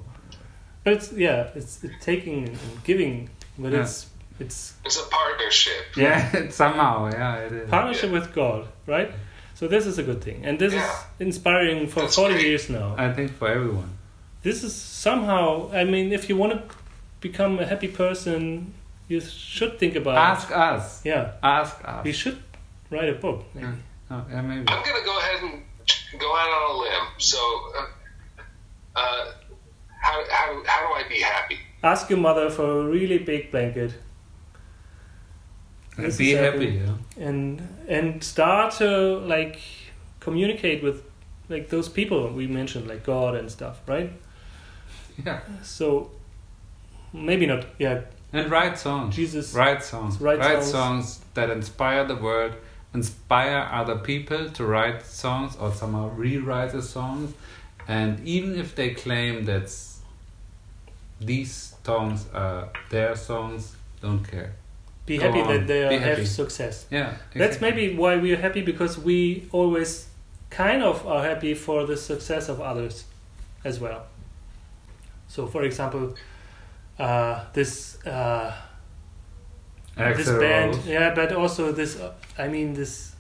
But 0.83 0.93
it's 0.93 1.11
yeah, 1.13 1.49
it's, 1.55 1.83
it's 1.83 2.03
taking 2.03 2.49
and 2.49 2.59
giving, 2.83 3.29
but 3.57 3.71
Yeah. 3.71 3.81
it's 3.83 4.07
it's 4.39 4.73
it's 4.85 4.97
a 4.99 5.07
partnership. 5.09 5.83
Yeah, 5.95 6.49
somehow. 6.49 7.09
Yeah, 7.11 7.45
it 7.45 7.51
is. 7.53 7.69
partnership 7.69 8.11
with 8.11 8.33
God, 8.33 8.67
right? 8.87 9.11
So 9.53 9.67
this 9.67 9.85
is 9.85 9.99
a 9.99 10.03
good 10.03 10.21
thing, 10.23 10.43
and 10.45 10.57
this 10.57 10.73
Yeah. 10.73 10.83
is 10.83 11.27
inspiring 11.27 11.87
for 11.87 12.01
That's 12.01 12.15
forty 12.15 12.33
great. 12.33 12.47
years 12.47 12.69
now. 12.69 12.95
I 12.97 13.13
think 13.13 13.31
for 13.37 13.47
everyone. 13.47 13.91
this 14.43 14.63
is 14.63 14.73
somehow 14.73 15.69
i 15.81 15.83
mean 15.93 16.11
if 16.17 16.23
you 16.27 16.35
want 16.35 16.51
to 16.53 16.61
become 17.21 17.59
a 17.59 17.65
happy 17.65 17.87
person 17.87 18.73
you 19.07 19.19
should 19.21 19.77
think 19.79 19.95
about 19.95 20.17
Ask 20.17 20.51
us. 20.51 21.01
yeah 21.05 21.33
Ask 21.43 21.77
us. 21.85 22.03
we 22.03 22.11
should 22.11 22.37
write 22.89 23.09
a 23.09 23.13
book 23.13 23.43
maybe. 23.53 23.67
Yeah. 23.67 23.73
Oh, 24.13 24.25
yeah, 24.29 24.41
maybe. 24.41 24.65
I'm 24.67 24.83
gonna 24.83 25.05
go 25.05 25.17
ahead 25.19 25.41
and 25.43 25.61
go 26.19 26.35
out 26.35 26.49
on 26.49 26.71
a 26.71 26.79
limb. 26.83 27.07
So, 27.17 27.39
uh, 27.77 27.85
uh, 28.99 29.31
how, 30.01 30.23
how, 30.29 30.63
how 30.65 30.79
do 30.87 30.93
I 30.93 31.03
be 31.07 31.21
happy? 31.21 31.57
ask 31.83 32.09
your 32.09 32.19
mother 32.19 32.49
for 32.49 32.81
a 32.81 32.85
really 32.85 33.17
big 33.17 33.49
blanket 33.51 33.93
And 35.97 36.17
be 36.17 36.31
happy. 36.31 36.71
happy. 36.71 36.81
Yeah. 36.85 37.27
and 37.27 37.67
and 37.87 38.23
start 38.23 38.73
to 38.75 39.17
like 39.19 39.59
communicate 40.19 40.83
with 40.83 41.03
like 41.49 41.69
those 41.69 41.89
people 41.89 42.29
we 42.31 42.47
mentioned 42.47 42.87
like 42.87 43.03
god 43.03 43.35
and 43.35 43.51
stuff 43.51 43.79
right 43.87 44.11
yeah. 45.25 45.39
so 45.63 46.11
maybe 47.13 47.45
not 47.45 47.65
yeah 47.79 48.01
And 48.33 48.49
write 48.49 48.77
songs. 48.79 49.15
jesus 49.15 49.53
Write 49.53 49.83
songs. 49.83 50.19
Write 50.21 50.39
Write, 50.39 50.63
songs. 50.63 50.71
songs. 50.71 51.19
that 51.33 51.49
inspire 51.49 52.05
the 52.05 52.15
world, 52.15 52.53
inspire 52.93 53.67
other 53.71 53.97
people 53.97 54.49
to 54.57 54.65
write 54.65 55.05
songs 55.05 55.55
or 55.57 55.71
somehow 55.73 56.09
rewrite 56.09 56.71
the 56.71 56.81
songs. 56.81 57.33
And 57.87 58.19
even 58.25 58.57
if 58.57 58.73
they 58.75 58.89
claim 58.93 59.45
that 59.45 59.67
these 61.19 61.75
songs 61.85 62.25
are 62.33 62.69
their 62.89 63.15
songs, 63.15 63.75
don't 64.01 64.23
care. 64.23 64.53
be 65.05 65.17
Go 65.17 65.25
happy 65.25 65.41
on, 65.41 65.47
that 65.53 65.67
they 65.67 65.97
have 65.97 66.27
success 66.27 66.85
Yeah. 66.89 67.13
That's 67.35 67.59
maybe 67.61 67.95
why 67.95 68.17
we 68.17 68.31
are 68.33 68.41
happy 68.47 68.61
because 68.61 68.97
we 68.97 69.47
always 69.51 70.07
kind 70.49 70.81
of 70.83 71.05
are 71.07 71.23
happy 71.23 71.53
for 71.53 71.85
the 71.85 71.97
success 71.97 72.49
of 72.49 72.59
others 72.61 73.05
as 73.63 73.79
well. 73.79 74.03
So, 75.27 75.47
for 75.47 75.63
example, 75.63 76.15
uh, 76.99 77.45
this 77.53 78.03
uh, 78.05 78.53
this 79.95 80.29
band, 80.29 80.79
yeah, 80.85 81.13
but 81.13 81.33
also 81.33 81.71
this. 81.71 81.99
Uh, 81.99 82.13
I 82.37 82.47
mean, 82.47 82.73
this 82.73 83.15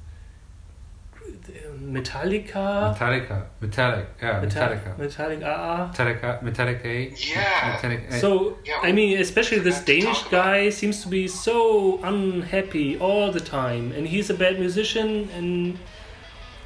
Metallica, 1.79 2.95
Metallica. 2.95 3.45
Metallic. 3.59 4.07
Yeah, 4.21 4.41
Metallica. 4.41 4.97
Metallica, 4.97 5.43
uh, 5.43 5.91
Metallica. 5.91 6.41
Metallica. 6.43 7.33
Yeah. 7.33 7.77
Metallica. 7.77 8.19
So 8.19 8.57
Yeah, 8.65 8.79
I 8.81 8.91
mean, 8.91 9.19
especially 9.19 9.59
this 9.59 9.81
Danish 9.83 10.23
guy 10.23 10.69
seems 10.69 11.01
to 11.03 11.07
be 11.09 11.27
so 11.27 11.99
unhappy 12.03 12.97
all 12.99 13.31
the 13.31 13.39
time, 13.39 13.91
and 13.91 14.07
he's 14.07 14.29
a 14.29 14.33
bad 14.33 14.59
musician, 14.59 15.29
and 15.35 15.79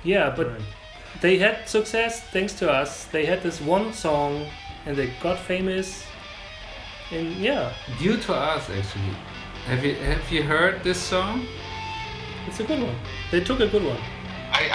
yeah, 0.03 0.34
but 0.36 0.51
they 1.22 1.38
had 1.38 1.68
success 1.68 2.22
thanks 2.32 2.53
to 2.53 2.72
us. 2.72 3.06
They 3.06 3.26
had 3.26 3.41
this 3.41 3.62
one 3.62 3.93
song, 3.93 4.45
and 4.86 4.95
they 4.97 5.12
got 5.22 5.39
famous, 5.39 6.03
and 7.12 7.32
yeah, 7.36 7.74
Due 7.99 8.18
to 8.18 8.34
us, 8.34 8.70
actually. 8.70 9.03
Have 9.68 9.84
you 9.84 9.95
have 9.95 10.32
you 10.32 10.43
heard 10.43 10.84
this 10.84 10.99
song? 10.99 11.45
it's 12.47 12.60
a 12.60 12.64
good 12.64 12.82
one. 12.82 12.95
They 13.32 13.41
took 13.41 13.60
a 13.60 13.68
good 13.68 13.84
one. 13.84 13.97
I, 14.51 14.70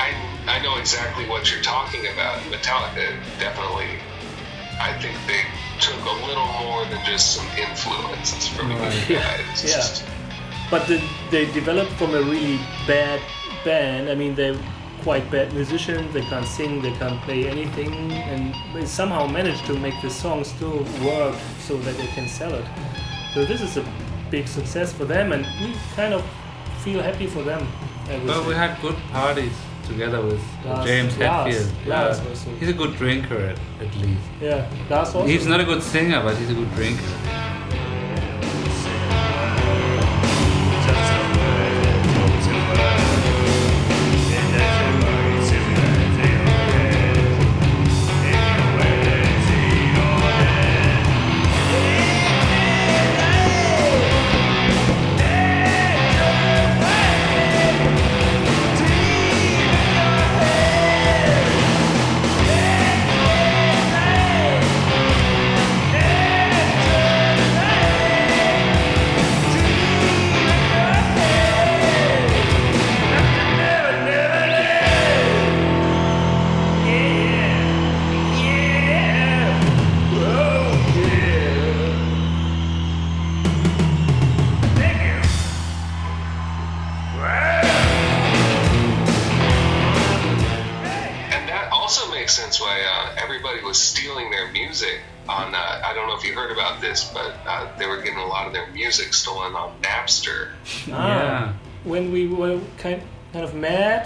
I, 0.46 0.56
I 0.56 0.62
know 0.62 0.76
exactly 0.78 1.24
what 1.28 1.50
you're 1.50 1.62
talking 1.62 2.00
about. 2.12 2.40
Metallica 2.50 3.14
definitely, 3.38 3.98
I 4.80 4.92
think 5.00 5.16
they 5.26 5.42
took 5.80 6.00
a 6.04 6.26
little 6.26 6.46
more 6.60 6.84
than 6.86 6.98
just 7.06 7.36
some 7.36 7.46
influences 7.56 8.48
from 8.48 8.70
Right. 8.70 9.08
you 9.08 9.16
guys. 9.16 9.64
Yeah. 9.64 10.66
But 10.70 10.86
the, 10.88 11.00
they 11.30 11.50
developed 11.52 11.92
from 11.92 12.14
a 12.14 12.20
really 12.22 12.58
bad 12.86 13.20
band. 13.64 14.10
I 14.10 14.14
mean, 14.16 14.34
they're 14.34 14.58
quite 15.02 15.30
bad 15.30 15.52
musicians. 15.52 16.12
They 16.12 16.22
can't 16.22 16.46
sing. 16.46 16.82
They 16.82 16.92
can't 16.92 17.20
play 17.22 17.48
anything, 17.48 17.92
and 18.12 18.54
they 18.74 18.86
somehow 18.86 19.26
managed 19.26 19.64
to 19.66 19.74
make 19.78 19.94
the 20.02 20.10
song 20.10 20.44
still 20.44 20.84
work 21.04 21.36
so 21.58 21.76
that 21.78 21.96
they 21.96 22.06
can 22.08 22.28
sell 22.28 22.54
it. 22.54 22.64
So 23.34 23.44
this 23.44 23.60
is 23.60 23.76
a 23.76 23.84
big 24.30 24.48
success 24.48 24.92
for 24.92 25.04
them, 25.04 25.32
and 25.32 25.46
we 25.60 25.74
kind 25.96 26.14
of 26.14 26.24
feel 26.84 27.02
happy 27.02 27.26
for 27.26 27.42
them. 27.42 27.66
Well, 28.26 28.44
we 28.46 28.54
had 28.54 28.80
good 28.82 28.96
parties 29.12 29.52
together 29.86 30.20
with 30.22 30.40
Lars- 30.64 30.86
James 30.86 31.18
Lars- 31.18 31.54
Hetfield. 31.54 31.86
Lars 31.86 32.20
Yeah. 32.46 32.52
He's 32.58 32.68
a 32.68 32.72
good 32.72 32.96
drinker 32.96 33.36
at, 33.36 33.58
at 33.86 33.94
least. 33.96 34.20
yeah, 34.40 34.68
Lars 34.88 35.14
also. 35.14 35.26
He's 35.26 35.46
not 35.46 35.60
a 35.60 35.64
good 35.64 35.82
singer, 35.82 36.20
but 36.22 36.36
he's 36.36 36.50
a 36.50 36.54
good 36.54 36.72
drinker. 36.74 37.49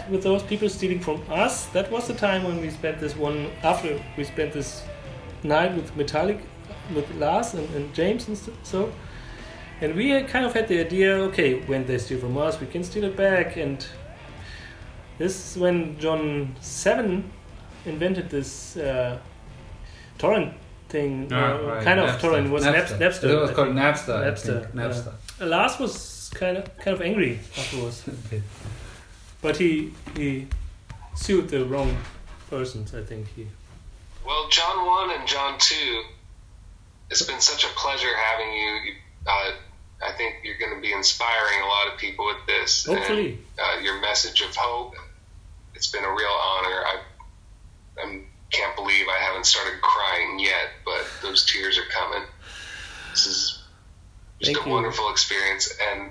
Of 0.05 0.11
with 0.11 0.23
those 0.23 0.43
people 0.43 0.69
stealing 0.69 1.01
from 1.01 1.23
us, 1.31 1.67
that 1.67 1.91
was 1.91 2.07
the 2.09 2.15
time 2.15 2.45
when 2.45 2.61
we 2.61 2.71
spent 2.71 3.01
this 3.01 3.17
one 3.17 3.51
after 3.63 4.01
we 4.17 4.25
spent 4.25 4.53
this 4.53 4.83
night 5.43 5.75
with 5.75 5.97
Metallic, 5.97 6.39
with 6.95 7.11
Lars 7.17 7.55
and, 7.55 7.69
and 7.75 7.95
James 7.95 8.29
and 8.29 8.39
so. 8.63 8.93
And 9.81 9.95
we 9.95 10.23
kind 10.23 10.47
of 10.47 10.55
had 10.55 10.69
the 10.69 10.81
idea, 10.81 11.15
okay, 11.29 11.61
when 11.67 11.85
they 11.87 11.99
steal 11.99 12.19
from 12.21 12.39
us, 12.39 12.61
we 12.61 12.67
can 12.67 12.85
steal 12.85 13.05
it 13.05 13.17
back. 13.17 13.57
And 13.57 13.85
this 15.19 15.51
is 15.57 15.61
when 15.61 15.99
John 15.99 16.55
Seven 16.61 17.31
invented 17.85 18.31
this 18.31 18.77
uh, 18.77 19.19
torrent 20.19 20.55
thing, 20.89 21.33
uh, 21.33 21.61
right, 21.61 21.85
kind 21.85 22.01
of 22.01 22.09
Napster. 22.11 22.21
torrent. 22.21 22.47
It 22.47 22.51
was 22.51 22.65
Napster. 22.65 22.99
Napster, 22.99 23.25
It 23.31 23.41
was 23.41 23.51
called. 23.51 23.69
Napster. 23.69 24.23
Napster. 24.25 24.73
Napster. 24.73 25.13
Uh, 25.41 25.47
Lars 25.47 25.79
was 25.79 26.31
kind 26.35 26.57
of 26.57 26.65
kind 26.79 26.95
of 26.97 27.03
angry 27.03 27.39
afterwards, 27.59 28.05
but 29.45 29.59
he 29.59 29.93
he 30.17 30.47
sued 31.15 31.51
the 31.51 31.67
wrong 31.67 31.95
persons. 32.49 32.95
I 32.95 33.03
think 33.03 33.29
he. 33.37 33.47
Well, 34.27 34.49
John 34.49 34.87
1 34.87 35.11
and 35.21 35.29
John 35.29 35.59
2, 35.59 36.03
it's 37.11 37.23
been 37.23 37.41
such 37.41 37.63
a 37.63 37.69
pleasure 37.77 38.17
having 38.17 38.51
you. 38.55 38.95
Uh, 39.27 39.51
I 40.03 40.13
think 40.17 40.37
you're 40.45 40.57
going 40.57 40.75
to 40.75 40.81
be 40.81 40.95
inspiring 40.95 41.61
a 41.63 41.67
lot 41.67 41.93
of 41.93 41.99
people 41.99 42.25
with 42.25 42.47
this. 42.47 42.87
and, 42.89 42.97
Hopefully. 42.97 43.39
uh, 43.63 43.81
your 43.81 44.01
message 44.01 44.41
of 44.41 44.57
hope. 44.57 44.95
It's 45.75 45.89
been 45.89 46.05
a 46.05 46.11
real 46.11 46.37
honor. 46.51 46.79
I 46.93 46.97
I 47.99 48.23
can't 48.51 48.75
believe 48.77 49.07
I 49.09 49.19
haven't 49.23 49.45
started 49.45 49.79
crying 49.83 50.39
yet, 50.39 50.69
but 50.87 51.05
those 51.21 51.45
tears 51.45 51.77
are 51.77 51.89
coming. 51.91 52.27
This 53.11 53.27
is 53.27 53.63
just 54.41 54.55
Thank 54.55 54.67
a 54.67 54.69
you. 54.69 54.75
wonderful 54.75 55.11
experience, 55.11 55.71
and 55.93 56.11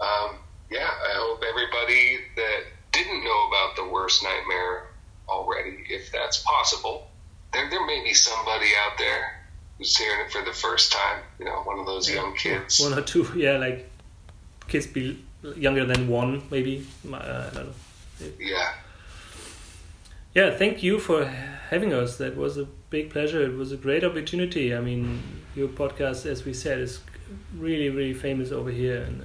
um, 0.00 0.39
yeah, 0.70 0.88
I 0.88 1.12
hope 1.14 1.42
everybody 1.48 2.18
that 2.36 2.60
didn't 2.92 3.24
know 3.24 3.48
about 3.48 3.76
the 3.76 3.88
worst 3.88 4.22
nightmare 4.22 4.88
already, 5.28 5.84
if 5.88 6.10
that's 6.12 6.38
possible, 6.38 7.08
there 7.52 7.68
there 7.70 7.84
may 7.86 8.02
be 8.02 8.14
somebody 8.14 8.66
out 8.84 8.98
there 8.98 9.40
who's 9.78 9.96
hearing 9.96 10.26
it 10.26 10.32
for 10.32 10.42
the 10.42 10.52
first 10.52 10.92
time. 10.92 11.22
You 11.38 11.46
know, 11.46 11.62
one 11.64 11.78
of 11.78 11.86
those 11.86 12.08
young 12.10 12.36
kids. 12.36 12.80
One 12.80 12.94
or 12.98 13.02
two, 13.02 13.26
yeah, 13.36 13.56
like 13.56 13.90
kids 14.68 14.86
be 14.86 15.22
younger 15.56 15.84
than 15.84 16.08
one, 16.08 16.42
maybe. 16.50 16.86
Uh, 17.10 17.16
I 17.16 17.54
don't 17.54 17.66
know. 17.66 17.72
Yeah. 18.38 18.72
Yeah, 20.34 20.56
thank 20.56 20.82
you 20.82 21.00
for 21.00 21.24
having 21.24 21.92
us. 21.92 22.18
That 22.18 22.36
was 22.36 22.56
a 22.56 22.66
big 22.90 23.10
pleasure. 23.10 23.42
It 23.42 23.56
was 23.56 23.72
a 23.72 23.76
great 23.76 24.04
opportunity. 24.04 24.74
I 24.74 24.80
mean, 24.80 25.22
your 25.56 25.68
podcast, 25.68 26.26
as 26.26 26.44
we 26.44 26.54
said, 26.54 26.78
is 26.78 27.00
really, 27.56 27.88
really 27.88 28.14
famous 28.14 28.52
over 28.52 28.70
here. 28.70 29.02
And 29.02 29.22
uh, 29.22 29.24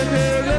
That's 0.00 0.53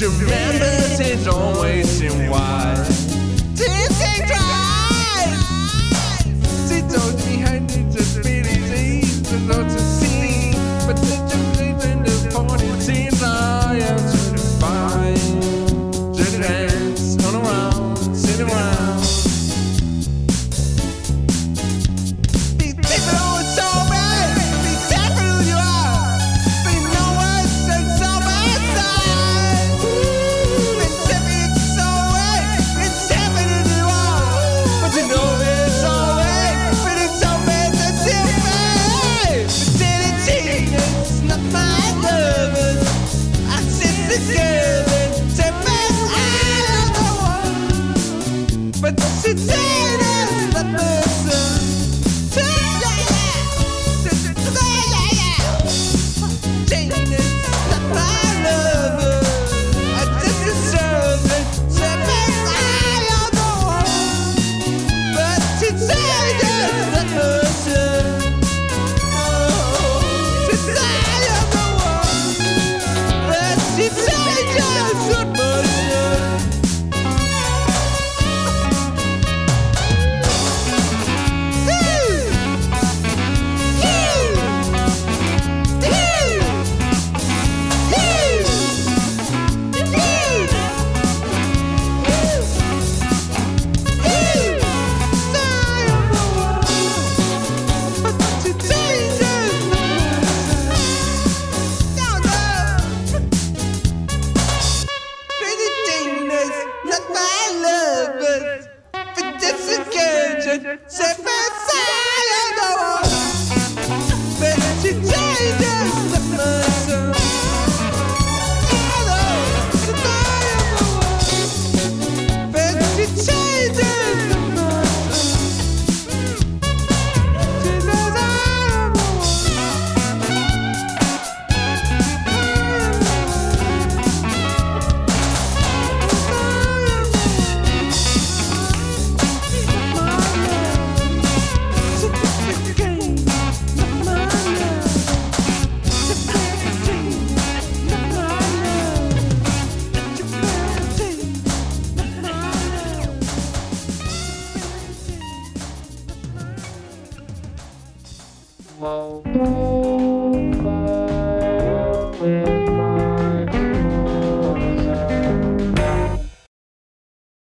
But 0.00 0.06
remember, 0.10 0.64
it's 1.00 1.26
always 1.26 2.00
in 2.00 2.30
white. 2.30 2.86
Tis 3.56 3.98
the 3.98 4.24
drive. 4.28 4.67